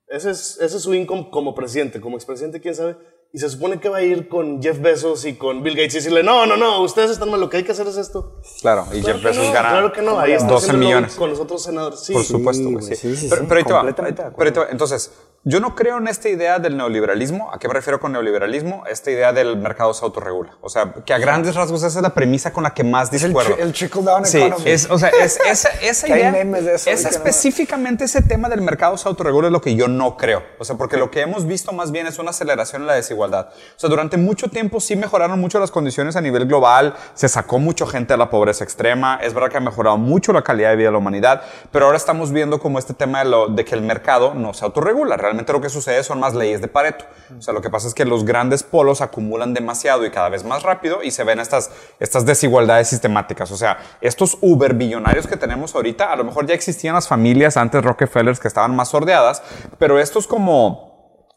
Ese 0.07 0.31
es, 0.31 0.59
ese 0.61 0.77
es 0.77 0.83
su 0.83 0.93
income 0.93 1.29
como 1.31 1.55
presidente, 1.55 1.99
como 2.01 2.17
expresidente, 2.17 2.59
quién 2.61 2.75
sabe. 2.75 2.95
Y 3.35 3.39
se 3.39 3.49
supone 3.49 3.79
que 3.79 3.89
va 3.89 3.97
a 3.97 4.03
ir 4.03 4.27
con 4.27 4.61
Jeff 4.61 4.79
Bezos 4.79 5.25
y 5.25 5.33
con 5.33 5.63
Bill 5.63 5.73
Gates 5.75 5.95
y 5.95 5.97
decirle, 5.97 6.21
no, 6.21 6.45
no, 6.45 6.55
no, 6.55 6.81
ustedes 6.83 7.09
están 7.09 7.31
mal, 7.31 7.39
lo 7.39 7.49
que 7.49 7.57
hay 7.57 7.63
que 7.63 7.71
hacer 7.71 7.87
es 7.87 7.97
esto. 7.97 8.35
Claro, 8.61 8.85
y 8.93 9.01
Claro 9.01 9.17
Jeff 9.17 9.23
Bezos 9.23 9.47
no, 9.47 9.51
gana 9.53 9.69
Claro 9.69 9.91
que 9.91 10.01
no, 10.03 10.19
ahí 10.19 10.33
está 10.33 10.49
12 10.49 10.55
haciendo 10.67 10.77
lobby 10.83 10.85
millones. 10.93 11.15
con 11.15 11.29
los 11.31 11.39
otros 11.39 11.63
senadores. 11.63 11.99
Sí, 12.01 12.13
Por 12.13 12.23
supuesto, 12.23 12.69
Sí, 12.81 12.95
sí. 12.95 12.95
sí, 12.95 13.15
sí, 13.15 13.27
pero, 13.31 13.41
sí, 13.41 13.47
pero 13.49 13.57
ahí 13.57 13.63
te 13.65 13.73
va, 13.73 13.81
pero 13.95 14.07
ahí 14.47 14.53
te 14.53 14.59
va. 14.59 14.67
Entonces, 14.69 15.11
yo 15.45 15.59
no 15.59 15.75
creo 15.75 15.97
en 15.97 16.07
esta 16.07 16.29
idea 16.29 16.57
del 16.57 16.77
neoliberalismo. 16.77 17.51
¿A 17.51 17.59
qué 17.59 17.67
me 17.67 17.73
refiero 17.73 17.99
con 17.99 18.13
neoliberalismo? 18.13 18.83
Esta 18.89 19.11
idea 19.11 19.33
del 19.33 19.57
mercado 19.57 19.93
se 19.93 20.05
autorregula. 20.05 20.55
O 20.61 20.69
sea, 20.69 20.93
que 21.05 21.13
a 21.13 21.17
grandes 21.17 21.55
rasgos 21.55 21.83
esa 21.83 21.99
es 21.99 22.01
la 22.03 22.13
premisa 22.13 22.53
con 22.53 22.63
la 22.63 22.73
que 22.73 22.85
más 22.85 23.11
discuerdo. 23.11 23.57
el 23.57 23.73
trickle 23.73 24.03
down 24.03 24.25
Sí, 24.25 24.37
economy. 24.41 24.71
es, 24.71 24.89
o 24.89 24.97
sea, 24.97 25.09
es, 25.09 25.37
esa, 25.45 25.67
esa 25.81 26.07
idea, 26.07 26.29
es 26.29 26.85
que 26.85 26.93
no- 26.93 27.09
específicamente 27.09 28.05
ese 28.05 28.21
tema 28.21 28.47
del 28.47 28.61
mercado 28.61 28.95
se 28.97 29.07
autorregula 29.09 29.47
es 29.47 29.51
lo 29.51 29.59
que 29.59 29.75
yo 29.75 29.89
no 29.89 30.15
creo. 30.15 30.43
O 30.59 30.63
sea, 30.63 30.77
porque 30.77 30.95
lo 30.95 31.11
que 31.11 31.19
hemos 31.19 31.45
visto 31.45 31.73
más 31.73 31.91
bien 31.91 32.07
es 32.07 32.19
una 32.19 32.29
aceleración 32.29 32.83
en 32.83 32.87
la 32.87 32.93
desigualdad. 32.93 33.49
O 33.49 33.79
sea, 33.79 33.89
durante 33.89 34.15
mucho 34.15 34.47
tiempo 34.49 34.79
sí 34.79 34.95
mejoraron 34.95 35.41
mucho 35.41 35.59
las 35.59 35.71
condiciones 35.71 36.15
a 36.15 36.21
nivel 36.21 36.45
global, 36.45 36.95
se 37.15 37.27
sacó 37.27 37.59
mucho 37.59 37.85
gente 37.85 38.13
de 38.13 38.17
la 38.17 38.29
pobreza 38.29 38.63
extrema, 38.63 39.19
es 39.21 39.33
verdad 39.33 39.49
que 39.49 39.57
ha 39.57 39.59
mejorado 39.59 39.97
mucho 39.97 40.31
la 40.31 40.41
calidad 40.41 40.69
de 40.69 40.77
vida 40.77 40.87
de 40.87 40.91
la 40.93 40.99
humanidad, 40.99 41.41
pero 41.71 41.85
ahora 41.87 41.97
estamos 41.97 42.31
viendo 42.31 42.59
como 42.59 42.79
este 42.79 42.93
tema 42.93 43.19
de, 43.19 43.25
lo- 43.25 43.47
de 43.47 43.65
que 43.65 43.75
el 43.75 43.81
mercado 43.81 44.33
no 44.33 44.53
se 44.53 44.63
autorregula. 44.63 45.17
Realmente 45.17 45.32
lo 45.33 45.61
que 45.61 45.69
sucede 45.69 46.03
son 46.03 46.19
más 46.19 46.33
leyes 46.35 46.61
de 46.61 46.67
Pareto. 46.67 47.05
O 47.37 47.41
sea, 47.41 47.53
lo 47.53 47.61
que 47.61 47.69
pasa 47.69 47.87
es 47.87 47.93
que 47.93 48.05
los 48.05 48.23
grandes 48.25 48.63
polos 48.63 49.01
acumulan 49.01 49.53
demasiado 49.53 50.05
y 50.05 50.11
cada 50.11 50.29
vez 50.29 50.43
más 50.43 50.63
rápido 50.63 51.01
y 51.03 51.11
se 51.11 51.23
ven 51.23 51.39
estas, 51.39 51.71
estas 51.99 52.25
desigualdades 52.25 52.87
sistemáticas. 52.87 53.51
O 53.51 53.57
sea, 53.57 53.77
estos 54.01 54.37
uber 54.41 54.73
billonarios 54.73 55.27
que 55.27 55.37
tenemos 55.37 55.73
ahorita, 55.75 56.11
a 56.11 56.15
lo 56.15 56.23
mejor 56.23 56.45
ya 56.45 56.53
existían 56.53 56.93
las 56.95 57.07
familias 57.07 57.57
antes 57.57 57.83
Rockefellers 57.83 58.39
que 58.39 58.47
estaban 58.47 58.75
más 58.75 58.89
sordeadas, 58.89 59.41
pero 59.79 59.99
estos 59.99 60.27
como 60.27 60.93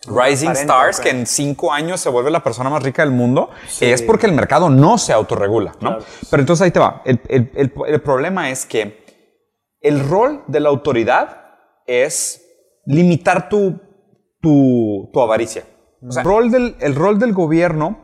Rising 0.07 0.49
Aparenta, 0.51 0.75
Stars, 0.75 0.99
ok. 0.99 1.03
que 1.05 1.11
en 1.11 1.27
cinco 1.27 1.73
años 1.73 2.01
se 2.01 2.09
vuelve 2.11 2.31
la 2.31 2.43
persona 2.43 2.71
más 2.71 2.83
rica 2.83 3.03
del 3.03 3.11
mundo, 3.11 3.51
es 3.81 4.03
porque 4.03 4.27
el 4.27 4.33
mercado 4.33 4.71
no 4.71 4.99
se 4.99 5.13
autorregula, 5.13 5.73
¿no? 5.81 5.99
Pero 6.31 6.41
entonces 6.43 6.65
ahí 6.65 6.71
te 6.71 6.79
va. 6.79 7.03
El, 7.05 7.21
el- 7.29 7.51
el- 7.57 7.73
el 7.89 8.01
problema 8.03 8.51
es 8.51 8.67
que 8.67 9.05
el 9.81 10.09
rol 10.09 10.45
de 10.47 10.61
la 10.61 10.69
autoridad 10.69 11.45
es 11.87 12.43
limitar 12.85 13.49
tu, 13.49 13.81
tu, 14.47 15.11
tu 15.13 15.21
avaricia. 15.21 15.65
O 16.07 16.13
sea, 16.13 16.23
el 16.23 16.29
rol 16.29 16.51
del, 16.53 16.77
el 16.81 16.95
rol 16.95 17.19
del 17.19 17.33
gobierno 17.33 17.99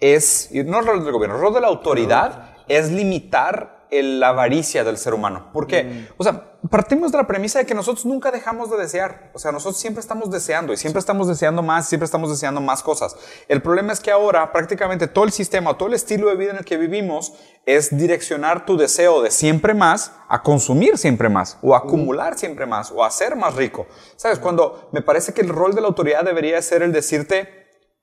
es, 0.00 0.50
no 0.52 0.80
el 0.80 0.86
rol 0.86 1.04
del 1.04 1.12
gobierno, 1.12 1.36
el 1.36 1.42
rol 1.42 1.54
de 1.54 1.60
la 1.60 1.68
autoridad 1.68 2.50
es 2.68 2.90
limitar 2.90 3.86
el- 3.90 4.18
la 4.18 4.30
avaricia 4.30 4.82
del 4.82 4.96
ser 4.96 5.14
humano. 5.14 5.50
Porque, 5.52 6.08
o 6.16 6.24
sea, 6.24 6.51
partimos 6.70 7.10
de 7.12 7.18
la 7.18 7.26
premisa 7.26 7.58
de 7.58 7.66
que 7.66 7.74
nosotros 7.74 8.06
nunca 8.06 8.30
dejamos 8.30 8.70
de 8.70 8.76
desear. 8.76 9.30
O 9.34 9.38
sea, 9.38 9.52
nosotros 9.52 9.80
siempre 9.80 10.00
estamos 10.00 10.30
deseando 10.30 10.72
y 10.72 10.76
siempre 10.76 11.00
estamos 11.00 11.28
deseando 11.28 11.62
más, 11.62 11.88
siempre 11.88 12.04
estamos 12.04 12.30
deseando 12.30 12.60
más 12.60 12.82
cosas. 12.82 13.16
El 13.48 13.62
problema 13.62 13.92
es 13.92 14.00
que 14.00 14.10
ahora 14.10 14.52
prácticamente 14.52 15.08
todo 15.08 15.24
el 15.24 15.32
sistema, 15.32 15.76
todo 15.76 15.88
el 15.88 15.94
estilo 15.94 16.28
de 16.28 16.36
vida 16.36 16.52
en 16.52 16.58
el 16.58 16.64
que 16.64 16.76
vivimos 16.76 17.34
es 17.66 17.96
direccionar 17.96 18.64
tu 18.66 18.76
deseo 18.76 19.22
de 19.22 19.30
siempre 19.30 19.74
más 19.74 20.12
a 20.28 20.42
consumir 20.42 20.98
siempre 20.98 21.28
más 21.28 21.58
o 21.62 21.74
a 21.74 21.78
acumular 21.78 22.38
siempre 22.38 22.66
más 22.66 22.90
o 22.90 23.04
a 23.04 23.10
ser 23.10 23.36
más 23.36 23.54
rico. 23.54 23.86
¿Sabes? 24.16 24.38
Cuando 24.38 24.88
me 24.92 25.02
parece 25.02 25.34
que 25.34 25.42
el 25.42 25.48
rol 25.48 25.74
de 25.74 25.80
la 25.80 25.88
autoridad 25.88 26.24
debería 26.24 26.60
ser 26.62 26.82
el 26.82 26.92
decirte, 26.92 27.61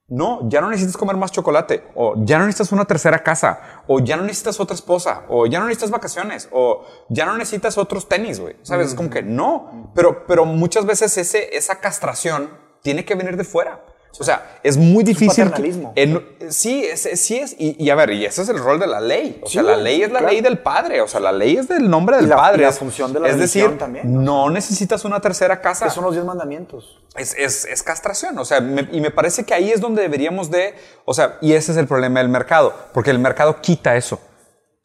no, 0.10 0.50
ya 0.50 0.60
no 0.62 0.70
necesitas 0.70 0.98
comer 0.98 1.18
más 1.18 1.32
chocolate, 1.32 1.84
o 1.96 2.16
ya 2.26 2.40
no 2.40 2.46
necesitas 2.46 2.72
una 2.72 2.86
tercera 2.86 3.24
casa, 3.24 3.84
o 3.88 4.00
ya 4.00 4.18
no 4.18 4.24
necesitas 4.24 4.60
otra 4.60 4.76
esposa, 4.76 5.24
o 5.30 5.46
ya 5.46 5.60
no 5.60 5.66
necesitas 5.66 5.92
vacaciones, 5.92 6.50
o 6.52 6.84
ya 7.10 7.26
no 7.26 7.38
necesitas 7.38 7.78
otros 7.78 8.10
tenis, 8.10 8.40
güey. 8.40 8.56
¿Sabes? 8.64 8.90
Es 8.90 8.96
como 8.96 9.10
que 9.10 9.22
no. 9.22 9.92
Pero, 9.94 10.26
pero 10.26 10.46
muchas 10.46 10.86
veces 10.86 11.18
ese, 11.18 11.56
esa 11.56 11.80
castración 11.80 12.50
tiene 12.82 13.06
que 13.06 13.16
venir 13.16 13.38
de 13.38 13.44
fuera. 13.44 13.86
O 14.18 14.24
sea, 14.24 14.60
es 14.64 14.76
muy 14.76 15.04
difícil. 15.04 15.46
que- 15.46 15.50
paternalismo. 15.52 15.94
en- 15.96 16.26
sí, 16.50 16.84
es, 16.84 17.06
es- 17.06 17.22
sí 17.22 17.38
es. 17.38 17.56
Y, 17.58 17.76
y 17.82 17.90
a 17.90 17.96
ver, 17.96 18.10
y 18.12 18.26
ese 18.26 18.42
es 18.42 18.50
el 18.50 18.58
rol 18.58 18.78
de 18.80 18.88
la 18.88 19.00
ley. 19.00 19.40
O 19.44 19.48
sea, 19.48 19.64
la 19.64 19.78
ley 19.78 20.02
es 20.02 20.12
la 20.12 20.20
claro. 20.20 20.34
ley 20.34 20.42
del 20.42 20.58
padre. 20.58 21.00
O 21.02 21.08
sea, 21.08 21.20
la 21.22 21.32
ley 21.32 21.56
es 21.56 21.68
del 21.70 21.90
nombre 21.90 22.18
del 22.18 22.28
la- 22.28 22.36
padre. 22.36 22.58
y 22.60 22.62
la 22.64 22.70
Es- 22.70 22.80
función 22.80 23.14
de 23.14 23.20
la 23.22 23.30
Es 23.30 23.38
decir, 23.38 23.78
también, 23.78 24.24
no 24.24 24.50
necesitas 24.50 25.06
una 25.06 25.22
tercera 25.22 25.62
casa 25.62 25.86
Que 25.86 25.92
son 25.92 26.04
los 26.04 26.14
diez 26.14 26.26
mandamientos. 26.26 27.00
es, 27.16 27.34
es, 27.38 27.64
es 27.66 27.82
castración. 27.84 28.38
O 28.40 28.46
sea, 28.46 28.60
me- 28.60 28.90
y 28.92 29.00
me 29.00 29.12
parece 29.12 29.46
que 29.46 29.54
ahí 29.54 29.72
es 29.72 29.80
donde 29.80 30.02
deberíamos 30.02 30.52
de, 30.52 30.76
o 31.06 31.14
sea, 31.14 31.38
y 31.40 31.54
ese 31.54 31.72
es 31.72 31.78
el 31.78 31.88
problema 31.88 32.20
del 32.20 32.30
mercado, 32.30 32.74
porque 32.94 33.12
el 33.12 33.20
mercado 33.20 33.62
quita 33.62 33.96
eso. 33.96 34.20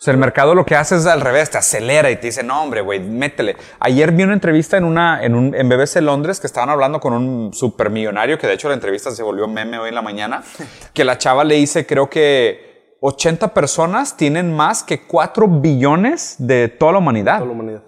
O 0.04 0.06
sea, 0.06 0.12
el 0.12 0.20
mercado 0.20 0.54
lo 0.54 0.66
que 0.66 0.76
hace 0.76 0.96
es 0.96 1.06
al 1.06 1.22
revés, 1.22 1.48
te 1.48 1.56
acelera 1.56 2.10
y 2.10 2.16
te 2.16 2.26
dice, 2.26 2.42
no, 2.42 2.62
hombre, 2.62 2.82
güey, 2.82 3.00
métele. 3.00 3.56
Ayer 3.80 4.12
vi 4.12 4.24
una 4.24 4.34
entrevista 4.34 4.76
en 4.76 4.84
una, 4.84 5.24
en 5.24 5.34
un, 5.34 5.54
en 5.54 5.66
BBC 5.66 6.02
Londres 6.02 6.40
que 6.40 6.46
estaban 6.46 6.68
hablando 6.68 7.00
con 7.00 7.14
un 7.14 7.54
supermillonario, 7.54 8.36
que 8.36 8.46
de 8.46 8.52
hecho 8.52 8.68
la 8.68 8.74
entrevista 8.74 9.10
se 9.12 9.22
volvió 9.22 9.48
meme 9.48 9.78
hoy 9.78 9.88
en 9.88 9.94
la 9.94 10.02
mañana, 10.02 10.42
que 10.92 11.04
la 11.04 11.16
chava 11.16 11.42
le 11.42 11.54
dice, 11.54 11.86
creo 11.86 12.10
que 12.10 12.98
80 13.00 13.54
personas 13.54 14.14
tienen 14.14 14.54
más 14.54 14.82
que 14.82 15.06
4 15.06 15.48
billones 15.48 16.36
de 16.36 16.68
toda 16.68 16.92
la 16.92 16.98
humanidad. 16.98 17.38
Toda 17.38 17.46
la 17.46 17.52
humanidad. 17.52 17.82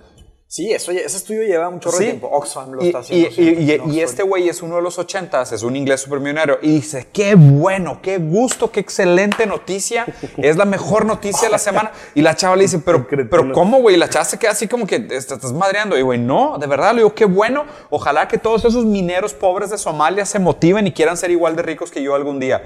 Sí, 0.57 0.73
eso, 0.73 0.91
ese 0.91 1.19
estudio 1.19 1.43
lleva 1.43 1.71
chorro 1.81 1.99
Sí. 1.99 2.05
tiempo. 2.05 2.31
Oxfam 2.33 2.73
lo 2.73 2.83
y, 2.83 2.87
está 2.87 3.01
haciendo. 3.01 3.29
y- 3.29 3.31
sí, 3.35 3.79
y- 3.89 4.01
este 4.01 4.23
güey 4.23 4.49
es 4.49 4.63
uno 4.63 4.77
de 4.77 4.81
los 4.81 4.99
ochentas, 4.99 5.53
es 5.53 5.63
un 5.63 5.77
inglés 5.77 6.01
supermillonario 6.01 6.59
y 6.63 6.77
dice, 6.77 7.09
qué 7.13 7.35
bueno, 7.35 8.01
qué 8.01 8.17
gusto, 8.17 8.71
qué 8.71 8.81
excelente 8.81 9.45
noticia, 9.45 10.07
es 10.39 10.57
la 10.57 10.65
mejor 10.65 11.05
noticia 11.05 11.49
de 11.49 11.51
la 11.51 11.59
semana. 11.59 11.93
Y 12.15 12.23
la 12.23 12.35
chava 12.37 12.57
le 12.57 12.63
dice, 12.63 12.79
pero, 12.79 13.07
pero 13.31 13.53
¿cómo, 13.53 13.83
güey? 13.83 13.97
Y 13.97 13.99
la 13.99 14.09
chava 14.09 14.25
se 14.25 14.39
queda 14.39 14.53
así 14.53 14.67
como 14.67 14.87
que 14.87 14.99
te 14.99 15.17
estás 15.17 15.53
madreando. 15.53 15.99
Y 15.99 16.01
güey, 16.01 16.19
no, 16.19 16.57
de 16.57 16.67
verdad, 16.67 16.93
le 16.93 17.01
digo, 17.01 17.15
qué 17.15 17.27
bueno, 17.27 17.67
ojalá 17.91 18.27
que 18.27 18.39
todos 18.39 18.65
esos 18.65 18.87
mineros 18.87 19.35
pobres 19.35 19.69
de 19.69 19.77
Somalia 19.77 20.25
se 20.25 20.39
motiven 20.39 20.87
y 20.87 20.93
quieran 20.93 21.19
ser 21.19 21.31
igual 21.33 21.55
de 21.55 21.65
ricos 21.65 21.91
que 21.91 22.03
yo 22.03 22.15
algún 22.15 22.41
día. 22.41 22.63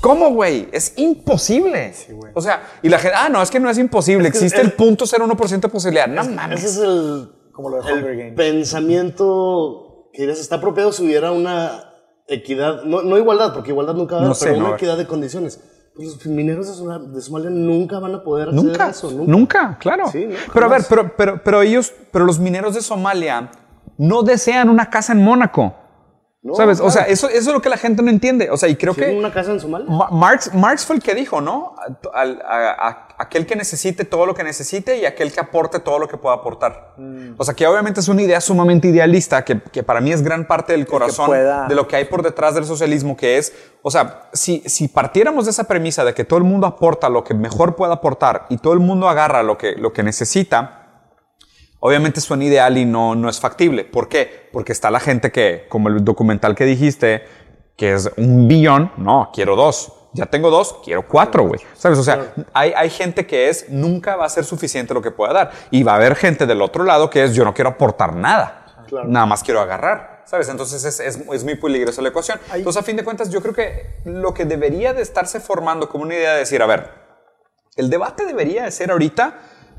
¿Cómo, 0.00 0.30
güey? 0.30 0.68
Es 0.72 0.92
imposible. 0.96 1.92
o 2.34 2.40
sea, 2.40 2.62
y 2.82 2.88
la 2.88 2.98
gente, 2.98 3.16
ah, 3.18 3.28
no, 3.28 3.42
es 3.42 3.50
que 3.50 3.58
no 3.60 3.68
es 3.68 3.78
imposible, 3.78 4.28
existe 4.28 4.60
el 4.60 4.72
punto 4.72 5.06
0.1% 5.06 5.60
de 5.60 5.68
posibilidad. 5.68 6.06
No 6.06 6.24
mames. 6.24 6.60
Ese 6.64 6.68
es 6.68 6.76
el, 6.78 7.27
Como 7.58 7.70
lo 7.70 7.82
de 7.82 7.90
el 7.90 7.98
Hunger 7.98 8.16
Games. 8.16 8.34
pensamiento 8.36 10.10
que 10.12 10.22
dirías, 10.22 10.38
está 10.38 10.56
apropiado 10.56 10.92
si 10.92 11.04
hubiera 11.04 11.32
una 11.32 11.90
equidad, 12.28 12.84
no, 12.84 13.02
no 13.02 13.18
igualdad, 13.18 13.52
porque 13.52 13.70
igualdad 13.70 13.94
nunca 13.94 14.14
va 14.14 14.20
a 14.20 14.24
haber, 14.26 14.28
No 14.28 14.34
sé, 14.36 14.46
pero 14.52 14.58
una 14.60 14.76
equidad 14.76 14.96
de 14.96 15.08
condiciones. 15.08 15.60
pues 15.96 16.06
los 16.06 16.26
mineros 16.26 16.68
de 17.12 17.20
Somalia, 17.20 17.50
nunca 17.50 17.98
van 17.98 18.14
a 18.14 18.22
poder 18.22 18.50
acceder 18.50 18.64
Nunca, 18.64 18.90
eso. 18.90 19.10
nunca, 19.10 19.76
claro. 19.80 20.06
Sí, 20.06 20.26
no, 20.26 20.36
pero 20.54 20.66
a 20.66 20.68
ver, 20.68 20.82
pero, 20.88 21.16
pero, 21.16 21.42
pero 21.42 21.62
ellos, 21.62 21.92
pero 22.12 22.24
los 22.24 22.38
mineros 22.38 22.76
de 22.76 22.80
Somalia 22.80 23.50
no 23.96 24.22
desean 24.22 24.68
una 24.68 24.88
casa 24.88 25.12
en 25.12 25.24
Mónaco. 25.24 25.74
No, 26.40 26.54
¿Sabes? 26.54 26.78
O 26.78 26.84
claro. 26.84 26.92
sea, 26.92 27.02
eso, 27.02 27.28
eso 27.28 27.36
es 27.36 27.46
lo 27.54 27.60
que 27.60 27.68
la 27.68 27.76
gente 27.76 28.00
no 28.00 28.10
entiende. 28.10 28.48
O 28.50 28.56
sea, 28.56 28.68
y 28.68 28.76
creo 28.76 28.94
¿Tienen 28.94 29.14
que 29.14 29.18
una 29.18 29.32
casa 29.32 29.50
en 29.50 29.58
Somalia? 29.58 29.88
Ma- 29.90 30.08
Marx, 30.12 30.54
Marx 30.54 30.86
fue 30.86 30.94
el 30.94 31.02
que 31.02 31.12
dijo, 31.16 31.40
¿no? 31.40 31.74
Al- 32.14 32.40
a- 32.46 32.70
a- 32.88 33.08
aquel 33.18 33.44
que 33.44 33.56
necesite 33.56 34.04
todo 34.04 34.24
lo 34.24 34.34
que 34.36 34.44
necesite 34.44 34.98
y 34.98 35.04
aquel 35.04 35.32
que 35.32 35.40
aporte 35.40 35.80
todo 35.80 35.98
lo 35.98 36.06
que 36.06 36.16
pueda 36.16 36.36
aportar. 36.36 36.94
Mm. 36.96 37.32
O 37.36 37.44
sea, 37.44 37.54
que 37.54 37.66
obviamente 37.66 37.98
es 37.98 38.06
una 38.06 38.22
idea 38.22 38.40
sumamente 38.40 38.86
idealista, 38.86 39.44
que, 39.44 39.60
que 39.60 39.82
para 39.82 40.00
mí 40.00 40.12
es 40.12 40.22
gran 40.22 40.46
parte 40.46 40.74
del 40.74 40.86
corazón 40.86 41.28
de 41.32 41.74
lo 41.74 41.88
que 41.88 41.96
hay 41.96 42.04
por 42.04 42.22
detrás 42.22 42.54
del 42.54 42.64
socialismo, 42.66 43.16
que 43.16 43.38
es, 43.38 43.52
o 43.82 43.90
sea, 43.90 44.28
si, 44.32 44.60
si 44.66 44.86
partiéramos 44.86 45.46
de 45.46 45.50
esa 45.50 45.64
premisa 45.64 46.04
de 46.04 46.14
que 46.14 46.22
todo 46.24 46.38
el 46.38 46.44
mundo 46.44 46.68
aporta 46.68 47.08
lo 47.08 47.24
que 47.24 47.34
mejor 47.34 47.74
pueda 47.74 47.94
aportar 47.94 48.46
y 48.48 48.58
todo 48.58 48.74
el 48.74 48.80
mundo 48.80 49.08
agarra 49.08 49.42
lo 49.42 49.58
que, 49.58 49.72
lo 49.72 49.92
que 49.92 50.04
necesita, 50.04 50.87
Obviamente 51.80 52.20
suena 52.20 52.44
ideal 52.44 52.76
y 52.76 52.84
no, 52.84 53.14
no 53.14 53.28
es 53.28 53.38
factible. 53.38 53.84
¿Por 53.84 54.08
qué? 54.08 54.48
Porque 54.52 54.72
está 54.72 54.90
la 54.90 55.00
gente 55.00 55.30
que, 55.30 55.66
como 55.68 55.88
el 55.88 56.04
documental 56.04 56.54
que 56.56 56.64
dijiste, 56.64 57.24
que 57.76 57.92
es 57.92 58.10
un 58.16 58.48
billón, 58.48 58.92
no, 58.96 59.30
quiero 59.32 59.54
dos. 59.54 59.92
Ya 60.12 60.26
tengo 60.26 60.50
dos, 60.50 60.80
quiero 60.84 61.06
cuatro, 61.06 61.44
güey. 61.44 61.60
¿Sabes? 61.74 61.98
O 61.98 62.02
sea, 62.02 62.32
hay, 62.52 62.72
hay 62.76 62.90
gente 62.90 63.26
que 63.26 63.48
es, 63.48 63.68
nunca 63.68 64.16
va 64.16 64.24
a 64.24 64.28
ser 64.28 64.44
suficiente 64.44 64.92
lo 64.92 65.02
que 65.02 65.12
pueda 65.12 65.32
dar. 65.32 65.52
Y 65.70 65.84
va 65.84 65.92
a 65.92 65.96
haber 65.96 66.16
gente 66.16 66.46
del 66.46 66.62
otro 66.62 66.82
lado 66.82 67.10
que 67.10 67.22
es, 67.22 67.34
yo 67.34 67.44
no 67.44 67.54
quiero 67.54 67.70
aportar 67.70 68.16
nada. 68.16 68.84
Claro. 68.88 69.06
Nada 69.08 69.26
más 69.26 69.44
quiero 69.44 69.60
agarrar. 69.60 70.24
¿Sabes? 70.24 70.48
Entonces 70.48 70.84
es, 70.84 71.00
es, 71.00 71.16
es 71.32 71.44
muy 71.44 71.54
peligrosa 71.54 72.02
la 72.02 72.08
ecuación. 72.08 72.40
Entonces, 72.52 72.82
a 72.82 72.84
fin 72.84 72.96
de 72.96 73.04
cuentas, 73.04 73.30
yo 73.30 73.40
creo 73.40 73.54
que 73.54 74.00
lo 74.04 74.34
que 74.34 74.44
debería 74.44 74.92
de 74.92 75.00
estarse 75.00 75.40
formando 75.40 75.88
como 75.88 76.04
una 76.04 76.14
idea 76.14 76.32
de 76.32 76.40
decir, 76.40 76.60
a 76.60 76.66
ver, 76.66 76.90
el 77.76 77.88
debate 77.88 78.26
debería 78.26 78.64
de 78.64 78.70
ser 78.70 78.90
ahorita, 78.90 79.38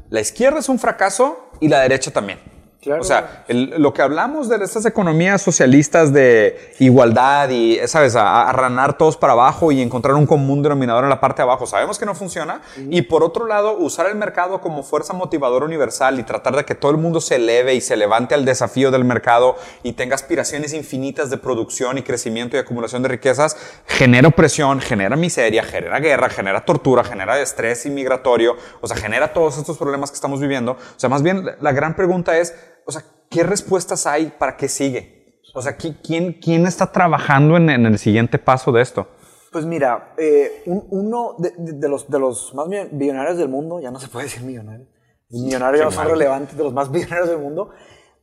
la 0.09 0.21
izquierda 0.21 0.57
es 0.57 0.69
un 0.69 0.79
fracaso 0.79 1.48
y 1.59 1.67
la 1.67 1.81
derecha 1.81 2.11
también. 2.11 2.39
Claro. 2.81 3.01
O 3.01 3.03
sea, 3.03 3.43
el- 3.49 3.73
lo 3.77 3.93
que 3.93 4.01
hablamos 4.01 4.47
de 4.47 4.55
estas 4.63 4.85
economías 4.85 5.41
socialistas 5.41 6.13
de 6.13 6.73
igualdad 6.79 7.49
y, 7.49 7.77
¿sabes?, 7.87 8.15
a, 8.15 8.47
a 8.47 8.53
ranar 8.53 8.97
todos 8.97 9.17
para 9.17 9.33
abajo 9.33 9.73
y 9.73 9.81
encontrar 9.81 10.15
un 10.15 10.25
común 10.25 10.63
denominador 10.63 11.03
en 11.03 11.09
la 11.09 11.19
parte 11.19 11.41
de 11.41 11.43
abajo, 11.43 11.65
sabemos 11.67 11.99
que 11.99 12.05
no 12.05 12.15
funciona. 12.15 12.61
Y 12.89 13.01
por 13.01 13.21
otro 13.23 13.47
lado, 13.47 13.75
usar 13.77 14.07
el 14.07 14.15
mercado 14.15 14.61
como 14.61 14.83
fuerza 14.83 15.11
motivadora 15.11 15.65
universal 15.65 16.19
y 16.19 16.23
tratar 16.23 16.55
de 16.55 16.63
que 16.63 16.73
todo 16.73 16.91
el 16.91 16.97
mundo 16.97 17.19
se 17.19 17.35
eleve 17.35 17.73
y 17.75 17.81
se 17.81 17.97
levante 17.97 18.33
al 18.33 18.45
desafío 18.45 18.91
del 18.91 19.03
mercado 19.03 19.57
y 19.83 19.91
tenga 19.93 20.15
aspiraciones 20.15 20.73
infinitas 20.73 21.29
de 21.29 21.37
producción 21.37 21.97
y 21.97 22.03
crecimiento 22.03 22.55
y 22.55 22.59
acumulación 22.61 23.03
de 23.03 23.09
riquezas, 23.09 23.57
genera 23.87 24.29
opresión, 24.29 24.79
genera 24.79 25.17
miseria, 25.17 25.63
genera 25.63 25.99
guerra, 25.99 26.29
genera 26.29 26.63
tortura, 26.63 27.03
genera 27.03 27.37
estrés 27.41 27.85
inmigratorio, 27.85 28.55
o 28.79 28.87
sea, 28.87 28.95
genera 28.95 29.33
todos 29.33 29.57
estos 29.57 29.77
problemas 29.77 30.11
que 30.11 30.15
estamos 30.15 30.39
viviendo. 30.39 30.71
O 30.71 30.77
sea, 30.99 31.09
más 31.09 31.23
bien 31.23 31.43
la 31.59 31.71
gran 31.73 31.93
pregunta 31.95 32.37
es, 32.37 32.55
o 32.89 32.91
sea, 32.91 33.03
¿qué 33.29 33.43
respuestas 33.43 34.05
hay 34.07 34.33
para 34.37 34.57
qué 34.57 34.67
sigue? 34.67 35.41
O 35.55 35.61
sea, 35.61 35.77
¿qui- 35.77 35.97
¿quién, 36.03 36.33
quién 36.33 36.65
está 36.67 36.91
trabajando 36.91 37.55
en, 37.57 37.69
en 37.69 37.85
el 37.85 37.97
siguiente 37.97 38.37
paso 38.39 38.71
de 38.71 38.81
esto? 38.81 39.07
Pues 39.51 39.65
mira, 39.65 40.13
eh, 40.17 40.63
un- 40.65 40.85
uno 40.89 41.35
de, 41.37 41.53
de- 41.57 41.73
de 41.73 41.89
los, 41.89 42.09
de 42.09 42.19
los 42.19 42.53
más 42.53 42.67
mi- 42.67 42.87
billonarios 42.91 43.37
del 43.37 43.49
mundo, 43.49 43.79
ya 43.79 43.89
no 43.91 43.99
se 43.99 44.07
puede 44.09 44.25
decir 44.25 44.43
millonario, 44.43 44.87
millonarios 45.29 45.79
ya 45.79 45.85
no 45.85 45.91
son 45.91 46.07
relevantes, 46.07 46.57
de 46.57 46.63
los 46.63 46.73
más 46.73 46.91
billonarios 46.91 47.29
del 47.29 47.39
mundo, 47.39 47.69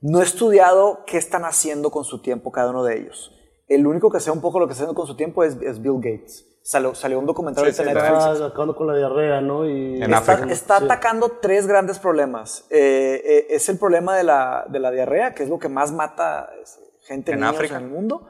no 0.03 0.21
he 0.21 0.25
estudiado 0.25 1.05
qué 1.07 1.17
están 1.19 1.45
haciendo 1.45 1.91
con 1.91 2.05
su 2.05 2.21
tiempo 2.23 2.53
cada 2.53 2.71
uno 2.71 2.85
de 2.85 2.99
ellos. 2.99 3.33
El 3.69 3.87
único 3.87 4.11
que 4.11 4.21
sé 4.21 4.31
un 4.31 4.41
poco 4.41 4.61
lo 4.61 4.67
que 4.67 4.73
está 4.73 4.85
haciendo 4.85 4.95
con 4.95 5.07
su 5.09 5.17
tiempo 5.17 5.43
es, 5.43 5.57
es 5.63 5.81
Bill 5.83 5.97
Gates. 5.97 6.47
Salió, 6.67 6.97
salió 6.97 7.21
un 7.21 7.27
documental 7.27 7.73
Sí, 7.73 7.81
Netflix. 7.85 8.25
Está 8.25 8.47
acabando 8.47 8.75
con 8.75 8.89
la 8.89 8.97
diarrea, 8.97 9.41
¿no? 9.41 9.65
Y 9.69 10.03
En 10.03 10.13
está, 10.13 10.33
África. 10.33 10.53
está 10.53 10.77
atacando 10.79 11.39
tres 11.41 11.69
grandes 11.69 12.01
problemas. 12.01 12.67
Eh, 12.71 13.23
eh, 13.25 13.47
es 13.51 13.69
el 13.69 13.79
problema 13.79 14.17
de 14.17 14.25
la, 14.25 14.65
de 14.69 14.81
la 14.81 14.91
diarrea, 14.91 15.33
que 15.33 15.45
es 15.45 15.49
lo 15.49 15.61
que 15.61 15.69
más 15.69 15.93
mata 15.93 16.51
gente 17.03 17.31
En 17.31 17.39
niños 17.39 17.55
África. 17.55 17.77
en 17.77 17.85
el 17.85 17.89
mundo. 17.91 18.27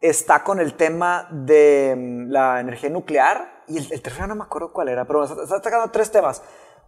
Está 0.00 0.44
con 0.44 0.60
el 0.60 0.74
tema 0.74 1.26
de 1.32 1.96
mm, 1.98 2.30
la 2.30 2.60
energía 2.60 2.88
nuclear. 2.88 3.64
Y 3.66 3.78
el, 3.78 3.92
el 3.92 4.00
tercero 4.00 4.28
no 4.28 4.36
me 4.36 4.44
acuerdo 4.44 4.72
cuál 4.72 4.88
era, 4.88 5.04
pero 5.04 5.24
está, 5.24 5.42
está 5.42 5.56
atacando 5.56 5.90
tres 5.90 6.12
temas. 6.12 6.40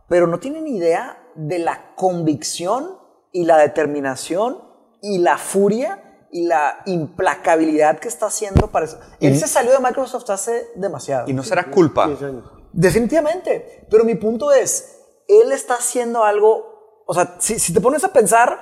Pero 0.09 0.29
no 0.29 0.39
tienen 0.39 0.69
idea 0.69 1.19
de 1.35 1.59
la 1.59 1.95
convicción 1.97 2.99
y 3.33 3.47
la 3.47 3.59
determinación 3.59 4.63
y 5.03 5.19
la 5.19 5.39
furia 5.39 6.14
y 6.37 6.47
la 6.49 6.83
implacabilidad 6.87 8.01
que 8.01 8.09
está 8.09 8.27
haciendo 8.27 8.67
para 8.73 8.87
eso. 8.87 8.99
Él 9.21 9.39
se 9.39 9.47
salió 9.47 9.71
de 9.71 9.79
Microsoft 9.79 10.29
hace 10.31 10.69
demasiado. 10.75 11.29
Y 11.31 11.33
no 11.33 11.45
será 11.45 11.71
culpa. 11.71 12.07
15 12.07 12.25
años. 12.25 12.45
Definitivamente. 12.73 13.87
Pero 13.89 14.05
mi 14.05 14.17
punto 14.17 14.51
es, 14.53 14.99
él 15.29 15.53
está 15.53 15.75
haciendo 15.75 16.25
algo, 16.25 17.05
o 17.07 17.15
sea, 17.15 17.37
si, 17.39 17.61
si 17.61 17.73
te 17.73 17.81
pones 17.81 18.03
a 18.03 18.13
pensar, 18.13 18.59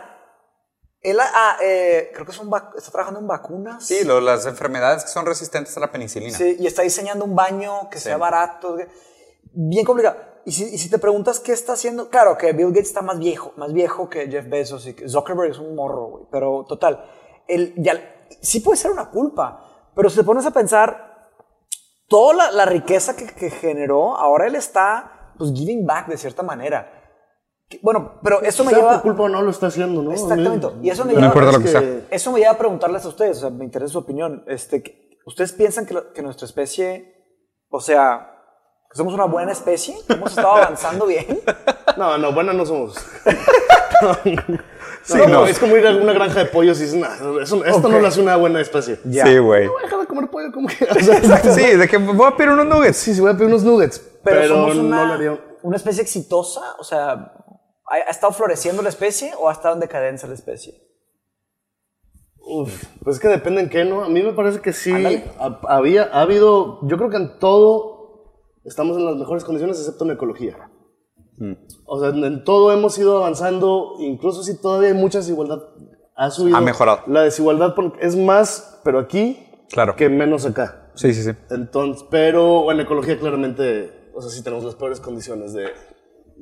él 1.01 1.19
ah, 1.21 1.57
eh, 1.63 2.11
creo 2.13 2.27
que 2.27 2.33
es 2.33 2.39
un 2.39 2.51
vac- 2.51 2.77
está 2.77 2.91
trabajando 2.93 3.21
en 3.21 3.27
vacunas. 3.27 3.85
Sí, 3.87 4.05
lo- 4.05 4.21
las 4.21 4.45
enfermedades 4.45 5.03
que 5.05 5.11
son 5.11 5.25
resistentes 5.25 5.75
a 5.77 5.81
la 5.81 5.91
penicilina. 5.91 6.37
Sí, 6.37 6.57
y 6.61 6.67
está 6.67 6.83
diseñando 6.83 7.25
un 7.25 7.35
baño 7.35 7.89
que 7.91 7.99
sea 7.99 8.19
barato. 8.19 8.77
Bien 9.55 9.85
complicado. 9.87 10.17
Y 10.45 10.53
si, 10.53 10.65
y 10.65 10.77
si 10.79 10.91
te 10.91 10.99
preguntas 10.99 11.41
qué 11.41 11.53
está 11.53 11.73
haciendo, 11.73 12.11
claro 12.11 12.37
que 12.37 12.53
Bill 12.53 12.69
Gates 12.69 12.89
está 12.89 13.01
más 13.01 13.19
viejo, 13.19 13.53
más 13.57 13.73
viejo 13.73 14.09
que 14.11 14.29
Jeff 14.29 14.47
Bezos 14.49 14.87
y 14.89 14.95
que 14.95 15.09
Zuckerberg 15.09 15.51
es 15.53 15.59
un 15.59 15.75
morro, 15.75 16.07
güey. 16.09 16.25
Pero 16.31 16.65
total, 16.69 17.05
él 17.48 17.74
ya, 17.76 17.92
sí 18.40 18.61
puede 18.61 18.76
ser 18.76 18.90
una 18.90 19.11
culpa. 19.11 19.64
Pero 19.94 20.09
si 20.11 20.16
te 20.16 20.24
pones 20.24 20.46
a 20.46 20.50
pensar, 20.50 21.31
toda 22.09 22.35
la, 22.35 22.50
la 22.52 22.64
riqueza 22.64 23.14
que, 23.16 23.26
que 23.26 23.50
generó, 23.50 24.16
ahora 24.16 24.46
él 24.46 24.55
está, 24.55 25.33
pues, 25.38 25.52
giving 25.55 25.85
back 25.87 26.09
de 26.09 26.16
cierta 26.16 26.42
manera. 26.42 26.90
Que- 27.68 27.78
Bueno, 27.83 28.18
pero 28.22 28.40
eso 28.42 28.64
me 28.64 28.70
Sea 28.70 28.78
lleva... 28.78 28.92
por 28.94 29.02
culpa 29.02 29.22
o 29.24 29.28
no 29.28 29.42
lo 29.42 29.50
está 29.50 29.66
haciendo, 29.68 30.02
¿no? 30.02 30.12
Exactamente. 30.12 30.68
Y 30.83 30.90
eso 30.90 31.05
me 31.05 31.12
No 31.14 31.20
lleva, 31.33 31.50
es 31.50 31.59
que 31.59 31.68
sea. 31.68 31.83
eso 32.11 32.33
me 32.33 32.38
lleva 32.40 32.52
a 32.52 32.59
preguntarles 32.59 33.05
a 33.05 33.09
ustedes, 33.09 33.38
o 33.38 33.40
sea, 33.42 33.50
me 33.50 33.64
interesa 33.64 33.92
su 33.92 33.98
opinión. 33.98 34.44
Este, 34.46 34.83
que- 34.83 35.18
¿Ustedes 35.26 35.52
piensan 35.52 35.87
que, 35.87 35.94
lo- 35.94 36.12
que 36.12 36.20
nuestra 36.22 36.46
especie, 36.46 37.14
o 37.70 37.81
sea, 37.81 38.28
que 38.90 38.96
somos 38.96 39.14
una 39.14 39.24
buena 39.26 39.52
especie? 39.52 39.94
¿Que 40.07 40.14
¿Hemos 40.14 40.31
estado 40.31 40.55
avanzando 40.57 41.07
bien? 41.07 41.40
No, 41.96 42.16
no, 42.16 42.33
buena 42.33 42.55
no 42.55 42.64
somos. 42.64 42.96
Sí, 45.05 45.19
no, 45.19 45.27
no. 45.29 45.47
Es 45.47 45.59
como 45.59 45.77
ir 45.77 45.87
a 45.87 45.97
una 45.97 46.12
granja 46.12 46.41
de 46.41 46.47
pollos 46.47 46.79
y 46.81 46.85
dices, 46.85 46.99
nah, 46.99 47.41
eso, 47.43 47.65
esto 47.65 47.88
no 47.88 47.99
lo 47.99 48.07
hace 48.07 48.21
una 48.21 48.37
buena 48.37 48.61
especie. 48.61 49.01
Ya. 49.05 49.27
Sí, 49.27 49.38
güey. 49.38 49.69
Deja 49.83 49.97
de 49.99 50.07
comer 50.07 50.31
pollo 50.31 50.53
como 50.53 50.69
que. 50.69 50.85
o 50.91 50.95
sea, 51.01 51.38
Sí, 51.53 51.77
de 51.77 51.88
que 51.88 51.97
voy 51.99 52.27
a 52.27 52.37
pedir 52.37 52.51
unos 52.51 52.67
nuggets. 52.67 52.97
sí, 52.97 53.15
sí, 53.15 53.21
voy 53.21 53.31
a 53.31 53.35
pedir 53.35 53.47
unos 53.49 53.65
nuggets. 53.65 53.99
Pero, 54.23 54.41
Pero, 54.41 54.55
somos 54.55 54.77
no 54.77 54.83
una, 54.83 55.15
haría. 55.15 55.38
una 55.62 55.77
especie 55.77 56.03
exitosa, 56.03 56.61
o 56.79 56.85
sea, 56.85 57.11
¿ha, 57.12 57.95
ha 57.95 58.11
estado 58.11 58.33
floreciendo 58.33 58.83
la 58.83 58.88
especie 58.91 59.33
o 59.38 59.49
ha 59.49 59.53
estado 59.53 59.75
en 59.75 59.81
decadencia 59.81 60.29
la 60.29 60.35
especie? 60.35 60.75
Uf, 62.45 62.85
pues 63.05 63.17
es 63.17 63.23
que 63.23 63.29
depende 63.29 63.61
en 63.62 63.69
qué, 63.69 63.85
¿no? 63.85 64.03
A 64.05 64.09
mí 64.09 64.23
me 64.23 64.33
parece 64.33 64.61
que 64.61 64.73
sí. 64.73 64.93
Ha- 65.38 65.61
había, 65.69 66.05
ha 66.12 66.23
habido. 66.23 66.81
Yo 66.87 66.97
creo 66.97 67.09
que 67.09 67.17
en 67.17 67.38
todo 67.38 68.35
estamos 68.65 68.97
en 68.97 69.05
las 69.07 69.17
mejores 69.17 69.45
condiciones, 69.45 69.79
excepto 69.79 70.05
en 70.05 70.11
ecología. 70.12 70.69
O 71.87 72.00
sea, 72.00 72.11
en, 72.11 72.24
en 72.24 72.44
todo 72.44 72.72
hemos 72.72 72.96
ido 72.98 73.18
avanzando, 73.18 73.94
incluso 73.98 74.42
si 74.42 74.61
todavía 74.61 74.88
hay 74.88 74.94
mucha 74.94 75.18
desigualdad. 75.18 75.62
Ha 76.14 76.31
subido. 76.31 76.57
Ha 76.57 76.61
mejorado. 76.61 77.00
La 77.07 77.22
desigualdad 77.22 77.74
es 78.00 78.16
más, 78.16 78.81
pero 78.85 78.98
aquí, 78.98 79.38
Claro. 79.70 79.96
que 79.96 80.09
menos 80.09 80.44
acá. 80.46 80.90
Sí, 80.94 81.14
sí, 81.14 81.22
sí. 81.22 81.31
Entonces, 81.50 82.05
pero 82.11 82.70
en 82.70 82.81
ecología 82.81 83.18
claramente, 83.18 84.11
o 84.14 84.20
sea, 84.20 84.31
sí 84.31 84.42
tenemos 84.42 84.64
las 84.64 84.74
peores 84.74 85.00
condiciones 85.00 85.55
de, 85.55 85.64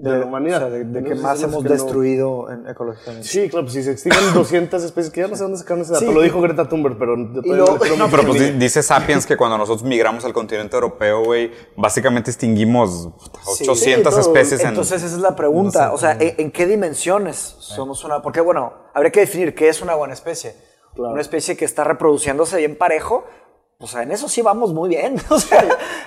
de 0.02 0.18
la 0.18 0.24
humanidad. 0.26 0.56
O 0.58 0.60
sea, 0.68 0.70
de, 0.70 0.84
de 0.84 1.04
que 1.04 1.14
más 1.14 1.42
hemos 1.42 1.62
que 1.62 1.68
no- 1.68 1.74
destruido 1.74 2.50
en, 2.50 2.66
ecológicamente. 2.68 3.26
Sí, 3.26 3.48
claro, 3.48 3.64
pues 3.66 3.74
si 3.74 3.82
se 3.82 3.92
extinguen 3.92 4.22
200 4.34 4.82
especies, 4.82 5.12
que 5.12 5.20
ya 5.20 5.28
no 5.28 5.36
sé 5.36 5.42
dónde 5.42 5.58
sacaron 5.58 5.82
ese 5.82 5.92
dato, 5.92 6.06
Sí, 6.06 6.12
lo 6.12 6.22
dijo 6.22 6.40
Greta 6.40 6.68
Thunberg, 6.68 6.98
pero 6.98 7.16
yo 7.16 7.42
todavía 7.42 7.78
creo 7.78 7.96
No, 7.96 8.04
mucho 8.08 8.10
pero 8.10 8.22
a 8.22 8.26
pues 8.26 8.58
dice 8.58 8.82
Sapiens 8.82 9.26
que 9.26 9.36
cuando 9.36 9.58
nosotros 9.58 9.82
migramos 9.84 10.24
al 10.24 10.32
continente 10.32 10.74
europeo, 10.76 11.24
güey, 11.24 11.50
básicamente 11.76 12.30
extinguimos 12.30 13.08
Sí. 13.56 13.64
800 13.68 13.78
Sí, 14.14 14.20
todo. 14.20 14.20
especies 14.20 14.60
en... 14.62 14.68
Entonces 14.68 15.02
esa 15.02 15.16
es 15.16 15.20
la 15.22 15.36
pregunta, 15.36 15.92
o 15.92 15.98
sea, 15.98 16.12
¿en, 16.18 16.34
en 16.38 16.50
qué 16.50 16.66
dimensiones 16.66 17.36
somos 17.58 18.04
una? 18.04 18.22
Porque 18.22 18.40
bueno, 18.40 18.72
habría 18.94 19.10
que 19.12 19.20
definir 19.20 19.54
qué 19.54 19.68
es 19.68 19.82
una 19.82 19.94
buena 19.94 20.14
especie. 20.14 20.54
Claro. 20.94 21.12
Una 21.12 21.20
especie 21.20 21.56
que 21.56 21.64
está 21.64 21.84
reproduciéndose 21.84 22.56
bien 22.56 22.76
parejo, 22.76 23.24
o 23.82 23.86
sea, 23.86 24.02
en 24.02 24.12
eso 24.12 24.28
sí 24.28 24.42
vamos 24.42 24.74
muy 24.74 24.90
bien. 24.90 25.16
O 25.30 25.38
sea, 25.38 25.64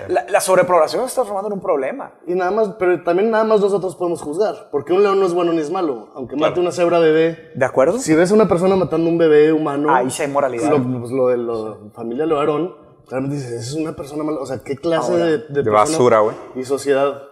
la, 0.08 0.26
la 0.30 0.40
sobrepoblación 0.40 1.04
está 1.06 1.22
transformando 1.24 1.48
en 1.48 1.54
un 1.54 1.60
problema. 1.62 2.14
Y 2.28 2.36
nada 2.36 2.52
más, 2.52 2.70
pero 2.78 3.04
también 3.04 3.32
nada 3.32 3.44
más 3.44 3.62
nosotros 3.62 3.96
podemos 3.96 4.22
juzgar, 4.22 4.70
porque 4.72 4.94
un 4.94 5.02
león 5.02 5.20
no 5.20 5.26
es 5.26 5.34
bueno 5.34 5.52
ni 5.54 5.60
es 5.60 5.72
malo, 5.72 6.10
aunque 6.14 6.36
mate 6.36 6.60
una 6.60 6.72
cebra 6.72 7.00
bebé. 7.00 7.52
¿De 7.56 7.66
acuerdo? 7.66 7.98
Si 7.98 8.14
ves 8.14 8.32
a 8.32 8.36
una 8.36 8.48
persona 8.48 8.76
matando 8.76 9.10
un 9.10 9.18
bebé 9.18 9.52
humano, 9.52 9.94
Ahí 9.94 10.10
sí 10.12 10.22
hay 10.22 10.28
moralidad. 10.30 10.70
Lo, 10.70 11.00
pues, 11.00 11.12
lo 11.12 11.28
de 11.30 11.38
la 11.38 11.78
familia 11.94 12.26
Loarón, 12.28 12.76
claramente 13.08 13.38
dices, 13.38 13.52
"Esa 13.52 13.70
es 13.72 13.74
una 13.76 13.96
persona 13.96 14.24
mala. 14.24 14.40
O 14.40 14.46
sea, 14.46 14.60
¿qué 14.60 14.76
clase 14.76 15.12
Ahora, 15.12 15.26
de, 15.26 15.38
de 15.40 15.48
persona 15.48 15.72
basura, 15.72 16.20
güey. 16.20 16.36
Y 16.56 16.64
sociedad. 16.66 17.24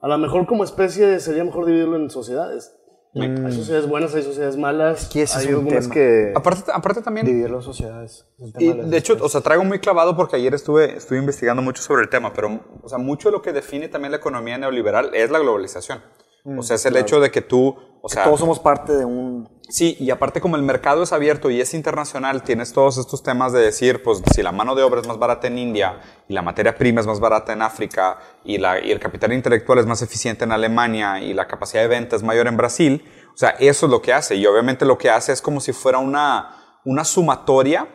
A 0.00 0.08
lo 0.08 0.16
mejor 0.16 0.46
como 0.46 0.64
especie 0.64 1.20
sería 1.20 1.44
mejor 1.44 1.66
dividirlo 1.66 1.96
en 1.96 2.08
sociedades. 2.08 2.74
Hay 3.12 3.52
sociedades 3.52 3.88
buenas, 3.88 4.14
hay 4.14 4.22
sociedades 4.22 4.56
malas. 4.56 5.08
que 5.08 5.22
ese 5.22 5.38
es 5.38 5.46
hay 5.46 5.52
un 5.52 5.60
algunas 5.60 5.84
tema. 5.84 5.94
que. 5.94 6.32
Aparte, 6.34 6.70
aparte 6.72 7.02
también, 7.02 7.26
Dividir 7.26 7.50
las 7.50 7.64
sociedades. 7.64 8.26
el 8.38 8.52
tema 8.52 8.64
Y 8.64 8.74
las 8.76 8.90
de 8.90 8.96
hecho, 8.96 9.16
o 9.20 9.28
sea, 9.28 9.40
traigo 9.40 9.64
muy 9.64 9.80
clavado 9.80 10.14
porque 10.16 10.36
ayer 10.36 10.54
estuve, 10.54 10.96
estuve 10.96 11.18
investigando 11.18 11.60
mucho 11.60 11.82
sobre 11.82 12.02
el 12.02 12.08
tema, 12.08 12.32
pero, 12.32 12.60
o 12.82 12.88
sea, 12.88 12.98
mucho 12.98 13.28
de 13.28 13.32
lo 13.32 13.42
que 13.42 13.52
define 13.52 13.88
también 13.88 14.12
la 14.12 14.18
economía 14.18 14.58
neoliberal 14.58 15.10
es 15.14 15.30
la 15.30 15.40
globalización. 15.40 16.00
o 16.44 16.62
sea, 16.62 16.76
es 16.76 16.86
el 16.86 16.96
hecho 16.96 17.18
de 17.20 17.30
que 17.32 17.42
tú, 17.42 17.76
o 18.02 18.08
sea, 18.08 18.24
Todos 18.24 18.40
somos 18.40 18.58
parte 18.58 18.94
de 18.94 19.04
un... 19.04 19.48
sí, 19.68 19.96
y 20.00 20.10
aparte 20.10 20.40
como 20.40 20.56
el 20.56 20.62
mercado 20.62 21.02
es 21.02 21.12
abierto 21.12 21.50
y 21.50 21.60
es 21.60 21.74
internacional, 21.74 22.42
tienes 22.42 22.72
todos 22.72 22.96
estos 22.98 23.22
temas 23.22 23.52
de 23.52 23.60
decir, 23.60 24.02
pues, 24.02 24.22
si 24.32 24.42
la 24.42 24.52
mano 24.52 24.74
de 24.74 24.82
obra 24.82 25.00
es 25.00 25.06
más 25.06 25.18
barata 25.18 25.48
en 25.48 25.58
India 25.58 26.00
y 26.26 26.32
la 26.32 26.42
materia 26.42 26.74
prima 26.74 27.00
es 27.00 27.06
más 27.06 27.20
barata 27.20 27.52
en 27.52 27.62
África 27.62 28.18
y, 28.44 28.58
la, 28.58 28.80
y 28.80 28.90
el 28.90 29.00
capital 29.00 29.32
intelectual 29.32 29.78
es 29.78 29.86
más 29.86 30.00
eficiente 30.00 30.44
en 30.44 30.52
Alemania 30.52 31.20
y 31.20 31.34
la 31.34 31.46
capacidad 31.46 31.82
de 31.82 31.88
venta 31.88 32.16
es 32.16 32.22
mayor 32.22 32.46
en 32.46 32.56
Brasil, 32.56 33.04
o 33.34 33.36
sea, 33.36 33.50
eso 33.58 33.86
es 33.86 33.92
lo 33.92 34.00
que 34.00 34.12
hace. 34.12 34.36
Y 34.36 34.46
obviamente 34.46 34.84
lo 34.84 34.96
que 34.96 35.10
hace 35.10 35.32
es 35.32 35.42
como 35.42 35.60
si 35.60 35.72
fuera 35.72 35.98
una, 35.98 36.80
una 36.84 37.04
sumatoria 37.04 37.86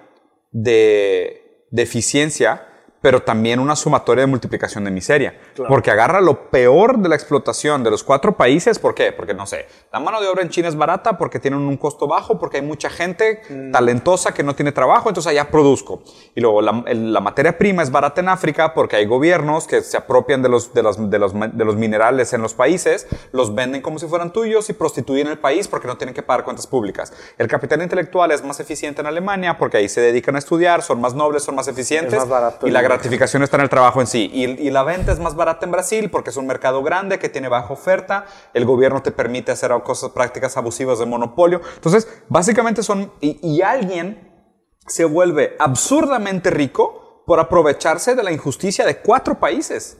de, 0.51 1.65
de 1.71 1.81
eficiencia, 1.81 2.67
pero 3.05 3.21
también 3.21 3.59
una 3.59 3.75
sumatoria 3.75 4.23
de 4.23 4.25
multiplicación 4.25 4.83
de 4.83 4.89
miseria. 4.89 5.37
Porque 5.67 5.91
agarra 5.91 6.21
lo 6.21 6.49
peor 6.49 6.97
de 6.97 7.07
la 7.07 7.13
explotación 7.13 7.83
de 7.83 7.91
los 7.91 8.03
cuatro 8.03 8.35
países. 8.35 8.79
¿Por 8.79 8.95
qué? 8.95 9.11
Porque, 9.11 9.35
no 9.35 9.45
sé, 9.45 9.67
la 9.93 9.99
mano 9.99 10.19
de 10.19 10.27
obra 10.27 10.41
en 10.41 10.49
China 10.49 10.69
es 10.69 10.75
barata 10.75 11.15
porque 11.15 11.39
tienen 11.39 11.59
un 11.59 11.77
costo 11.77 12.07
bajo, 12.07 12.39
porque 12.39 12.57
hay 12.57 12.63
mucha 12.63 12.89
gente 12.89 13.43
talentosa 13.71 14.33
que 14.33 14.41
no 14.41 14.55
tiene 14.55 14.71
trabajo, 14.71 15.07
entonces 15.07 15.29
allá 15.29 15.51
produzco. 15.51 16.01
Y 16.33 16.41
luego 16.41 16.63
la, 16.63 16.83
la 16.87 17.19
materia 17.19 17.55
prima 17.59 17.83
es 17.83 17.91
barata 17.91 18.21
en 18.21 18.27
África 18.27 18.73
porque 18.73 18.95
hay 18.95 19.05
gobiernos 19.05 19.67
que 19.67 19.81
se 19.81 19.97
apropian 19.97 20.41
de 20.41 20.49
los, 20.49 20.73
de, 20.73 20.81
los, 20.81 21.07
de, 21.07 21.19
los, 21.19 21.31
de 21.31 21.63
los 21.63 21.75
minerales 21.75 22.33
en 22.33 22.41
los 22.41 22.55
países, 22.55 23.05
los 23.31 23.53
venden 23.53 23.83
como 23.83 23.99
si 23.99 24.07
fueran 24.07 24.33
tuyos 24.33 24.67
y 24.71 24.73
prostituyen 24.73 25.27
el 25.27 25.37
país 25.37 25.67
porque 25.67 25.87
no 25.87 25.95
tienen 25.95 26.15
que 26.15 26.23
pagar 26.23 26.43
cuentas 26.43 26.65
públicas. 26.65 27.13
El 27.37 27.47
capital 27.47 27.83
intelectual 27.83 28.31
es 28.31 28.43
más 28.43 28.59
eficiente 28.59 29.01
en 29.01 29.05
Alemania 29.05 29.59
porque 29.59 29.77
ahí 29.77 29.89
se 29.89 30.01
dedican 30.01 30.35
a 30.35 30.39
estudiar, 30.39 30.81
son 30.81 30.99
más 30.99 31.13
nobles, 31.13 31.43
son 31.43 31.53
más 31.53 31.67
eficientes. 31.67 32.17
más 32.17 32.27
barato 32.27 32.67
y 32.67 32.71
la 32.71 32.94
gratificación 32.95 33.43
está 33.43 33.57
en 33.57 33.63
el 33.63 33.69
trabajo 33.69 34.01
en 34.01 34.07
sí. 34.07 34.29
Y, 34.33 34.43
y 34.45 34.69
la 34.71 34.83
venta 34.83 35.11
es 35.11 35.19
más 35.19 35.35
barata 35.35 35.65
en 35.65 35.71
Brasil 35.71 36.09
porque 36.09 36.29
es 36.31 36.37
un 36.37 36.47
mercado 36.47 36.81
grande 36.83 37.19
que 37.19 37.29
tiene 37.29 37.47
baja 37.47 37.71
oferta. 37.73 38.25
El 38.53 38.65
gobierno 38.65 39.01
te 39.01 39.11
permite 39.11 39.51
hacer 39.51 39.71
cosas, 39.83 40.11
prácticas 40.11 40.57
abusivas 40.57 40.99
de 40.99 41.05
monopolio. 41.05 41.61
Entonces, 41.75 42.07
básicamente 42.29 42.83
son. 42.83 43.11
Y, 43.21 43.39
y 43.47 43.61
alguien 43.61 44.31
se 44.87 45.05
vuelve 45.05 45.55
absurdamente 45.59 46.49
rico 46.49 47.23
por 47.25 47.39
aprovecharse 47.39 48.13
de 48.15 48.23
la 48.23 48.31
injusticia 48.31 48.85
de 48.85 48.97
cuatro 48.97 49.39
países. 49.39 49.97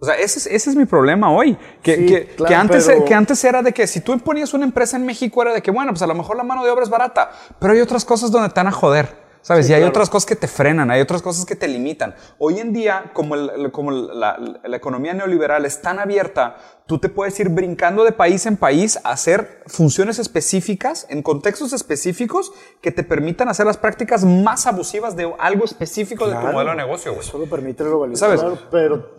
O 0.00 0.04
sea, 0.04 0.16
ese 0.16 0.40
es, 0.40 0.46
ese 0.48 0.70
es 0.70 0.74
mi 0.74 0.84
problema 0.84 1.30
hoy. 1.30 1.56
Que, 1.80 1.94
Sí, 1.94 2.06
que- 2.06 2.26
claro, 2.34 2.48
que 2.48 2.54
antes, 2.56 2.86
pero- 2.88 3.04
que 3.04 3.14
antes 3.14 3.44
era 3.44 3.62
de 3.62 3.72
que 3.72 3.86
si 3.86 4.00
tú 4.00 4.18
ponías 4.18 4.52
una 4.52 4.64
empresa 4.64 4.96
en 4.96 5.06
México 5.06 5.40
era 5.42 5.52
de 5.54 5.62
que, 5.62 5.70
bueno, 5.70 5.92
pues 5.92 6.02
a 6.02 6.08
lo 6.08 6.14
mejor 6.16 6.36
la 6.36 6.42
mano 6.42 6.64
de 6.64 6.70
obra 6.70 6.82
es 6.82 6.90
barata, 6.90 7.30
pero 7.60 7.72
hay 7.74 7.80
otras 7.80 8.04
cosas 8.04 8.32
donde 8.32 8.48
te 8.48 8.54
van 8.56 8.66
a 8.66 8.72
joder. 8.72 9.21
¿Sabes? 9.42 9.68
y 9.68 9.74
hay 9.74 9.82
otras 9.82 10.08
cosas 10.08 10.24
que 10.26 10.36
te 10.36 10.46
frenan, 10.46 10.90
hay 10.92 11.00
otras 11.00 11.20
cosas 11.20 11.44
que 11.44 11.56
te 11.56 11.66
limitan. 11.66 12.14
Hoy 12.38 12.60
en 12.60 12.72
día, 12.72 13.10
como, 13.12 13.34
el- 13.34 13.50
el- 13.50 13.72
como 13.72 13.90
la, 13.90 14.38
la 14.64 14.76
economía 14.76 15.14
neoliberal 15.14 15.64
es 15.66 15.82
tan 15.82 15.98
abierta, 15.98 16.56
tú 16.86 16.98
te 16.98 17.08
puedes 17.08 17.38
ir 17.40 17.48
brincando 17.48 18.04
de 18.04 18.12
país 18.12 18.46
en 18.46 18.56
país 18.56 18.98
a 19.02 19.10
hacer 19.10 19.64
funciones 19.66 20.20
específicas, 20.20 21.06
en 21.10 21.22
contextos 21.22 21.72
específicos, 21.72 22.52
que 22.80 22.92
te 22.92 23.02
permitan 23.02 23.48
hacer 23.48 23.66
las 23.66 23.78
prácticas 23.78 24.24
más 24.24 24.66
abusivas 24.68 25.16
de 25.16 25.32
algo 25.40 25.64
específico 25.64 26.28
de 26.28 26.34
tu 26.36 26.40
modelo 26.46 26.70
de 26.70 26.76
negocio. 26.76 27.12
güey. 27.12 27.26
Solo 27.26 27.46
permite 27.46 27.82
la 27.82 27.88
globalización. 27.90 28.38
¿Sabes? 28.38 28.60
Pero 28.70 29.10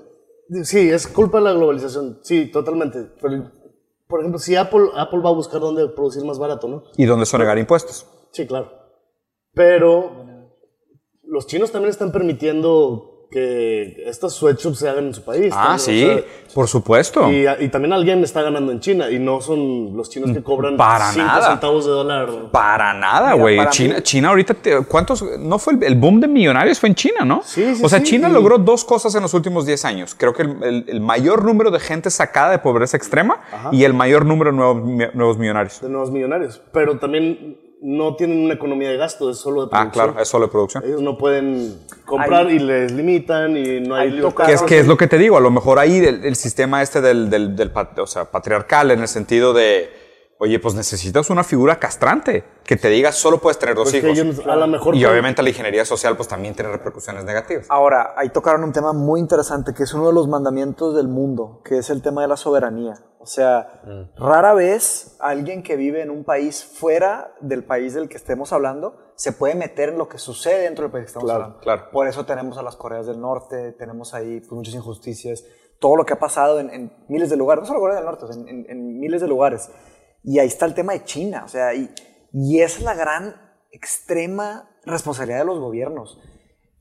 sí, 0.64 0.90
es 0.90 1.06
culpa 1.08 1.40
de 1.40 1.44
la 1.44 1.52
globalización. 1.54 2.20
Sí, 2.24 2.50
totalmente. 2.50 3.12
Pero, 3.22 3.52
por 4.08 4.22
ejemplo, 4.22 4.40
si 4.40 4.56
Apple, 4.56 4.88
Apple 4.96 5.20
va 5.20 5.32
a 5.32 5.34
buscar 5.34 5.60
dónde 5.60 5.88
producir 5.90 6.24
más 6.24 6.40
barato, 6.40 6.68
¿no? 6.70 6.84
Y 6.96 7.06
donde 7.06 7.26
sonegar 7.26 7.58
impuestos. 7.58 8.08
Sí, 8.32 8.48
claro. 8.48 8.83
Pero 9.54 10.12
los 11.26 11.48
chinos 11.48 11.72
también 11.72 11.90
están 11.92 12.12
permitiendo 12.12 13.10
que 13.32 14.04
estos 14.06 14.36
sweatshops 14.36 14.78
se 14.78 14.88
hagan 14.88 15.06
en 15.08 15.14
su 15.16 15.24
país. 15.24 15.52
Ah, 15.58 15.76
también, 15.76 15.80
sí, 15.80 16.06
o 16.06 16.14
sea, 16.20 16.54
por 16.54 16.68
supuesto. 16.68 17.32
y, 17.32 17.48
y 17.62 17.68
también 17.70 17.92
alguien 17.92 18.24
está 18.24 18.44
ganando 18.44 18.72
en 18.72 18.80
China 18.80 19.10
y 19.10 19.18
no 19.18 19.42
son 19.42 19.98
los 19.98 20.12
chinos 20.12 20.32
que 20.32 20.44
cobran 20.44 20.78
Para 20.78 21.10
5 21.12 21.26
nada. 21.26 21.50
centavos 21.50 21.84
de 21.86 21.92
dólar. 21.92 22.30
Para 22.52 22.94
nada, 22.94 23.34
güey. 23.34 23.58
China, 23.72 23.96
mí- 23.96 24.02
China 24.04 24.30
ahorita, 24.30 24.54
te- 24.54 24.86
¿cuántos? 24.86 25.24
No 25.40 25.58
fue 25.58 25.74
el, 25.74 25.84
el 25.84 25.96
boom 25.96 26.20
de 26.20 26.28
millonarios 26.28 26.80
fue 26.80 26.90
en 26.90 26.96
China, 26.96 27.26
¿no? 27.26 27.42
Sí, 27.44 27.74
sí, 27.74 27.84
O 27.84 27.90
sea, 27.90 28.00
sí, 28.00 28.06
China 28.06 28.30
logró 28.30 28.60
dos 28.60 28.86
cosas 28.86 29.16
en 29.16 29.24
los 29.24 29.34
últimos 29.34 29.66
10 29.66 29.84
años. 29.86 30.14
Creo 30.16 30.34
que 30.34 30.44
el, 30.44 30.64
el- 30.64 30.86
el 30.90 31.02
mayor 31.02 31.44
número 31.44 31.72
de 31.72 31.80
gente 31.80 32.12
sacada 32.12 32.52
de 32.52 32.60
pobreza 32.60 32.98
extrema 32.98 33.42
y 33.72 33.84
el 33.84 33.96
mayor 33.96 34.28
número 34.28 34.52
de 34.52 34.58
nuevos, 34.58 34.84
nuevos 35.16 35.38
millonarios. 35.40 35.82
de 35.82 35.90
nuevos 35.90 36.12
millonarios. 36.12 36.62
Pero 36.72 37.00
también 37.00 37.58
no 37.86 38.16
tienen 38.16 38.44
una 38.46 38.54
economía 38.54 38.90
de 38.90 38.96
gasto, 38.98 39.30
es 39.30 39.38
solo 39.38 39.64
de 39.66 39.68
Ah, 39.74 39.82
producción. 39.82 40.06
claro, 40.08 40.22
es 40.22 40.28
solo 40.30 40.46
de 40.46 40.52
producción. 40.52 40.84
Ellos 40.86 41.02
no 41.02 41.18
pueden 41.18 41.80
comprar 42.06 42.50
y 42.50 42.58
les 42.60 42.92
limitan 42.94 43.58
y 43.58 43.82
no 43.82 43.96
hay 43.96 44.10
libertad. 44.10 44.46
Que 44.46 44.54
es, 44.54 44.62
que 44.62 44.80
es 44.80 44.88
lo 44.88 44.96
que 44.96 45.08
te 45.08 45.18
digo, 45.18 45.36
a 45.36 45.42
lo 45.42 45.52
mejor 45.52 45.80
ahí 45.80 45.98
el, 45.98 46.24
el 46.24 46.36
sistema 46.38 46.82
este 46.82 47.02
del, 47.02 47.30
del, 47.30 47.56
del 47.58 47.72
pat- 47.72 48.00
o 48.00 48.08
sea, 48.08 48.26
patriarcal 48.32 48.92
en 48.92 49.02
el 49.02 49.08
sentido 49.10 49.54
de, 49.54 49.92
oye, 50.44 50.60
pues 50.60 50.76
necesitas 50.76 51.30
una 51.30 51.44
figura 51.44 51.80
castrante 51.80 52.44
que 52.66 52.76
te 52.76 52.90
diga 52.90 53.12
solo 53.12 53.40
puedes 53.40 53.58
tener 53.58 53.76
dos 53.76 53.92
Pues 53.92 54.04
hijos. 54.04 54.18
ellos 54.20 54.42
a 54.46 54.56
lo 54.56 54.68
mejor 54.68 54.94
y 54.96 55.06
obviamente 55.06 55.42
la 55.42 55.50
ingeniería 55.50 55.86
social 55.86 56.16
pues 56.18 56.28
también 56.28 56.54
tiene 56.54 56.70
repercusiones 56.72 57.24
negativas. 57.24 57.66
Ahora, 57.70 58.14
ahí 58.18 58.30
tocaron 58.30 58.64
un 58.64 58.74
tema 58.74 58.92
muy 58.94 59.20
interesante, 59.22 59.74
que 59.74 59.84
es 59.84 59.94
uno 59.94 60.08
de 60.08 60.14
los 60.14 60.28
mandamientos 60.28 60.96
del 60.96 61.08
mundo, 61.08 61.62
que 61.64 61.78
es 61.78 61.90
el 61.90 62.02
tema 62.02 62.22
de 62.24 62.28
la 62.28 62.36
soberanía. 62.38 62.96
O 63.20 63.26
sea, 63.26 63.82
rara 64.18 64.54
vez 64.54 65.16
alguien 65.22 65.64
que 65.64 65.78
vive 65.78 66.02
en 66.02 66.10
un 66.10 66.26
país 66.26 66.62
fuera 66.66 67.34
del 67.40 67.64
país 67.64 67.94
del 67.94 68.10
que 68.10 68.18
estemos 68.18 68.52
hablando 68.52 68.98
se 69.16 69.32
puede 69.32 69.56
meter 69.56 69.90
en 69.90 69.98
lo 69.98 70.10
que 70.10 70.18
sucede 70.18 70.64
dentro 70.64 70.84
del 70.84 70.92
país 70.92 71.04
que 71.06 71.08
estamos 71.08 71.26
Claro, 71.28 71.44
hablando. 71.44 71.62
claro. 71.62 71.84
Por 71.94 72.08
eso 72.08 72.26
tenemos 72.26 72.58
a 72.58 72.64
las 72.64 72.76
Coreas 72.76 73.06
del 73.08 73.22
Norte, 73.22 73.72
tenemos 73.80 74.14
ahí 74.14 74.42
pues, 74.42 74.52
muchas 74.52 74.74
injusticias, 74.74 75.46
todo 75.80 75.96
lo 75.96 76.06
que 76.06 76.14
ha 76.14 76.20
pasado 76.20 76.60
en, 76.60 76.70
en 76.70 76.92
miles 77.08 77.30
de 77.30 77.38
lugares, 77.38 77.62
no 77.62 77.68
solo 77.68 77.80
Corea 77.80 77.96
del 77.98 78.06
Norte, 78.06 78.26
en, 78.34 78.48
en- 78.50 78.66
en 78.70 79.00
miles 79.00 79.22
de 79.22 79.28
lugares. 79.28 79.70
Y 80.24 80.40
ahí 80.40 80.48
está 80.48 80.66
el 80.66 80.74
tema 80.74 80.94
de 80.94 81.04
China, 81.04 81.44
o 81.46 81.48
sea, 81.48 81.74
y, 81.74 81.94
y 82.32 82.62
esa 82.62 82.78
es 82.80 82.84
la 82.84 82.94
gran, 82.94 83.36
extrema 83.74 84.70
responsabilidad 84.86 85.40
de 85.40 85.46
los 85.46 85.60
gobiernos 85.60 86.20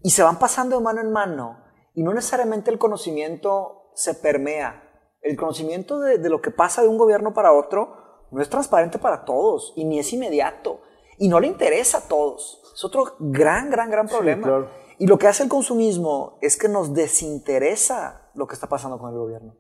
y 0.03 0.11
se 0.11 0.23
van 0.23 0.39
pasando 0.39 0.77
de 0.77 0.85
mano 0.85 1.01
en 1.01 1.11
mano 1.11 1.65
y 1.95 2.03
no 2.03 2.13
necesariamente 2.13 2.71
el 2.71 2.79
conocimiento 2.79 3.91
se 3.95 4.15
permea. 4.15 4.89
El 5.23 5.37
conocimiento 5.37 6.01
de, 6.01 6.19
de 6.19 6.29
lo 6.29 6.41
que 6.43 6.51
pasa 6.51 6.83
de 6.83 6.89
un 6.89 6.99
gobierno 6.99 7.33
para 7.33 7.53
otro 7.53 8.27
no 8.31 8.43
es 8.43 8.49
transparente 8.49 8.99
para 8.99 9.25
todos 9.25 9.73
y 9.77 9.85
ni 9.85 9.99
es 9.99 10.13
inmediato 10.13 10.81
y 11.19 11.29
no 11.29 11.41
le 11.41 11.47
interesa 11.47 11.99
a 11.99 12.09
todos. 12.09 12.61
Es 12.75 12.85
otro 12.85 13.17
gran, 13.19 13.71
gran, 13.71 13.91
gran 13.91 14.07
problema. 14.07 14.47
claro. 14.47 14.69
Y 14.99 15.07
lo 15.07 15.19
que 15.19 15.27
hace 15.27 15.43
el 15.43 15.49
consumismo 15.49 16.39
es 16.43 16.57
que 16.57 16.69
nos 16.69 16.93
desinteresa 16.93 18.31
lo 18.35 18.47
que 18.47 18.55
está 18.55 18.69
pasando 18.69 18.99
con 18.99 19.11
el 19.11 19.19
gobierno. 19.19 19.57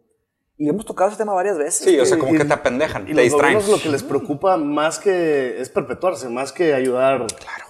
Y 0.64 0.68
hemos 0.68 0.84
tocado 0.86 1.08
ese 1.10 1.18
tema 1.18 1.32
varias 1.32 1.58
veces. 1.58 1.84
Sí, 1.84 1.98
o 1.98 2.06
sea, 2.06 2.16
como 2.18 2.34
y- 2.34 2.38
que 2.38 2.44
te 2.44 2.52
apendejan, 2.52 3.02
Y 3.02 3.06
te 3.06 3.14
los 3.14 3.22
distraen. 3.24 3.58
lo 3.68 3.78
que 3.82 3.88
les 3.88 4.04
preocupa 4.04 4.56
más 4.56 5.00
que 5.00 5.60
es 5.60 5.68
perpetuarse, 5.68 6.28
más 6.28 6.52
que 6.52 6.72
ayudar. 6.72 7.26
Claro. 7.26 7.64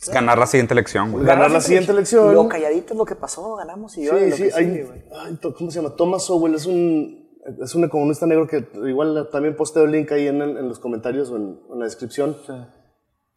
Es 0.00 0.08
ganar 0.08 0.38
la 0.38 0.46
siguiente 0.46 0.72
elección, 0.72 1.12
güey. 1.12 1.26
Ganar 1.26 1.50
la 1.50 1.60
siguiente 1.60 1.92
elección. 1.92 2.32
Lo 2.32 2.48
calladito 2.48 2.94
es 2.94 2.98
lo 2.98 3.04
que 3.04 3.16
pasó, 3.16 3.56
ganamos 3.56 3.98
y 3.98 4.04
yo 4.06 4.16
Sí, 4.18 4.30
lo 4.30 4.36
sí, 4.36 4.42
que 4.44 4.54
hay- 4.54 4.64
sigue, 4.64 4.84
güey. 4.84 5.02
ay, 5.26 5.38
¿cómo 5.58 5.70
se 5.70 5.82
llama? 5.82 5.94
Thomas 5.94 6.24
Sowell 6.24 6.54
es 6.54 6.64
un, 6.64 7.28
es 7.62 7.74
un 7.74 7.84
economista 7.84 8.24
negro 8.24 8.46
que 8.46 8.66
igual 8.88 9.28
también 9.30 9.54
posteo 9.54 9.84
el 9.84 9.90
link 9.90 10.10
ahí 10.12 10.28
en, 10.28 10.40
el- 10.40 10.56
en 10.56 10.68
los 10.68 10.78
comentarios 10.78 11.28
o 11.30 11.36
en, 11.36 11.60
en 11.70 11.78
la 11.80 11.84
descripción. 11.84 12.34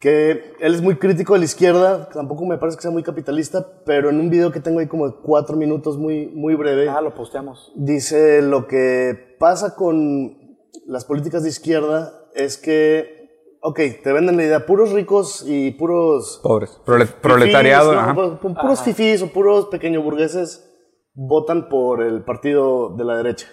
Que 0.02 0.54
él 0.58 0.74
es 0.74 0.82
muy 0.82 0.96
crítico 0.96 1.34
de 1.34 1.38
la 1.38 1.44
izquierda, 1.44 2.08
tampoco 2.08 2.44
me 2.44 2.58
parece 2.58 2.76
que 2.76 2.82
sea 2.82 2.90
muy 2.90 3.04
capitalista, 3.04 3.64
pero 3.86 4.10
en 4.10 4.18
un 4.18 4.30
video 4.30 4.50
que 4.50 4.58
tengo 4.58 4.80
ahí 4.80 4.88
como 4.88 5.06
de 5.08 5.14
cuatro 5.22 5.56
minutos, 5.56 5.96
muy, 5.96 6.26
muy 6.26 6.56
breve, 6.56 6.88
Ah, 6.88 7.00
lo 7.00 7.14
posteamos. 7.14 7.70
dice 7.76 8.42
lo 8.42 8.66
que 8.66 9.36
pasa 9.38 9.76
con 9.76 10.36
las 10.86 11.04
políticas 11.04 11.44
de 11.44 11.50
izquierda 11.50 12.12
es 12.34 12.58
que, 12.58 13.28
ok, 13.62 13.78
te 14.02 14.12
venden 14.12 14.36
la 14.38 14.42
idea, 14.42 14.66
puros 14.66 14.90
ricos 14.90 15.44
y 15.46 15.70
puros 15.70 16.40
Pobres. 16.42 16.80
Prole- 16.84 17.06
proletariado. 17.06 17.90
fifís, 17.92 18.02
¿no? 18.04 18.10
ajá. 18.10 18.14
Pu- 18.20 18.40
pu- 18.40 18.60
puros 18.60 18.80
fifís 18.82 19.22
o 19.22 19.28
puros 19.28 19.66
pequeños 19.66 20.02
burgueses 20.02 20.68
votan 21.14 21.68
por 21.68 22.02
el 22.02 22.24
partido 22.24 22.96
de 22.96 23.04
la 23.04 23.18
derecha. 23.18 23.46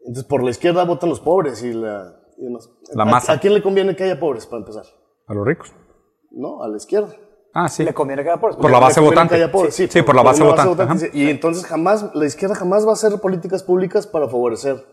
Entonces, 0.00 0.24
por 0.24 0.42
la 0.42 0.48
izquierda 0.50 0.84
votan 0.84 1.10
los 1.10 1.20
pobres 1.20 1.62
y, 1.62 1.74
la, 1.74 2.10
y 2.38 2.44
demás. 2.44 2.70
La 2.94 3.02
¿A- 3.02 3.06
masa. 3.06 3.32
¿A, 3.34 3.38
quién 3.38 3.52
le 3.52 3.62
conviene 3.62 3.94
que 3.94 4.04
haya 4.04 4.18
pobres, 4.18 4.46
para 4.46 4.60
empezar? 4.60 4.84
A 5.32 5.34
los 5.34 5.46
ricos. 5.46 5.72
¿No? 6.30 6.62
A 6.62 6.68
la 6.68 6.76
izquierda. 6.76 7.08
Ah, 7.54 7.68
sí. 7.68 7.84
Le 7.84 7.92
conviene 7.92 8.22
que 8.22 8.30
haga 8.30 8.40
por 8.40 8.56
Por 8.56 8.70
la 8.70 8.78
base 8.78 9.00
votante. 9.00 9.34
que 9.36 9.42
haya 9.42 9.52
pobres, 9.52 9.74
Sí, 9.74 9.86
sí, 9.88 10.02
por 10.02 10.14
la 10.14 10.22
base 10.22 10.42
votante. 10.42 11.10
Y 11.12 11.28
entonces 11.28 11.66
jamás, 11.66 12.06
la 12.14 12.24
izquierda 12.26 12.54
jamás 12.54 12.86
va 12.86 12.90
a 12.90 12.94
hacer 12.94 13.12
políticas 13.20 13.62
públicas 13.62 14.06
para 14.06 14.26
favorecer. 14.26 14.86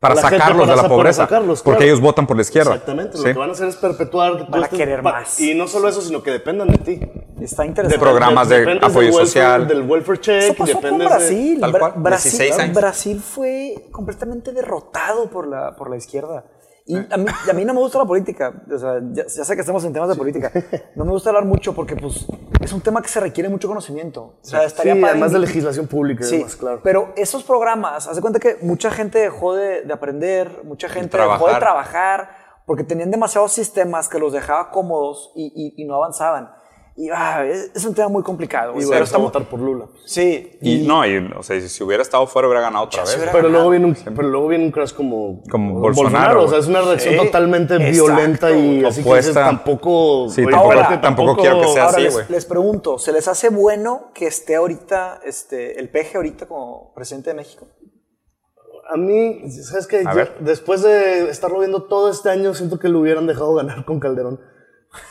Para 0.00 0.16
gente, 0.16 0.36
sacarlos 0.36 0.66
para 0.66 0.76
de 0.76 0.82
la 0.82 0.88
pobreza. 0.88 1.22
sacarlos, 1.22 1.62
porque 1.62 1.76
claro. 1.78 1.92
ellos 1.92 2.00
votan 2.00 2.26
por 2.26 2.34
la 2.34 2.42
izquierda. 2.42 2.72
Exactamente. 2.72 3.16
Sí. 3.18 3.24
Lo 3.28 3.32
que 3.34 3.38
van 3.38 3.50
a 3.50 3.52
hacer 3.52 3.68
es 3.68 3.76
perpetuar 3.76 4.36
que 4.36 4.44
tú 4.46 4.50
Van 4.50 4.64
a 4.64 4.66
estés- 4.66 4.76
querer 4.76 5.00
pa- 5.02 5.12
más. 5.12 5.38
Y 5.40 5.54
no 5.54 5.68
solo 5.68 5.88
eso, 5.88 6.00
sino 6.00 6.24
que 6.24 6.32
dependan 6.32 6.66
de 6.68 6.78
ti. 6.78 7.00
Está 7.40 7.64
interesante. 7.64 8.00
programas 8.04 8.48
de 8.48 8.78
apoyo 8.82 9.00
del 9.00 9.12
welfare- 9.12 9.26
social. 9.26 9.68
Del 9.68 9.82
welfare 9.88 10.20
check. 10.20 10.42
Eso 10.42 10.52
y 10.54 10.56
pasó 10.56 10.80
con 10.80 10.98
de- 10.98 11.04
Brasil. 11.06 11.60
Tal 11.60 11.72
Bra- 11.72 11.78
cual, 11.78 11.92
Brasil, 11.98 12.32
16 12.32 12.58
años. 12.58 12.76
Brasil 12.76 13.20
fue 13.20 13.74
completamente 13.92 14.52
derrotado 14.52 15.30
por 15.30 15.46
la, 15.46 15.76
por 15.76 15.88
la 15.88 15.96
izquierda. 15.96 16.46
Y 16.84 16.96
a 16.96 17.16
mí, 17.16 17.26
a 17.50 17.52
mí 17.52 17.64
no 17.64 17.74
me 17.74 17.80
gusta 17.80 17.98
la 17.98 18.04
política. 18.04 18.52
O 18.72 18.78
sea, 18.78 19.00
ya, 19.12 19.24
ya, 19.26 19.44
sé 19.44 19.54
que 19.54 19.60
estamos 19.60 19.84
en 19.84 19.92
temas 19.92 20.08
de 20.08 20.16
política. 20.16 20.50
No 20.96 21.04
me 21.04 21.12
gusta 21.12 21.30
hablar 21.30 21.44
mucho 21.44 21.74
porque 21.74 21.96
pues, 21.96 22.26
es 22.60 22.72
un 22.72 22.80
tema 22.80 23.00
que 23.00 23.08
se 23.08 23.20
requiere 23.20 23.48
mucho 23.48 23.68
conocimiento. 23.68 24.38
O 24.42 24.44
sea, 24.44 24.64
estaría 24.64 24.94
sí, 24.94 25.04
además 25.04 25.32
de 25.32 25.38
legislación 25.38 25.86
pública. 25.86 26.24
Sí, 26.24 26.36
además, 26.36 26.56
claro. 26.56 26.80
pero 26.82 27.12
esos 27.16 27.44
programas, 27.44 28.08
haz 28.08 28.16
de 28.16 28.22
cuenta 28.22 28.40
que 28.40 28.56
mucha 28.62 28.90
gente 28.90 29.20
dejó 29.20 29.54
de, 29.54 29.82
de 29.82 29.92
aprender, 29.92 30.62
mucha 30.64 30.88
gente 30.88 31.16
dejó 31.16 31.48
de 31.48 31.54
trabajar 31.54 32.30
porque 32.66 32.84
tenían 32.84 33.10
demasiados 33.10 33.52
sistemas 33.52 34.08
que 34.08 34.18
los 34.18 34.32
dejaba 34.32 34.70
cómodos 34.70 35.32
y, 35.34 35.74
y, 35.76 35.82
y 35.82 35.86
no 35.86 35.94
avanzaban. 35.96 36.50
Y 36.94 37.08
ah, 37.08 37.46
es, 37.46 37.70
es, 37.74 37.84
un 37.86 37.94
tema 37.94 38.08
muy 38.08 38.22
complicado. 38.22 38.74
Y 38.78 38.84
pero 38.86 39.04
estamos 39.04 39.30
a 39.30 39.32
votar 39.32 39.48
por 39.48 39.60
Lula. 39.60 39.86
Sí. 40.04 40.58
Y, 40.60 40.82
y 40.82 40.86
no, 40.86 41.06
y, 41.06 41.16
o 41.34 41.42
sea, 41.42 41.58
si 41.58 41.82
hubiera 41.82 42.02
estado 42.02 42.26
fuera 42.26 42.46
hubiera 42.48 42.60
ganado 42.60 42.84
otra 42.84 43.02
vez. 43.02 43.18
Pero 43.32 43.48
luego, 43.48 43.70
viene 43.70 43.86
un, 43.86 43.94
pero 43.94 44.28
luego 44.28 44.48
viene 44.48 44.66
un 44.66 44.70
crash 44.70 44.92
como, 44.92 45.42
como 45.50 45.80
Bolsonaro. 45.80 46.40
Bolsonaro. 46.40 46.44
O 46.44 46.48
sea, 46.48 46.58
es 46.58 46.66
una 46.66 46.82
reacción 46.82 47.14
sí, 47.14 47.20
totalmente 47.24 47.76
exacto. 47.76 47.92
violenta 47.92 48.50
y 48.50 48.84
así 48.84 49.02
que 49.02 49.16
dices, 49.16 49.32
tampoco... 49.32 50.28
Sí, 50.28 50.42
tampoco, 50.42 50.64
ahora, 50.64 50.82
tampoco, 50.82 51.00
tampoco 51.00 51.36
quiero 51.40 51.60
que 51.62 51.68
sea 51.68 51.84
ahora 51.84 51.96
así, 51.96 52.02
les, 52.02 52.12
güey. 52.12 52.26
les, 52.28 52.44
pregunto, 52.44 52.98
¿se 52.98 53.12
les 53.12 53.26
hace 53.26 53.48
bueno 53.48 54.10
que 54.12 54.26
esté 54.26 54.56
ahorita 54.56 55.20
este, 55.24 55.80
el 55.80 55.88
peje 55.88 56.18
ahorita 56.18 56.46
como 56.46 56.92
presidente 56.94 57.30
de 57.30 57.36
México? 57.36 57.68
A 58.92 58.98
mí, 58.98 59.50
¿sabes 59.50 59.86
qué? 59.86 60.04
Después 60.40 60.82
de 60.82 61.30
estarlo 61.30 61.60
viendo 61.60 61.84
todo 61.84 62.10
este 62.10 62.28
año, 62.28 62.52
siento 62.52 62.78
que 62.78 62.90
lo 62.90 63.00
hubieran 63.00 63.26
dejado 63.26 63.54
ganar 63.54 63.86
con 63.86 63.98
Calderón. 63.98 64.51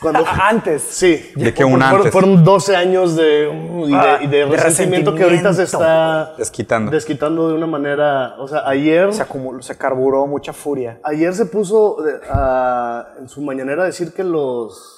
Cuando, 0.02 0.24
antes. 0.42 0.82
Sí. 0.84 1.32
De 1.36 1.54
que 1.54 1.64
un 1.66 1.82
antes. 1.82 2.12
Fueron 2.12 2.44
12 2.44 2.76
años 2.76 3.16
de, 3.16 3.50
y, 3.88 3.94
Ah, 3.94 4.18
de, 4.20 4.26
y 4.26 4.28
de, 4.28 4.38
de 4.38 4.46
resentimiento, 4.46 4.62
resentimiento. 4.64 5.16
que 5.16 5.24
ahorita 5.24 5.54
se 5.54 5.64
está 5.64 6.36
Desquitando. 6.38 6.92
desquitando 6.92 7.50
de 7.50 7.56
una 7.56 7.68
manera. 7.68 8.36
O 8.40 8.48
sea, 8.48 8.68
ayer. 8.68 9.12
Se, 9.14 9.22
acumuló, 9.24 9.62
se 9.62 9.78
carburó 9.78 10.28
mucha 10.28 10.54
furia. 10.54 11.00
Ayer 11.04 11.34
se 11.34 11.46
puso 11.46 11.98
a- 12.30 13.08
en 13.20 13.28
su 13.28 13.42
mañanera 13.42 13.84
a 13.84 13.86
decir 13.88 14.14
que 14.14 14.24
los 14.24 14.98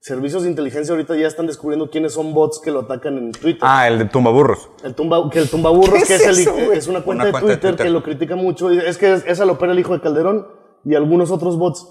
servicios 0.00 0.42
de 0.42 0.48
inteligencia 0.50 0.92
ahorita 0.92 1.14
ya 1.14 1.28
están 1.28 1.46
descubriendo 1.46 1.88
quiénes 1.88 2.14
son 2.14 2.34
bots 2.34 2.60
que 2.60 2.70
lo 2.72 2.80
atacan 2.80 3.18
en 3.18 3.30
Twitter. 3.32 3.60
Ah, 3.62 3.86
el 3.86 3.98
de 4.00 4.04
tumbaburros. 4.06 4.68
El 4.82 4.94
tumba, 4.96 5.30
que 5.30 5.38
el 5.38 5.48
tumbaburros, 5.48 6.00
¿Qué 6.00 6.06
que 6.06 6.14
es 6.16 6.20
es, 6.22 6.26
el- 6.28 6.38
eso, 6.42 6.72
es 6.72 6.88
una 6.88 7.02
cuenta, 7.02 7.22
Una 7.22 7.26
de, 7.26 7.30
cuenta 7.32 7.46
de 7.48 7.54
Twitter 7.56 7.70
Twitter. 7.72 7.86
que 7.86 7.92
lo 7.92 8.02
critica 8.02 8.34
mucho. 8.36 8.70
Es 8.70 8.98
que 8.98 9.12
es- 9.12 9.24
esa 9.26 9.44
lo 9.44 9.52
opera 9.52 9.70
el 9.72 9.78
hijo 9.78 9.92
de 9.92 10.00
Calderón 10.00 10.46
y 10.84 10.94
algunos 10.96 11.30
otros 11.30 11.56
bots. 11.56 11.86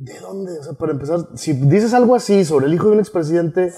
¿De 0.00 0.18
dónde? 0.18 0.58
O 0.58 0.62
sea, 0.62 0.72
para 0.72 0.92
empezar, 0.92 1.18
si 1.34 1.52
dices 1.52 1.92
algo 1.92 2.14
así 2.14 2.46
sobre 2.46 2.64
el 2.64 2.72
hijo 2.72 2.86
de 2.86 2.92
un 2.94 3.00
expresidente, 3.00 3.70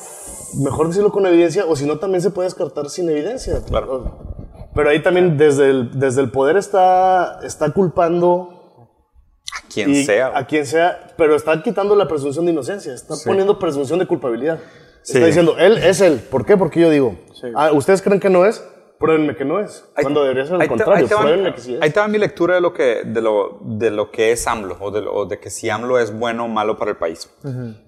mejor 0.63 0.87
decirlo 0.87 1.11
con 1.11 1.27
evidencia, 1.27 1.65
o 1.67 1.75
si 1.75 1.85
no, 1.85 1.99
también 1.99 2.23
se 2.23 2.31
puede 2.31 2.47
descartar 2.47 2.89
sin 2.91 3.11
evidencia. 3.11 3.61
Claro. 3.67 4.21
Pero 4.73 4.89
ahí 4.89 5.03
también 5.03 5.37
desde 5.37 5.69
el, 5.71 5.99
desde 5.99 6.21
el 6.21 6.31
poder 6.31 6.57
está, 6.57 7.41
está 7.43 7.73
culpando 7.73 8.87
A 9.53 9.69
quien 9.69 10.07
sea. 10.07 10.39
a 10.39 10.47
quien 10.47 10.65
sea, 10.65 11.13
pero 11.17 11.35
está 11.35 11.61
quitando 11.61 11.97
la 11.97 12.07
presunción 12.07 12.47
de 12.47 12.53
inocencia, 12.53 12.95
está 12.95 13.17
poniendo 13.25 13.59
presunción 13.59 13.99
de 13.99 14.07
culpabilidad. 14.07 14.61
Sí. 15.03 15.15
Está 15.15 15.27
diciendo, 15.27 15.57
él 15.59 15.77
es 15.79 16.01
él. 16.01 16.21
¿Por 16.31 16.47
qué? 16.47 16.57
Porque 16.57 16.79
yo 16.79 16.89
digo, 16.89 17.17
ah, 17.57 17.73
¿ustedes 17.73 18.01
creen 18.01 18.21
que 18.21 18.31
no 18.31 18.47
es? 18.47 18.63
Pruébenme 19.03 19.37
que 19.37 19.45
no 19.45 19.61
es. 19.61 19.85
Ahí- 19.95 20.03
Cuando 20.03 20.23
debería 20.23 20.47
ser 20.47 20.59
te- 20.59 20.69
contrario, 20.69 21.07
te 21.07 21.15
va- 21.15 21.21
pruébenme 21.21 21.55
que 21.55 21.61
sí 21.61 21.75
es. 21.75 21.83
Ahí 21.83 21.91
va 21.91 22.09
mi 22.09 22.19
lectura 22.19 22.55
de 22.55 22.61
lo 22.61 22.73
que, 22.73 23.03
de 23.05 23.21
lo, 23.21 23.59
de 23.63 23.91
lo 23.91 24.11
que 24.11 24.33
es 24.33 24.47
AMLO 24.47 24.77
o 24.81 24.91
de, 24.91 25.03
lo- 25.03 25.13
o 25.15 25.27
de 25.27 25.39
que 25.39 25.51
si 25.51 25.69
AMLO 25.69 25.99
es 25.99 26.17
bueno 26.17 26.45
o 26.45 26.49
malo 26.49 26.79
para 26.79 26.93
el 26.93 26.97
país. 26.97 27.29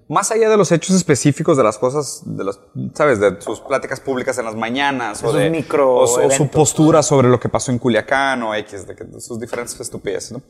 Más 0.07 0.29
allá 0.31 0.49
de 0.49 0.57
los 0.57 0.71
hechos 0.71 0.95
específicos 0.95 1.57
de 1.57 1.63
las 1.63 1.77
cosas, 1.79 2.21
de 2.25 2.43
las, 2.43 2.59
¿sabes? 2.93 3.19
De 3.19 3.41
sus 3.41 3.59
pláticas 3.61 3.99
públicas 3.99 4.37
en 4.37 4.45
las 4.45 4.55
mañanas 4.55 5.23
o 5.23 5.31
de 5.33 5.49
micro 5.49 5.95
o, 5.95 6.05
su- 6.07 6.19
o 6.21 6.29
su 6.29 6.47
postura 6.49 7.01
sobre 7.01 7.29
lo 7.29 7.39
que 7.39 7.49
pasó 7.49 7.71
en 7.71 7.79
Culiacán 7.79 8.43
o 8.43 8.53
X, 8.53 8.85
de, 8.85 8.95
que- 8.95 9.03
de 9.05 9.19
sus 9.21 9.39
diferentes 9.39 9.79
estupideces. 9.79 10.33
¿no? 10.33 10.41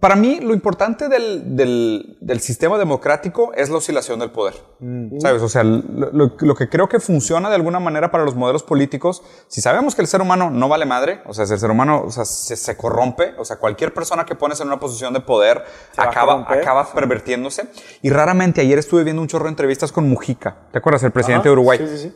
Para 0.00 0.14
mí, 0.14 0.40
lo 0.40 0.52
importante 0.52 1.08
del, 1.08 1.56
del, 1.56 2.18
del 2.20 2.40
sistema 2.40 2.76
democrático 2.76 3.52
es 3.54 3.70
la 3.70 3.78
oscilación 3.78 4.18
del 4.18 4.30
poder. 4.30 4.54
¿Sabes? 5.20 5.42
O 5.42 5.48
sea, 5.48 5.64
lo, 5.64 6.36
que 6.36 6.68
creo 6.68 6.88
que 6.88 7.00
funciona 7.00 7.48
de 7.48 7.54
alguna 7.54 7.80
manera 7.80 8.10
para 8.10 8.24
los 8.24 8.34
modelos 8.34 8.62
políticos, 8.62 9.22
si 9.48 9.60
sabemos 9.60 9.94
que 9.94 10.02
el 10.02 10.08
ser 10.08 10.20
humano 10.20 10.50
no 10.50 10.68
vale 10.68 10.84
madre, 10.84 11.20
o 11.26 11.32
sea, 11.32 11.46
si 11.46 11.54
el 11.54 11.58
ser 11.58 11.70
humano 11.70 12.02
o 12.04 12.10
sea, 12.10 12.24
se, 12.24 12.56
se 12.56 12.76
corrompe, 12.76 13.34
o 13.38 13.44
sea, 13.44 13.56
cualquier 13.56 13.94
persona 13.94 14.26
que 14.26 14.34
pones 14.34 14.60
en 14.60 14.66
una 14.66 14.78
posición 14.78 15.14
de 15.14 15.20
poder 15.20 15.64
acaba, 15.96 16.44
acaba 16.46 16.92
pervertiéndose. 16.92 17.68
Y 18.02 18.10
raramente, 18.10 18.60
ayer 18.60 18.78
estuve 18.78 19.04
viendo 19.04 19.22
un 19.22 19.28
chorro 19.28 19.44
de 19.44 19.50
entrevistas 19.50 19.92
con 19.92 20.08
Mujica, 20.08 20.56
¿te 20.72 20.78
acuerdas? 20.78 21.02
El 21.04 21.12
presidente 21.12 21.48
de 21.48 21.52
Uruguay. 21.52 21.78
Sí, 21.78 21.88
sí, 21.88 21.98
sí. 21.98 22.14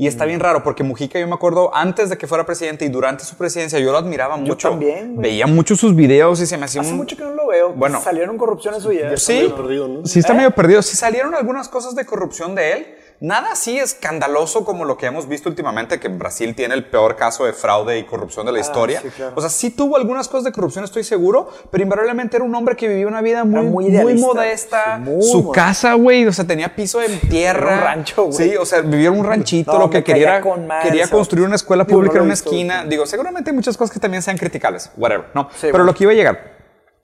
Y 0.00 0.06
está 0.06 0.24
bien 0.26 0.38
raro 0.38 0.62
porque 0.62 0.84
Mujica, 0.84 1.18
yo 1.18 1.26
me 1.26 1.34
acuerdo, 1.34 1.74
antes 1.74 2.08
de 2.08 2.16
que 2.16 2.28
fuera 2.28 2.46
presidente 2.46 2.84
y 2.84 2.88
durante 2.88 3.24
su 3.24 3.34
presidencia, 3.36 3.80
yo 3.80 3.90
lo 3.90 3.98
admiraba 3.98 4.36
mucho. 4.36 4.70
también, 4.70 5.16
güey. 5.16 5.30
Veía 5.30 5.48
mucho 5.48 5.74
sus 5.74 5.96
videos 5.96 6.40
y 6.40 6.46
se 6.46 6.56
me 6.56 6.66
hacía 6.66 6.82
Hace 6.82 6.92
un... 6.92 6.98
mucho 6.98 7.16
que 7.16 7.24
no 7.24 7.32
lo 7.34 7.48
veo. 7.48 7.72
Bueno. 7.74 8.00
Salieron 8.00 8.38
corrupciones 8.38 8.84
suyas. 8.84 9.02
Ya 9.02 9.08
está 9.14 9.18
Sí. 9.18 9.32
medio 9.34 9.56
perdido, 9.56 9.88
¿no? 9.88 10.06
Sí 10.06 10.20
está 10.20 10.34
¿Eh? 10.34 10.36
medio 10.36 10.52
perdido. 10.52 10.82
Sí 10.82 10.96
salieron 10.96 11.34
algunas 11.34 11.68
cosas 11.68 11.96
de 11.96 12.06
corrupción 12.06 12.54
de 12.54 12.72
él. 12.74 12.86
Nada 13.20 13.50
así 13.52 13.76
escandaloso 13.76 14.64
como 14.64 14.84
lo 14.84 14.96
que 14.96 15.06
hemos 15.06 15.26
visto 15.26 15.48
últimamente, 15.48 15.98
que 15.98 16.06
Brasil 16.06 16.54
tiene 16.54 16.74
el 16.74 16.84
peor 16.84 17.16
caso 17.16 17.46
de 17.46 17.52
fraude 17.52 17.98
y 17.98 18.04
corrupción 18.04 18.46
de 18.46 18.52
la 18.52 18.60
historia. 18.60 19.00
Ah, 19.00 19.08
sí, 19.08 19.10
claro. 19.10 19.32
O 19.34 19.40
sea, 19.40 19.50
sí 19.50 19.70
tuvo 19.70 19.96
algunas 19.96 20.28
cosas 20.28 20.44
de 20.44 20.52
corrupción, 20.52 20.84
estoy 20.84 21.02
seguro, 21.02 21.48
pero 21.72 21.82
invariablemente 21.82 22.36
era 22.36 22.44
un 22.44 22.54
hombre 22.54 22.76
que 22.76 22.86
vivía 22.86 23.08
una 23.08 23.20
vida 23.20 23.42
muy, 23.42 23.90
modesta. 23.90 25.02
Sí, 25.02 25.10
muy 25.10 25.22
Su 25.24 25.50
casa, 25.50 25.94
güey, 25.94 26.26
o 26.26 26.32
sea, 26.32 26.46
tenía 26.46 26.76
piso 26.76 27.02
en 27.02 27.18
tierra. 27.28 27.74
Un 27.74 27.80
rancho, 27.80 28.24
güey. 28.26 28.50
Sí, 28.50 28.56
o 28.56 28.64
sea, 28.64 28.82
vivía 28.82 29.08
en 29.08 29.18
un 29.18 29.26
ranchito, 29.26 29.72
No, 29.72 29.80
lo 29.80 29.90
que 29.90 30.04
quería 30.04 30.40
quería 30.82 31.08
construir 31.08 31.44
una 31.44 31.56
escuela 31.56 31.84
pública 31.84 32.14
no 32.14 32.20
en 32.20 32.24
una 32.26 32.34
esquina. 32.34 32.84
Digo, 32.84 33.04
seguramente 33.04 33.50
hay 33.50 33.56
muchas 33.56 33.76
cosas 33.76 33.92
que 33.92 33.98
también 33.98 34.22
sean 34.22 34.38
criticables, 34.38 34.92
whatever, 34.96 35.26
¿no? 35.34 35.48
Pero 35.60 35.72
bueno. 35.72 35.86
lo 35.86 35.94
que 35.94 36.04
iba 36.04 36.12
a 36.12 36.16
llegar. 36.16 36.57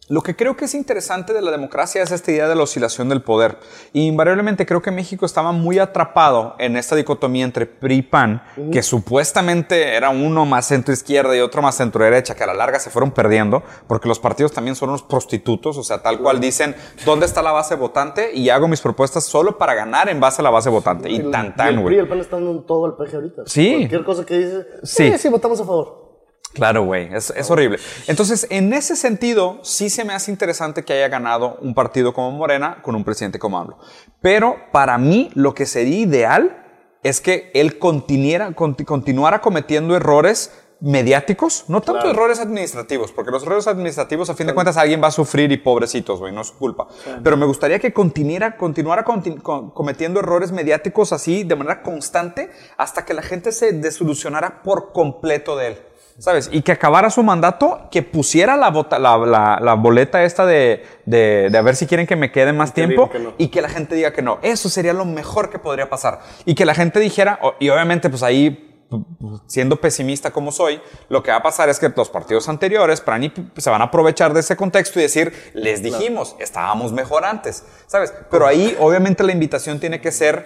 Lo 0.09 0.21
que 0.21 0.37
creo 0.37 0.55
que 0.55 0.67
es 0.67 0.75
interesante 0.75 1.33
de 1.33 1.41
la 1.41 1.51
democracia 1.51 2.03
es 2.03 2.11
esta 2.11 2.31
idea 2.31 2.47
de 2.47 2.55
la 2.55 2.65
oscilación 2.65 3.09
del 3.09 3.23
poder. 3.23 3.57
Y 3.95 4.07
invariablemente 4.07 4.67
creo 4.67 4.83
que 4.83 4.91
México 4.91 5.25
estaba 5.25 5.53
muy 5.53 5.79
atrapado 5.79 6.57
en 6.59 6.77
esta 6.77 6.95
dicotomía 6.95 7.43
entre 7.45 7.65
PRI 7.65 7.95
y 7.97 8.03
PAN, 8.03 8.43
que 8.71 8.83
supuestamente 8.83 9.95
era 9.95 10.11
uno 10.11 10.45
más 10.45 10.67
centro 10.67 10.93
izquierda 10.93 11.35
y 11.35 11.41
otro 11.41 11.63
más 11.63 11.77
centro 11.77 12.05
derecha, 12.05 12.35
que 12.35 12.45
a 12.45 12.47
la 12.49 12.53
larga 12.55 12.79
se 12.81 12.91
fueron 12.91 13.13
perdiendo, 13.13 13.63
porque 13.87 14.07
los 14.07 14.19
partidos 14.19 14.53
también 14.53 14.77
son 14.77 14.91
unos 14.91 15.03
prostitutos, 15.03 15.79
o 15.79 15.83
sea, 15.83 16.03
tal 16.03 16.19
cual 16.19 16.39
dicen, 16.39 16.77
¿dónde 17.07 17.25
está 17.25 17.41
la 17.43 17.53
base 17.53 17.75
votante? 17.75 18.35
Y 18.35 18.51
hago 18.51 18.69
mis 18.69 18.83
propuestas 18.83 19.25
solo 19.25 19.57
para 19.57 19.73
ganar 19.75 20.11
en 20.11 20.21
base 20.21 20.43
a 20.43 20.45
la 20.45 20.51
base 20.51 20.69
votante. 20.69 21.11
Y 21.11 21.31
tan 21.31 21.57
tan, 21.57 21.69
el 21.69 21.75
PRI 21.77 21.81
y 21.81 21.83
güey. 21.83 21.99
el 22.01 22.09
PAN 22.09 22.21
están 22.21 22.45
dando 22.45 22.63
todo 22.65 22.85
al 22.85 22.97
peje 22.97 23.17
ahorita. 23.17 23.45
Sí. 23.47 23.75
Cualquier 23.79 24.05
cosa 24.05 24.27
que 24.27 24.37
dices, 24.39 24.67
Sí. 24.83 25.13
sí, 25.13 25.19
sí, 25.19 25.29
votamos 25.31 25.59
a 25.61 25.65
favor. 25.65 26.04
Claro, 26.55 26.85
güey, 26.85 27.13
es, 27.13 27.31
es 27.37 27.51
horrible. 27.51 27.79
Entonces, 28.07 28.47
en 28.51 28.73
ese 28.73 28.97
sentido, 28.97 29.59
sí 29.63 29.91
se 29.91 30.05
me 30.05 30.13
hace 30.15 30.31
interesante 30.31 30.85
que 30.85 30.93
haya 30.93 31.09
ganado 31.09 31.59
un 31.61 31.75
partido 31.75 32.15
como 32.15 32.31
Morena 32.31 32.79
con 32.83 32.95
un 32.95 33.05
presidente 33.05 33.39
como 33.39 33.59
AMLO. 33.59 33.79
Pero 34.23 34.57
para 34.73 34.97
mí, 34.97 35.31
lo 35.35 35.53
que 35.55 35.67
sería 35.67 35.99
ideal 35.99 36.61
es 37.03 37.21
que 37.21 37.51
él 37.55 37.79
continuara, 37.79 38.53
conti- 38.53 38.85
continuara 38.85 39.41
cometiendo 39.41 39.95
errores 39.97 40.53
mediáticos, 40.81 41.65
no 41.69 41.81
tanto 41.81 42.03
Claro. 42.03 42.11
errores 42.11 42.41
administrativos, 42.41 43.11
porque 43.11 43.31
los 43.31 43.43
errores 43.43 43.67
administrativos, 43.67 44.29
a 44.31 44.35
fin 44.35 44.47
de 44.47 44.55
cuentas, 44.55 44.77
alguien 44.77 45.03
va 45.03 45.09
a 45.09 45.11
sufrir 45.11 45.51
y 45.51 45.57
pobrecitos, 45.57 46.21
güey, 46.21 46.33
no 46.33 46.43
es 46.43 46.49
su 46.49 46.59
culpa. 46.59 46.87
Pero 47.23 47.37
me 47.37 47.47
gustaría 47.47 47.79
que 47.79 47.93
continuara, 47.93 48.57
continuara 48.57 49.05
conti- 49.05 49.41
con- 49.41 49.71
cometiendo 49.71 50.21
errores 50.21 50.53
mediáticos 50.53 51.13
así 51.13 51.43
de 51.43 51.57
manera 51.57 51.83
constante 51.83 52.51
hasta 52.77 53.05
que 53.05 53.15
la 53.15 53.23
gente 53.23 53.51
se 53.53 53.73
desilusionara 53.73 54.63
por 54.63 54.93
completo 54.93 55.57
de 55.57 55.67
él. 55.69 55.79
¿Sabes? 56.19 56.49
Y 56.53 56.63
que 56.63 56.71
acabara 56.73 57.11
su 57.11 57.23
mandato, 57.25 57.89
que 57.91 58.03
pusiera 58.03 58.57
la, 58.57 58.71
bota- 58.71 58.99
la, 59.01 59.17
la- 59.19 59.59
la 59.61 59.75
boleta 59.75 60.23
esta 60.23 60.47
de, 60.47 60.85
de, 61.07 61.49
de 61.51 61.59
a 61.59 61.63
ver 61.63 61.75
si 61.75 61.87
quieren 61.87 62.07
que 62.07 62.15
me 62.17 62.31
quede 62.31 62.53
más 62.53 62.73
tiempo 62.73 63.07
digan 63.07 63.11
que 63.11 63.19
no. 63.19 63.35
y 63.37 63.49
que 63.49 63.61
la 63.61 63.69
gente 63.69 63.95
diga 63.97 64.13
que 64.13 64.23
no. 64.23 64.39
Eso 64.43 64.69
sería 64.69 64.93
lo 64.93 65.05
mejor 65.05 65.51
que 65.51 65.59
podría 65.59 65.91
pasar. 65.91 66.21
Y 66.45 66.55
que 66.55 66.65
la 66.65 66.75
gente 66.75 67.01
dijera, 67.01 67.41
y 67.59 67.69
obviamente 67.69 68.09
pues 68.11 68.23
ahí, 68.23 68.87
siendo 69.49 69.77
pesimista 69.81 70.31
como 70.31 70.53
soy, 70.53 70.81
lo 71.09 71.21
que 71.25 71.33
va 71.33 71.39
a 71.39 71.43
pasar 71.43 71.69
es 71.69 71.81
que 71.81 71.89
los 71.89 72.11
partidos 72.11 72.49
anteriores 72.49 73.01
PRAN 73.01 73.25
y 73.25 73.29
P- 73.31 73.61
se 73.61 73.69
van 73.71 73.81
a 73.83 73.87
aprovechar 73.87 74.33
de 74.35 74.41
ese 74.41 74.55
contexto 74.57 75.01
y 75.01 75.03
decir, 75.03 75.33
les 75.53 75.83
dijimos, 75.83 76.37
estábamos 76.39 76.93
mejor 76.93 77.25
antes, 77.25 77.65
¿sabes? 77.89 78.15
Pero 78.31 78.47
ahí 78.47 78.77
obviamente 78.79 79.25
la 79.25 79.33
invitación 79.33 79.81
tiene 79.81 80.01
que 80.01 80.13
ser, 80.13 80.45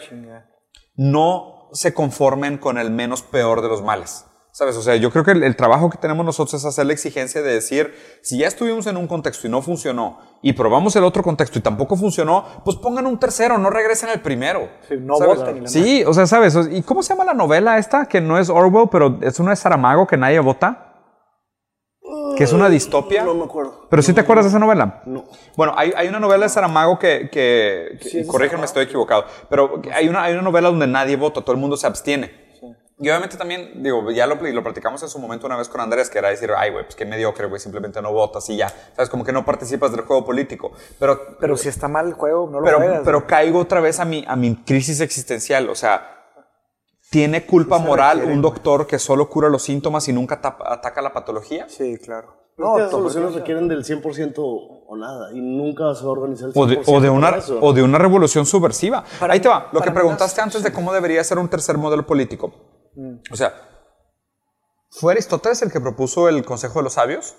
no 0.96 1.68
se 1.72 1.92
conformen 1.92 2.56
con 2.56 2.78
el 2.78 2.90
menos 2.90 3.20
peor 3.20 3.60
de 3.60 3.68
los 3.68 3.82
males. 3.82 4.24
¿Sabes? 4.58 4.76
O 4.76 4.82
sea, 4.82 4.96
yo 4.96 5.12
creo 5.12 5.22
que 5.22 5.30
el, 5.30 5.44
el 5.44 5.54
trabajo 5.54 5.88
que 5.88 5.98
tenemos 5.98 6.26
nosotros 6.26 6.52
es 6.54 6.64
hacer 6.64 6.84
la 6.84 6.92
exigencia 6.92 7.42
de 7.42 7.54
decir, 7.54 7.94
si 8.22 8.38
ya 8.38 8.48
estuvimos 8.48 8.88
en 8.88 8.96
un 8.96 9.06
contexto 9.06 9.46
y 9.46 9.50
no 9.50 9.62
funcionó, 9.62 10.18
y 10.42 10.52
probamos 10.52 10.96
el 10.96 11.04
otro 11.04 11.22
contexto 11.22 11.60
y 11.60 11.62
tampoco 11.62 11.94
funcionó, 11.94 12.44
pues 12.64 12.76
pongan 12.76 13.06
un 13.06 13.20
tercero, 13.20 13.56
no 13.56 13.70
regresen 13.70 14.08
al 14.08 14.20
primero. 14.20 14.68
Sí, 14.88 14.96
no 14.98 15.14
voten 15.16 15.68
Sí, 15.68 16.02
o 16.04 16.12
sea, 16.12 16.26
¿sabes? 16.26 16.58
¿Y 16.72 16.82
cómo 16.82 17.04
se 17.04 17.10
llama 17.10 17.24
la 17.24 17.34
novela 17.34 17.78
esta? 17.78 18.06
Que 18.06 18.20
no 18.20 18.36
es 18.36 18.50
Orwell, 18.50 18.88
pero 18.90 19.20
es 19.22 19.38
una 19.38 19.50
de 19.50 19.56
Saramago 19.56 20.08
que 20.08 20.16
nadie 20.16 20.40
vota. 20.40 20.86
Que 22.36 22.42
es 22.42 22.52
una 22.52 22.68
distopia. 22.68 23.22
No 23.22 23.34
me 23.34 23.44
acuerdo. 23.44 23.86
Pero 23.88 24.02
sí 24.02 24.12
te 24.12 24.22
acuerdas 24.22 24.46
de 24.46 24.48
esa 24.48 24.58
novela? 24.58 25.02
No. 25.06 25.26
Bueno, 25.56 25.72
hay, 25.76 25.92
hay 25.96 26.08
una 26.08 26.18
novela 26.18 26.46
de 26.46 26.48
Saramago 26.48 26.98
que, 26.98 27.28
que, 27.30 27.96
que- 28.02 28.08
Sí, 28.08 28.26
corrígeme, 28.26 28.64
estoy 28.64 28.86
equivocado, 28.86 29.24
pero 29.48 29.80
hay 29.94 30.08
una, 30.08 30.24
hay 30.24 30.32
una 30.32 30.42
novela 30.42 30.68
donde 30.68 30.88
nadie 30.88 31.14
vota, 31.14 31.42
todo 31.42 31.52
el 31.52 31.60
mundo 31.60 31.76
se 31.76 31.86
abstiene. 31.86 32.47
Y 33.00 33.08
obviamente 33.08 33.36
también, 33.36 33.80
digo, 33.82 34.10
ya 34.10 34.26
lo, 34.26 34.34
lo 34.34 34.62
platicamos 34.64 35.00
en 35.04 35.08
su 35.08 35.20
momento 35.20 35.46
una 35.46 35.56
vez 35.56 35.68
con 35.68 35.80
Andrés, 35.80 36.10
que 36.10 36.18
era 36.18 36.30
decir, 36.30 36.50
ay, 36.56 36.72
güey, 36.72 36.84
pues 36.84 36.96
qué 36.96 37.04
mediocre, 37.06 37.46
güey, 37.46 37.60
simplemente 37.60 38.02
no 38.02 38.12
votas 38.12 38.48
y 38.50 38.56
ya. 38.56 38.68
¿Sabes? 38.96 39.08
Como 39.08 39.24
que 39.24 39.32
no 39.32 39.44
participas 39.44 39.92
del 39.92 40.00
juego 40.00 40.24
político. 40.24 40.72
Pero, 40.98 41.36
Pero 41.38 41.56
si 41.56 41.68
está 41.68 41.86
mal 41.86 42.08
el 42.08 42.14
juego, 42.14 42.48
no 42.50 42.58
lo 42.58 42.64
pero, 42.64 42.78
juegas. 42.78 43.02
pero 43.04 43.26
caigo 43.26 43.60
otra 43.60 43.80
vez 43.80 44.00
a 44.00 44.04
mi, 44.04 44.24
a 44.26 44.34
mi 44.34 44.56
crisis 44.64 45.00
existencial. 45.00 45.68
O 45.70 45.76
sea, 45.76 46.24
¿tiene 47.10 47.46
culpa 47.46 47.78
se 47.78 47.84
moral 47.84 48.16
requiere, 48.18 48.34
un 48.34 48.42
doctor 48.42 48.86
que 48.86 48.98
solo 48.98 49.28
cura 49.30 49.48
los 49.48 49.62
síntomas 49.62 50.08
y 50.08 50.12
nunca 50.12 50.40
tapa- 50.40 50.72
ataca 50.72 51.00
la 51.00 51.12
patología? 51.12 51.66
Sí, 51.68 51.98
claro. 51.98 52.36
No, 52.56 52.76
las 52.80 52.90
soluciones 52.90 53.32
requieren 53.34 53.68
del 53.68 53.84
100% 53.84 54.34
o 54.38 54.96
nada. 54.96 55.30
Y 55.32 55.40
nunca 55.40 55.94
se 55.94 56.02
va 56.02 56.08
a 56.08 56.12
organizar 56.14 56.48
el 56.48 56.54
100% 56.54 56.60
O 56.60 56.66
de, 56.66 56.82
o 56.84 57.00
de 57.00 57.08
una, 57.10 57.30
eso. 57.36 57.58
o 57.60 57.72
de 57.72 57.84
una 57.84 57.98
revolución 57.98 58.44
subversiva. 58.44 59.04
Para 59.20 59.34
Ahí 59.34 59.38
te 59.40 59.48
va. 59.48 59.68
Lo 59.70 59.80
que 59.80 59.92
preguntaste 59.92 60.40
antes 60.40 60.64
de 60.64 60.72
cómo 60.72 60.92
debería 60.92 61.22
ser 61.22 61.38
un 61.38 61.48
tercer 61.48 61.78
modelo 61.78 62.04
político. 62.04 62.52
Mm. 62.98 63.20
O 63.32 63.36
sea, 63.36 63.54
¿fue 64.90 65.12
Aristóteles 65.12 65.62
el 65.62 65.70
que 65.70 65.80
propuso 65.80 66.28
el 66.28 66.44
Consejo 66.44 66.80
de 66.80 66.82
los 66.84 66.94
Sabios? 66.94 67.36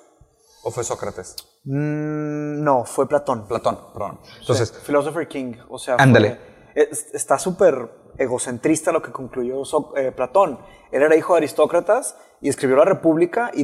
¿O 0.64 0.72
fue 0.72 0.84
Sócrates? 0.84 1.36
Mm, 1.66 2.64
no, 2.64 2.86
fue 2.86 3.08
Platón. 3.08 3.48
Platón, 3.48 3.78
perdón. 3.94 4.20
Entonces, 4.40 4.72
Philosopher 4.86 5.28
King. 5.28 5.54
O 5.70 5.78
sea, 5.78 5.96
Ándale. 5.98 6.38
es- 6.76 7.08
está 7.14 7.38
súper 7.40 7.90
egocentrista 8.18 8.92
lo 8.92 9.02
que 9.02 9.12
concluyó 9.12 9.64
So- 9.66 9.94
eh, 9.96 10.12
Platón. 10.12 10.60
Él 10.92 11.02
era 11.04 11.16
hijo 11.16 11.34
de 11.34 11.38
aristócratas 11.40 12.16
y 12.42 12.50
escribió 12.50 12.76
la 12.78 12.86
República 12.86 13.52
y 13.54 13.62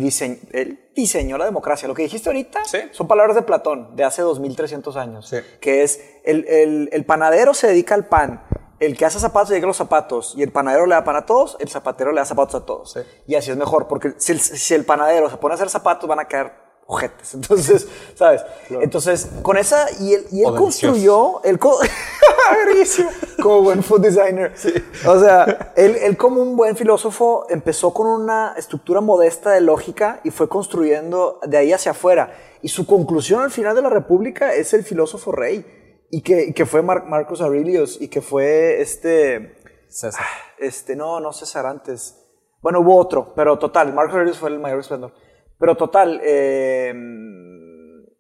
él 0.54 0.89
diseñó 0.96 1.38
la 1.38 1.46
democracia. 1.46 1.88
Lo 1.88 1.93
que 1.96 2.04
dijiste 2.04 2.30
ahorita 2.30 2.64
Sí. 2.66 2.78
son 2.91 3.08
palabras 3.08 3.36
de 3.36 3.41
Platón, 3.41 3.96
de 3.96 4.04
hace 4.04 4.22
2300 4.22 4.96
años. 4.96 5.28
Sí. 5.30 5.38
Que 5.60 5.84
es, 5.84 6.00
el, 6.24 6.46
el- 6.48 6.89
el 6.91 7.06
panadero 7.06 7.54
se 7.54 7.68
dedica 7.68 7.96
al 7.96 8.08
pan, 8.08 8.46
el 8.80 8.98
que 8.98 9.06
hace 9.06 9.20
zapatos 9.20 9.50
dedica 9.50 9.66
a 9.66 9.70
los 9.70 9.78
zapatos 9.78 10.34
y 10.36 10.44
el 10.44 10.52
panadero 10.52 10.86
le 10.86 10.96
da 10.96 11.04
pan 11.04 11.16
a 11.16 11.26
todos, 11.26 11.56
el 11.60 11.70
zapatero 11.70 12.12
le 12.12 12.20
da 12.20 12.26
zapatos 12.26 12.56
a 12.62 12.66
todos. 12.66 12.92
Sí. 12.94 13.00
Y 13.28 13.36
así 13.36 13.52
es 13.52 13.58
mejor, 13.58 13.88
porque 13.88 14.14
si 14.18 14.32
el, 14.34 14.40
si 14.40 14.74
el 14.74 14.86
panadero 14.86 15.30
se 15.30 15.38
pone 15.38 15.54
a 15.54 15.56
hacer 15.56 15.70
zapatos 15.70 16.08
van 16.10 16.20
a 16.20 16.28
quedar 16.28 16.64
ojetes. 16.88 17.34
Entonces, 17.34 17.88
¿sabes? 18.16 18.44
Entonces, 18.70 19.28
con 19.42 19.58
esa, 19.58 19.88
y 20.00 20.14
él, 20.14 20.26
y 20.32 20.42
él 20.42 20.46
O 20.48 20.52
deliciosos. 20.52 20.60
construyó, 20.60 21.42
él 21.44 21.58
co- 21.58 21.80
como 23.42 23.62
buen 23.62 23.82
food 23.84 24.02
designer. 24.02 24.54
O 25.08 25.20
sea, 25.20 25.74
él, 25.76 25.96
él 26.02 26.18
como 26.18 26.42
un 26.42 26.56
buen 26.56 26.76
filósofo 26.76 27.46
empezó 27.50 27.94
con 27.94 28.08
una 28.08 28.54
estructura 28.58 29.02
modesta 29.02 29.52
de 29.52 29.62
lógica 29.62 30.20
y 30.24 30.32
fue 30.32 30.48
construyendo 30.50 31.40
de 31.46 31.58
ahí 31.58 31.74
hacia 31.74 31.92
afuera. 31.92 32.34
Y 32.62 32.68
su 32.70 32.86
conclusión 32.86 33.42
al 33.42 33.52
final 33.52 33.76
de 33.76 33.82
la 33.82 33.90
República 33.90 34.54
es 34.54 34.74
el 34.74 34.84
filósofo 34.84 35.32
rey. 35.32 35.84
Y 36.12 36.22
que, 36.22 36.53
que 36.53 36.66
fue 36.66 36.82
Mar- 36.82 37.06
Marcus 37.08 37.41
Aurelius 37.41 37.99
y 38.01 38.08
que 38.08 38.22
fue 38.22 38.82
este... 38.82 39.56
César. 39.89 40.26
Este, 40.60 40.95
no, 40.95 41.20
no 41.20 41.32
César 41.34 41.66
antes. 41.66 42.22
Bueno, 42.62 42.80
hubo 42.82 42.97
otro, 42.97 43.34
pero 43.36 43.58
total, 43.60 43.93
Marcus 43.93 44.14
Aurelius 44.16 44.38
fue 44.38 44.49
el 44.49 44.60
mayor 44.60 44.80
esplendor. 44.80 45.14
Pero 45.58 45.76
total, 45.78 46.20
eh, 46.24 46.93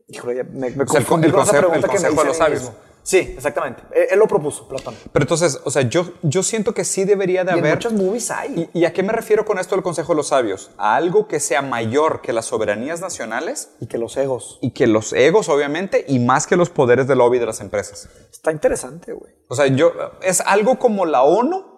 híjole, 0.07 0.43
me, 0.45 0.69
me 0.71 0.83
O 0.83 0.87
sea, 0.87 0.99
el 1.01 1.23
el 1.25 1.33
consejo- 1.33 1.57
pregunta 1.67 1.87
el 1.87 1.91
que 1.93 1.99
me 1.99 2.15
consejo 2.15 2.21
de 2.21 2.27
los 2.27 2.37
sabios. 2.37 2.71
Sí, 3.05 3.17
exactamente. 3.19 3.83
Él, 3.93 4.07
él 4.13 4.19
lo 4.19 4.27
propuso, 4.27 4.67
Platón. 4.67 4.95
Pero 5.13 5.23
entonces, 5.23 5.61
o 5.63 5.69
sea, 5.69 5.83
yo, 5.83 6.11
yo 6.23 6.41
siento 6.41 6.73
que 6.73 6.83
sí 6.83 7.03
debería 7.05 7.43
de 7.43 7.51
Y 7.51 7.53
en 7.53 7.59
haber... 7.59 7.75
muchos 7.75 7.93
movies 7.93 8.31
hay. 8.31 8.67
¿Y, 8.73 8.79
y 8.79 8.85
a 8.85 8.93
qué 8.93 9.03
me 9.03 9.13
refiero 9.13 9.45
con 9.45 9.59
esto 9.59 9.75
del 9.75 9.83
Consejo 9.83 10.13
de 10.13 10.17
los 10.17 10.29
Sabios? 10.29 10.71
A 10.77 10.95
algo 10.95 11.27
que 11.27 11.39
sea 11.39 11.61
mayor 11.61 12.21
que 12.21 12.33
las 12.33 12.45
soberanías 12.47 13.01
nacionales 13.01 13.69
Y 13.79 13.85
que 13.85 13.99
los 13.99 14.17
egos. 14.17 14.57
y 14.61 14.71
que 14.71 14.87
los 14.87 15.13
egos, 15.13 15.49
obviamente, 15.49 16.03
y 16.07 16.17
más 16.17 16.47
que 16.47 16.55
los 16.55 16.71
poderes 16.71 17.07
de 17.07 17.15
lobby 17.15 17.37
de 17.37 17.45
las 17.45 17.61
empresas. 17.61 18.09
Está 18.31 18.51
interesante, 18.51 19.13
güey. 19.13 19.31
O 19.49 19.55
sea, 19.55 19.67
yo, 19.67 19.93
es 20.23 20.41
algo 20.41 20.79
como 20.79 21.05
la 21.05 21.21
ONU, 21.21 21.74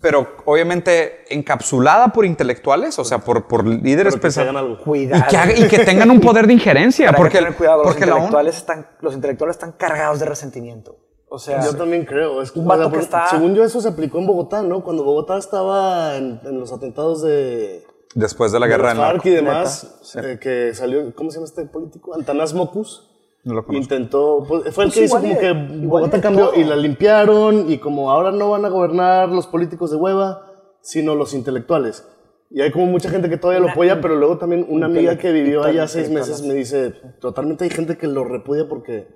pero 0.00 0.36
obviamente 0.44 1.24
encapsulada 1.34 2.08
por 2.08 2.24
intelectuales, 2.24 2.98
o 2.98 3.04
sea, 3.04 3.18
por, 3.18 3.46
por 3.48 3.66
líderes 3.66 4.14
Pero 4.14 4.22
que 4.22 4.30
se 4.30 4.40
pensa- 4.40 4.42
hagan 4.42 4.56
algo. 4.56 4.74
y 4.74 4.84
Cuidado. 4.84 5.24
que, 5.28 5.36
haga- 5.36 5.56
y 5.58 5.68
que 5.68 5.78
tengan 5.80 6.10
un 6.10 6.20
poder 6.20 6.46
de 6.46 6.52
injerencia. 6.52 7.12
Porque 7.12 7.32
que 7.32 7.38
tener 7.44 7.54
cuidado, 7.56 7.78
los 7.78 7.86
porque 7.92 8.06
la 8.06 8.12
intelectuales, 8.12 8.56
están, 8.56 8.86
los 9.00 9.14
intelectuales 9.14 9.56
están 9.56 9.72
cargados 9.72 10.20
de 10.20 10.26
resentimiento. 10.26 10.98
O 11.28 11.38
sea, 11.38 11.60
Yo 11.64 11.76
también 11.76 12.04
creo. 12.04 12.42
Es 12.42 12.50
que, 12.50 12.58
Un 12.58 12.66
vato 12.66 12.84
sea, 12.84 12.92
que 12.92 12.98
está- 12.98 13.26
Según 13.28 13.54
yo, 13.54 13.64
eso 13.64 13.80
se 13.80 13.88
aplicó 13.88 14.18
en 14.18 14.26
Bogotá, 14.26 14.62
¿no? 14.62 14.82
Cuando 14.82 15.04
Bogotá 15.04 15.38
estaba 15.38 16.16
en, 16.16 16.40
en 16.44 16.58
los 16.58 16.72
atentados 16.72 17.22
de, 17.22 17.84
después 18.14 18.50
de 18.52 18.58
la 18.58 18.66
de 18.66 18.72
guerra 18.72 18.94
FARC 18.96 18.98
narco. 19.14 19.28
y 19.28 19.30
demás, 19.32 20.14
eh, 20.16 20.38
que 20.40 20.74
salió, 20.74 21.14
¿cómo 21.14 21.30
se 21.30 21.36
llama 21.36 21.46
este 21.46 21.64
político? 21.66 22.14
Antanás 22.14 22.52
Mocus. 22.52 23.09
No 23.44 23.54
lo 23.54 23.64
conozco. 23.64 23.82
Intentó, 23.82 24.44
pues, 24.46 24.74
fue 24.74 24.84
el 24.84 24.90
Pues 24.90 24.94
que 24.94 25.04
hizo 25.04 25.16
como 25.16 25.28
de- 25.34 25.38
que 25.38 25.52
Bogotá 25.86 26.20
cambió 26.20 26.48
todo. 26.50 26.60
y 26.60 26.64
la 26.64 26.76
limpiaron 26.76 27.70
y 27.70 27.78
como 27.78 28.10
ahora 28.10 28.32
no 28.32 28.50
van 28.50 28.64
a 28.64 28.68
gobernar 28.68 29.28
los 29.30 29.46
políticos 29.46 29.90
de 29.90 29.96
hueva, 29.96 30.46
sino 30.82 31.14
los 31.14 31.32
intelectuales. 31.32 32.06
Y 32.50 32.60
hay 32.62 32.70
como 32.70 32.86
mucha 32.86 33.08
gente 33.08 33.28
que 33.30 33.36
todavía 33.36 33.60
lo 33.60 33.66
Una- 33.66 33.72
apoya, 33.74 34.00
pero 34.00 34.16
luego 34.16 34.36
también 34.36 34.66
una 34.68 34.86
amiga 34.86 35.16
que 35.16 35.30
vivió 35.32 35.62
allá 35.62 35.86
seis 35.88 36.10
meses 36.10 36.42
me 36.42 36.52
dice, 36.54 36.90
totalmente 37.20 37.64
hay 37.64 37.70
gente 37.70 37.96
que 37.96 38.08
lo 38.08 38.24
repudia 38.24 38.68
porque 38.68 39.06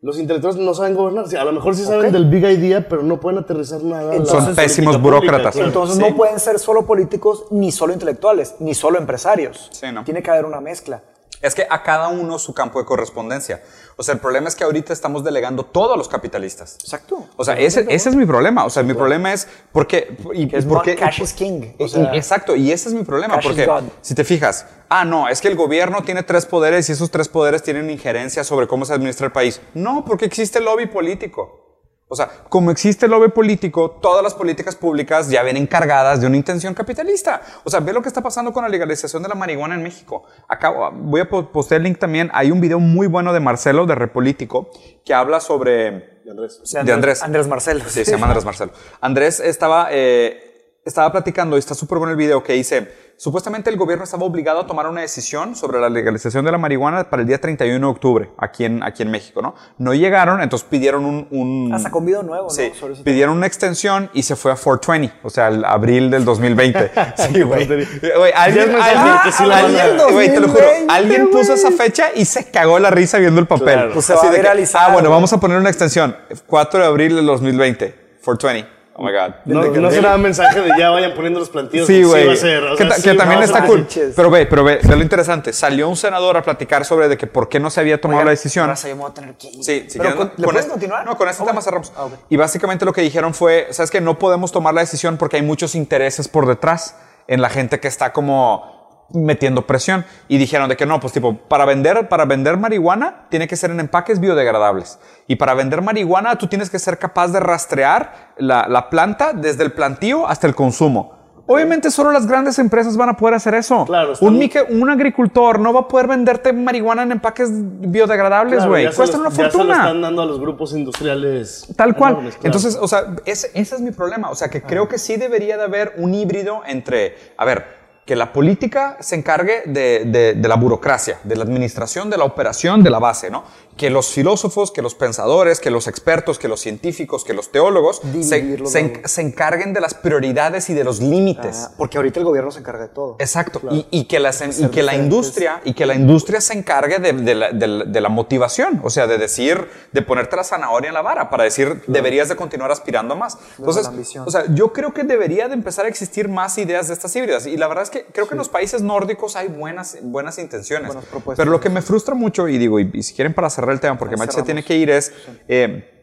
los 0.00 0.18
intelectuales 0.18 0.58
no 0.60 0.72
saben 0.74 0.94
gobernar. 0.94 1.26
A 1.36 1.44
lo 1.44 1.52
mejor 1.52 1.74
sí 1.76 1.84
saben 1.84 2.06
Ok. 2.06 2.12
del 2.12 2.24
big 2.30 2.44
idea, 2.44 2.88
pero 2.88 3.02
no 3.02 3.20
pueden 3.20 3.38
aterrizar 3.40 3.82
nada. 3.82 4.14
la 4.16 4.24
Son 4.24 4.54
pésimos 4.56 5.00
burócratas. 5.00 5.52
claro. 5.54 5.68
entonces 5.68 5.96
Sí. 5.96 6.02
no 6.02 6.16
pueden 6.16 6.38
ser 6.40 6.58
solo 6.58 6.86
políticos, 6.86 7.44
ni 7.50 7.70
solo 7.72 7.92
intelectuales, 7.92 8.56
ni 8.60 8.74
solo 8.74 8.98
empresarios. 8.98 9.68
Sí, 9.72 9.86
no. 9.92 10.02
Tiene 10.04 10.22
que 10.22 10.30
haber 10.30 10.46
una 10.46 10.60
mezcla. 10.60 11.02
Es 11.40 11.54
que 11.54 11.66
a 11.70 11.82
cada 11.82 12.08
uno 12.08 12.38
su 12.38 12.52
campo 12.52 12.78
de 12.80 12.84
correspondencia. 12.84 13.62
O 13.96 14.02
sea, 14.02 14.14
el 14.14 14.20
problema 14.20 14.48
es 14.48 14.56
que 14.56 14.64
ahorita 14.64 14.92
estamos 14.92 15.22
delegando 15.22 15.64
todo 15.64 15.94
a 15.94 15.96
los 15.96 16.08
capitalistas. 16.08 16.76
Exacto. 16.82 17.26
O 17.36 17.44
sea, 17.44 17.54
ese, 17.58 17.86
ese 17.88 18.08
es 18.08 18.16
mi 18.16 18.26
problema. 18.26 18.64
O 18.64 18.70
sea, 18.70 18.82
mi 18.82 18.94
problema 18.94 19.32
es 19.32 19.46
porque... 19.72 20.16
Y, 20.34 20.54
es 20.54 20.64
y 20.64 20.68
por 20.68 20.82
qué- 20.82 20.96
cash 20.96 21.20
is 21.22 21.32
king, 21.32 21.74
o 21.78 21.84
y- 21.84 21.88
sea, 21.88 22.14
exacto, 22.14 22.56
y 22.56 22.72
ese 22.72 22.88
es 22.88 22.94
mi 22.94 23.04
problema. 23.04 23.36
cash 23.36 23.44
Porque 23.46 23.68
si 24.00 24.14
te 24.14 24.24
fijas, 24.24 24.66
ah, 24.88 25.04
no, 25.04 25.28
es 25.28 25.40
que 25.40 25.48
el 25.48 25.54
gobierno 25.56 26.02
tiene 26.02 26.22
tres 26.24 26.44
poderes 26.46 26.88
y 26.88 26.92
esos 26.92 27.10
tres 27.10 27.28
poderes 27.28 27.62
tienen 27.62 27.88
injerencia 27.90 28.42
sobre 28.44 28.66
cómo 28.66 28.84
se 28.84 28.94
administra 28.94 29.26
el 29.26 29.32
país. 29.32 29.60
No, 29.74 30.04
porque 30.04 30.24
existe 30.24 30.58
el 30.58 30.64
lobby 30.64 30.86
político. 30.86 31.67
O 32.10 32.16
sea, 32.16 32.28
como 32.48 32.70
existe 32.70 33.04
el 33.04 33.10
lobby 33.10 33.28
político, 33.28 33.90
todas 34.00 34.22
las 34.22 34.34
políticas 34.34 34.74
públicas 34.74 35.28
ya 35.28 35.42
ven 35.42 35.58
encargadas 35.58 36.20
de 36.20 36.26
una 36.26 36.38
intención 36.38 36.72
capitalista. 36.72 37.42
O 37.64 37.70
sea, 37.70 37.80
ve 37.80 37.92
lo 37.92 38.00
que 38.00 38.08
está 38.08 38.22
pasando 38.22 38.50
con 38.52 38.62
la 38.62 38.68
legalización 38.70 39.22
de 39.22 39.28
la 39.28 39.34
marihuana 39.34 39.74
en 39.74 39.82
México. 39.82 40.24
Acá 40.48 40.70
voy 40.92 41.20
a 41.20 41.28
po- 41.28 41.52
postear 41.52 41.80
el 41.80 41.84
link 41.84 41.98
también. 41.98 42.30
Hay 42.32 42.50
un 42.50 42.62
video 42.62 42.78
muy 42.80 43.06
bueno 43.06 43.34
de 43.34 43.40
Marcelo, 43.40 43.84
de 43.84 43.94
Repolítico, 43.94 44.70
que 45.04 45.12
habla 45.12 45.40
sobre... 45.40 46.22
Y 46.24 46.30
Andrés. 46.30 46.62
De 46.84 46.92
Andrés. 46.92 47.22
Andrés 47.22 47.46
Marcelo. 47.46 47.84
Sí, 47.86 48.04
se 48.04 48.12
llama 48.12 48.26
Andrés 48.26 48.44
Marcelo. 48.44 48.72
Andrés 49.02 49.40
estaba, 49.40 49.88
eh, 49.90 50.80
estaba 50.84 51.12
platicando, 51.12 51.56
y 51.56 51.58
está 51.58 51.74
súper 51.74 51.98
bueno 51.98 52.12
el 52.12 52.16
video, 52.18 52.42
que 52.42 52.54
dice, 52.54 52.90
supuestamente 53.18 53.68
el 53.68 53.76
gobierno 53.76 54.04
estaba 54.04 54.24
obligado 54.24 54.60
a 54.60 54.66
tomar 54.66 54.86
una 54.86 55.00
decisión 55.00 55.56
sobre 55.56 55.80
la 55.80 55.88
legalización 55.90 56.44
de 56.44 56.52
la 56.52 56.56
marihuana 56.58 57.10
para 57.10 57.22
el 57.22 57.28
día 57.28 57.40
31 57.40 57.84
de 57.84 57.90
octubre, 57.90 58.30
aquí 58.38 58.64
en, 58.64 58.82
aquí 58.84 59.02
en 59.02 59.10
México, 59.10 59.42
¿no? 59.42 59.56
No 59.76 59.92
llegaron, 59.92 60.40
entonces 60.40 60.66
pidieron 60.70 61.04
un... 61.04 61.26
un 61.32 61.74
Hasta 61.74 61.90
con 61.90 62.06
video 62.06 62.22
nuevo, 62.22 62.44
¿no? 62.44 62.50
Sí, 62.50 62.70
pidieron 63.04 63.36
una 63.36 63.46
extensión 63.48 64.08
y 64.14 64.22
se 64.22 64.36
fue 64.36 64.52
a 64.52 64.54
420, 64.54 65.12
o 65.24 65.30
sea, 65.30 65.48
al 65.48 65.64
abril 65.64 66.10
del 66.10 66.24
2020. 66.24 66.90
Sí, 67.16 67.42
güey. 67.42 67.62
alguien, 67.62 67.86
Ya 68.32 68.62
es 68.62 68.68
mensaje 68.68 68.96
alguien- 68.96 69.16
que 69.24 69.32
sí 69.32 69.44
la 69.44 69.58
alguien- 69.58 69.96
van 69.98 70.08
a- 70.08 70.12
güey, 70.12 70.28
te 70.28 70.40
lo 70.40 70.48
juro, 70.48 70.60
2020, 70.60 70.94
alguien 70.94 71.30
puso 71.30 71.52
esa 71.54 71.72
fecha 71.72 72.06
y 72.14 72.24
se 72.24 72.50
cagó 72.50 72.78
la 72.78 72.90
risa 72.90 73.18
viendo 73.18 73.40
el 73.40 73.46
papel. 73.48 73.66
Claro. 73.74 73.90
Pues 73.94 74.06
se 74.06 74.14
va 74.14 74.20
a 74.22 74.30
de 74.30 74.40
que, 74.40 74.64
ah, 74.74 74.92
bueno, 74.92 75.10
vamos 75.10 75.32
a 75.32 75.40
poner 75.40 75.58
una 75.58 75.68
extensión. 75.68 76.16
4 76.46 76.80
de 76.80 76.86
abril 76.86 77.16
del 77.16 77.26
2020. 77.26 77.94
420. 78.24 78.77
Oh 79.00 79.04
my 79.04 79.12
God. 79.12 79.34
No, 79.44 79.72
que- 79.72 79.78
no 79.78 79.90
será 79.92 80.16
mensaje 80.18 80.60
de 80.60 80.70
ya 80.76 80.90
vayan 80.90 81.14
poniendo 81.14 81.38
los 81.38 81.48
plantillos. 81.48 81.86
Sí, 81.86 82.02
güey. 82.02 82.26
va 82.26 82.32
a 82.32 82.36
ser. 82.36 82.64
o 82.64 82.70
que, 82.72 82.78
sea, 82.78 82.88
ta- 82.88 82.94
sí 82.96 83.02
que 83.02 83.14
también 83.14 83.42
está 83.42 83.64
cool. 83.64 83.86
Pero 84.16 84.28
ve, 84.30 84.44
pero 84.46 84.64
ve, 84.64 84.80
ve 84.82 84.96
lo 84.96 85.02
interesante. 85.02 85.52
Salió 85.52 85.88
un 85.88 85.96
senador 85.96 86.36
a 86.36 86.42
platicar 86.42 86.84
sobre 86.84 87.06
de 87.06 87.16
que 87.16 87.28
por 87.28 87.48
qué 87.48 87.60
no 87.60 87.70
se 87.70 87.78
había 87.78 88.00
tomado 88.00 88.24
la 88.24 88.30
decisión. 88.30 88.68
Me 88.84 88.94
voy 88.94 89.10
a 89.10 89.14
tener 89.14 89.34
que 89.36 89.46
ir. 89.48 89.62
Sí, 89.64 89.86
si 89.88 89.98
Pero 89.98 90.16
con- 90.16 90.26
¿Le 90.28 90.34
con 90.34 90.44
puedes 90.46 90.60
este- 90.62 90.70
continuar? 90.72 91.06
No, 91.06 91.16
con 91.16 91.28
este 91.28 91.42
Ah, 91.44 91.46
tema 91.46 91.62
cerramos. 91.62 91.92
Ah, 91.96 92.06
ok. 92.06 92.12
Y 92.28 92.36
básicamente 92.36 92.84
lo 92.84 92.92
que 92.92 93.02
dijeron 93.02 93.34
fue, 93.34 93.68
sabes 93.70 93.90
que 93.92 94.00
no 94.00 94.18
podemos 94.18 94.50
tomar 94.50 94.74
la 94.74 94.80
decisión 94.80 95.16
porque 95.16 95.36
hay 95.36 95.42
muchos 95.42 95.76
intereses 95.76 96.26
por 96.26 96.46
detrás 96.46 96.96
en 97.28 97.40
la 97.40 97.50
gente 97.50 97.78
que 97.78 97.86
está 97.86 98.12
como 98.12 98.77
metiendo 99.10 99.66
presión 99.66 100.04
y 100.28 100.36
dijeron 100.38 100.68
de 100.68 100.76
que 100.76 100.84
no, 100.84 101.00
pues 101.00 101.12
tipo, 101.14 101.36
para 101.36 101.64
vender, 101.64 102.08
para 102.08 102.26
vender 102.26 102.56
marihuana 102.58 103.26
tiene 103.30 103.48
que 103.48 103.56
ser 103.56 103.70
en 103.70 103.80
empaques 103.80 104.20
biodegradables 104.20 104.98
y 105.26 105.36
para 105.36 105.54
vender 105.54 105.80
marihuana 105.82 106.36
tú 106.36 106.46
tienes 106.46 106.68
que 106.68 106.78
ser 106.78 106.98
capaz 106.98 107.28
de 107.28 107.40
rastrear 107.40 108.32
la, 108.36 108.66
la 108.68 108.90
planta 108.90 109.32
desde 109.32 109.64
el 109.64 109.72
plantío 109.72 110.26
hasta 110.28 110.46
el 110.46 110.54
consumo. 110.54 111.16
Obviamente 111.50 111.90
solo 111.90 112.12
las 112.12 112.26
grandes 112.26 112.58
empresas 112.58 112.98
van 112.98 113.08
a 113.08 113.16
poder 113.16 113.34
hacer 113.34 113.54
eso. 113.54 113.86
Claro, 113.86 114.12
un, 114.20 114.38
mique- 114.38 114.66
un 114.68 114.90
agricultor 114.90 115.58
no 115.58 115.72
va 115.72 115.80
a 115.80 115.88
poder 115.88 116.06
venderte 116.06 116.52
marihuana 116.52 117.04
en 117.04 117.12
empaques 117.12 117.48
biodegradables, 117.50 118.56
Claro, 118.56 118.70
güey. 118.70 118.92
Cuestan 118.94 119.22
lo- 119.22 119.28
una 119.28 119.30
Ya 119.30 119.36
se 119.36 119.42
lo 119.44 119.50
fortuna. 119.52 119.74
están 119.76 120.02
dando 120.02 120.20
a 120.20 120.26
los 120.26 120.38
grupos 120.38 120.74
industriales. 120.74 121.66
Tal 121.74 121.96
cual. 121.96 122.12
enormes, 122.12 122.34
claro. 122.34 122.46
Entonces, 122.48 122.76
o 122.78 122.86
sea, 122.86 123.16
ese, 123.24 123.50
ese 123.54 123.74
es 123.76 123.80
mi 123.80 123.92
problema. 123.92 124.28
O 124.28 124.34
sea, 124.34 124.48
que 124.50 124.60
creo 124.60 124.88
que 124.88 124.98
sí 124.98 125.16
debería 125.16 125.56
de 125.56 125.62
haber 125.64 125.94
un 125.96 126.12
híbrido 126.14 126.60
entre, 126.66 127.16
a 127.38 127.46
ver, 127.46 127.77
que 128.08 128.16
la 128.16 128.32
política 128.32 128.96
se 129.00 129.16
encargue 129.16 129.64
de, 129.66 130.04
de- 130.06 130.32
de 130.32 130.48
la 130.48 130.54
burocracia, 130.56 131.18
de 131.24 131.36
la 131.36 131.42
administración, 131.44 132.08
de 132.08 132.16
la 132.16 132.24
operación, 132.24 132.82
de 132.82 132.88
la 132.88 132.98
base, 132.98 133.30
¿no? 133.30 133.44
Que 133.78 133.88
los 133.88 134.08
filósofos, 134.08 134.70
que 134.70 134.82
los 134.82 134.94
pensadores, 134.94 135.60
que 135.60 135.70
los 135.70 135.86
expertos, 135.88 136.38
que 136.38 136.48
los 136.48 136.60
científicos, 136.60 137.24
que 137.24 137.32
los 137.32 137.50
teólogos 137.50 138.02
se, 138.12 138.22
se 138.24 138.42
luego. 138.42 138.76
en- 138.76 139.08
se 139.08 139.22
encarguen 139.22 139.72
de 139.72 139.80
las 139.80 139.94
prioridades 139.94 140.68
y 140.68 140.74
de 140.74 140.84
los 140.84 141.00
límites. 141.00 141.56
Ah, 141.68 141.74
porque 141.78 141.96
ahorita 141.96 142.18
el 142.20 142.26
gobierno 142.26 142.50
se 142.50 142.58
encarga 142.58 142.82
de 142.82 142.88
todo. 142.88 143.16
Exacto. 143.20 143.60
Y, 143.70 143.86
y 143.90 144.04
que, 144.04 144.18
las, 144.20 144.40
y 144.46 144.52
ser 144.52 144.70
que 144.70 144.82
la 144.82 144.94
industria 144.96 145.60
y 145.64 145.72
que 145.74 145.86
la 145.86 145.94
industria 145.94 146.40
se 146.40 146.52
encargue 146.54 146.98
de, 146.98 147.12
de 147.12 147.34
la, 147.34 147.52
de 147.52 147.66
la- 147.66 147.84
de 147.84 148.00
la 148.00 148.08
motivación, 148.08 148.80
o 148.84 148.90
sea, 148.90 149.06
de 149.06 149.16
decir, 149.16 149.68
de 149.92 150.02
ponerte 150.02 150.36
la 150.36 150.44
zanahoria 150.44 150.88
en 150.88 150.94
la 150.94 151.02
vara 151.02 151.30
para 151.30 151.44
decir, 151.44 151.82
deberías 151.86 152.28
de 152.28 152.36
continuar 152.36 152.70
aspirando 152.72 153.14
más. 153.16 153.38
Entonces, 153.58 153.84
la 153.84 153.88
ambición. 153.90 154.24
o 154.26 154.30
sea, 154.30 154.44
yo 154.52 154.72
creo 154.72 154.92
que 154.92 155.04
debería 155.04 155.46
de 155.48 155.54
empezar 155.54 155.84
a 155.86 155.88
existir 155.88 156.28
más 156.28 156.58
ideas 156.58 156.88
de 156.88 156.94
estas 156.94 157.14
híbridas. 157.14 157.46
Y 157.46 157.56
la 157.56 157.68
verdad 157.68 157.84
es 157.84 157.90
que 157.90 158.04
creo 158.12 158.26
que 158.26 158.34
en 158.34 158.38
los 158.38 158.48
países 158.48 158.82
nórdicos 158.82 159.36
hay 159.36 159.46
buenas, 159.48 159.96
buenas 160.02 160.38
intenciones. 160.38 160.88
Buenas 160.88 161.04
propuestas. 161.04 161.36
Pero 161.44 161.50
lo 161.52 161.60
que 161.60 161.70
me 161.70 161.80
frustra 161.82 162.14
mucho, 162.16 162.48
y 162.48 162.58
digo, 162.58 162.80
y, 162.80 162.90
y 162.92 163.02
si 163.04 163.14
quieren 163.14 163.34
para 163.34 163.48
cerrar 163.50 163.67
el 163.72 163.80
tema, 163.80 163.98
porque 163.98 164.16
Mike 164.16 164.32
se 164.32 164.42
tiene 164.42 164.64
que 164.64 164.76
ir, 164.76 164.90
es... 164.90 165.12
eh, 165.48 165.94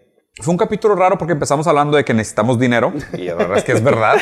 fue 0.41 0.51
un 0.51 0.57
capítulo 0.57 0.95
raro 0.95 1.17
porque 1.17 1.31
empezamos 1.31 1.65
hablando 1.65 1.95
de 1.95 2.03
que 2.03 2.13
necesitamos 2.13 2.59
dinero, 2.59 2.91
y 3.13 3.23
la 3.23 3.35
verdad 3.35 3.57
es 3.57 3.63
que 3.63 3.71
es 3.71 3.81
verdad, 3.81 4.15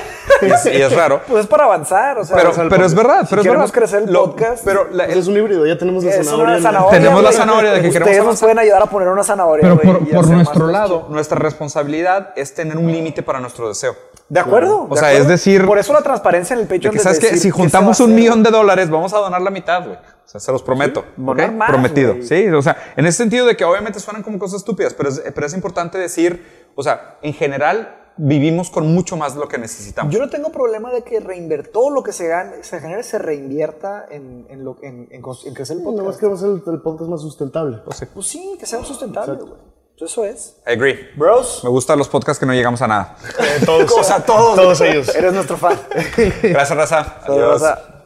y 0.44 0.46
es, 0.46 0.66
y 0.68 0.80
es 0.80 0.96
raro. 0.96 1.22
Pues 1.28 1.41
es 1.46 1.48
para 1.48 1.64
avanzar, 1.64 2.20
o 2.20 2.24
sea. 2.24 2.36
Pero, 2.38 2.52
pero 2.70 2.86
es 2.86 2.94
verdad, 2.94 3.22
si 3.22 3.30
pero 3.32 3.41
es 3.41 3.48
queremos 3.48 3.72
verdad. 3.72 3.74
crecer 3.89 4.04
el 4.08 4.14
Lo- 4.14 4.26
podcast. 4.26 4.64
Pero 4.64 4.89
la- 4.91 5.06
Pues 5.06 5.18
es 5.18 5.28
un 5.28 5.38
híbrido, 5.38 5.66
ya 5.66 5.76
tenemos 5.76 6.04
la 6.04 6.12
es 6.12 6.28
zanahoria. 6.28 6.62
zanahoria. 6.62 7.00
Tenemos 7.00 7.24
la 7.24 7.32
zanahoria 7.32 7.72
de 7.72 7.82
que 7.82 7.88
Ustedes 7.88 8.08
queremos 8.08 8.28
nos 8.34 8.39
pueden 8.41 8.60
ayudar 8.60 8.84
a 8.84 8.86
poner 8.86 9.08
una 9.08 9.24
zanahoria. 9.24 9.76
Pero 9.76 9.80
por, 10.00 10.08
por 10.08 10.28
nuestro 10.30 10.68
lado, 10.68 11.08
nuestra 11.10 11.39
responsabilidad 11.39 12.30
es 12.36 12.54
tener 12.54 12.78
un 12.78 12.91
límite 12.91 13.24
para 13.24 13.39
nuestro 13.39 13.68
deseo. 13.68 13.96
De 14.30 14.39
acuerdo. 14.39 14.84
O 14.89 14.93
de 14.95 14.99
sea, 14.99 15.09
acuerdo. 15.09 15.24
es 15.24 15.28
decir- 15.28 15.65
Por 15.65 15.78
eso 15.78 15.93
la 15.93 16.01
transparencia 16.01 16.53
en 16.55 16.61
el 16.61 16.67
De 16.67 16.76
Patreon. 16.76 16.93
que, 16.95 16.99
¿sabes 16.99 17.19
decir 17.21 17.38
Si 17.39 17.49
juntamos 17.49 17.99
a 17.99 18.03
un 18.05 18.15
millón 18.15 18.41
de 18.43 18.49
dólares, 18.51 18.89
vamos 18.89 19.13
a 19.13 19.17
donar 19.19 19.41
la 19.41 19.51
mitad, 19.51 19.84
güey. 19.86 19.95
O 19.95 20.28
sea, 20.28 20.39
se 20.39 20.51
los 20.51 20.63
prometo. 20.63 21.03
Donar 21.17 21.49
¿ok? 21.49 21.55
más, 21.55 21.69
Prometido. 21.69 22.15
Sí, 22.21 22.47
o 22.47 22.61
sea, 22.61 22.78
en 22.95 23.05
ese 23.05 23.17
sentido 23.19 23.45
de 23.45 23.55
que 23.57 23.65
obviamente 23.65 23.99
suenan 23.99 24.24
como 24.24 24.39
cosas 24.39 24.57
estúpidas, 24.59 24.93
pero 24.93 25.09
es, 25.09 25.21
pero 25.36 25.45
es 25.45 25.53
importante 25.53 25.97
decir, 25.97 26.69
o 26.76 26.82
sea, 26.82 27.17
en 27.21 27.34
general 27.34 27.99
vivimos 28.15 28.69
con 28.69 28.93
mucho 28.93 29.17
más 29.17 29.34
de 29.34 29.39
lo 29.41 29.47
que 29.47 29.57
necesitamos. 29.57 30.13
Yo 30.13 30.19
no 30.19 30.30
tengo 30.30 30.51
problema 30.51 30.91
de 30.91 31.03
que 31.03 31.19
reinver- 31.19 31.69
todo 31.71 31.89
lo 31.89 32.03
que 32.03 32.13
se, 32.13 32.28
gane, 32.28 32.63
se 32.63 32.80
genere 32.80 33.03
se 33.03 33.17
reinvierta 33.19 34.05
en, 34.09 34.45
en, 34.49 34.63
lo, 34.63 34.78
en, 34.84 35.07
en, 35.11 35.21
crecer 35.53 35.78
el 35.78 35.84
Nada 35.84 35.95
más 35.97 36.03
podcast. 36.05 36.19
queremos 36.19 36.39
hacer 36.43 36.61
el, 36.65 36.74
el 36.76 36.82
podcast 36.82 37.09
más 37.09 37.21
sustentable. 37.21 37.80
Pues 37.84 38.28
sí, 38.28 38.55
que 38.59 38.65
sea 38.65 38.84
sustentable, 38.84 39.39
güey. 39.41 39.53
Eso 40.00 40.26
es. 40.26 40.58
I 40.68 40.72
agree. 40.72 41.12
Bros. 41.16 41.64
Me 41.64 41.70
gustan 41.70 41.98
los 41.98 42.10
podcasts 42.10 42.39
que 42.39 42.46
no 42.46 42.54
llegamos 42.54 42.82
a 42.82 42.88
nada. 42.88 43.16
todos, 43.66 43.91
O 43.91 44.04
sea, 44.04 44.24
todos. 44.24 44.56
todos 44.56 44.82
ellos. 44.82 45.16
Eres 45.16 45.34
nuestro 45.34 45.56
fan. 45.58 45.80
Gracias, 46.44 46.78
Raza. 46.78 47.20
Adiós. 47.26 47.62
Raza. 47.62 48.06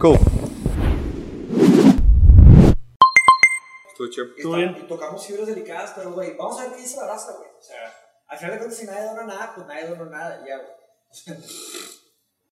Cool. 0.00 0.18
Tú 4.40 4.54
bien. 4.54 4.76
Y 4.80 4.86
tocamos 4.86 5.26
fibras 5.26 5.46
delicadas, 5.48 5.92
pero, 5.96 6.12
güey, 6.12 6.36
vamos 6.36 6.58
a 6.60 6.64
ver 6.64 6.72
qué 6.74 6.82
dice 6.82 6.96
la 6.98 7.08
raza, 7.08 7.32
güey. 7.32 7.48
O 7.48 7.62
sea, 7.62 7.76
al 8.28 8.38
final 8.38 8.52
de 8.52 8.58
cuentas, 8.58 8.78
si 8.78 8.86
nadie 8.86 9.04
dona 9.04 9.24
nada, 9.24 9.52
pues 9.54 9.66
nadie 9.66 9.88
dona 9.88 10.04
nada, 10.04 10.40
y 10.44 10.48
ya, 10.48 10.56
güey. 10.56 11.38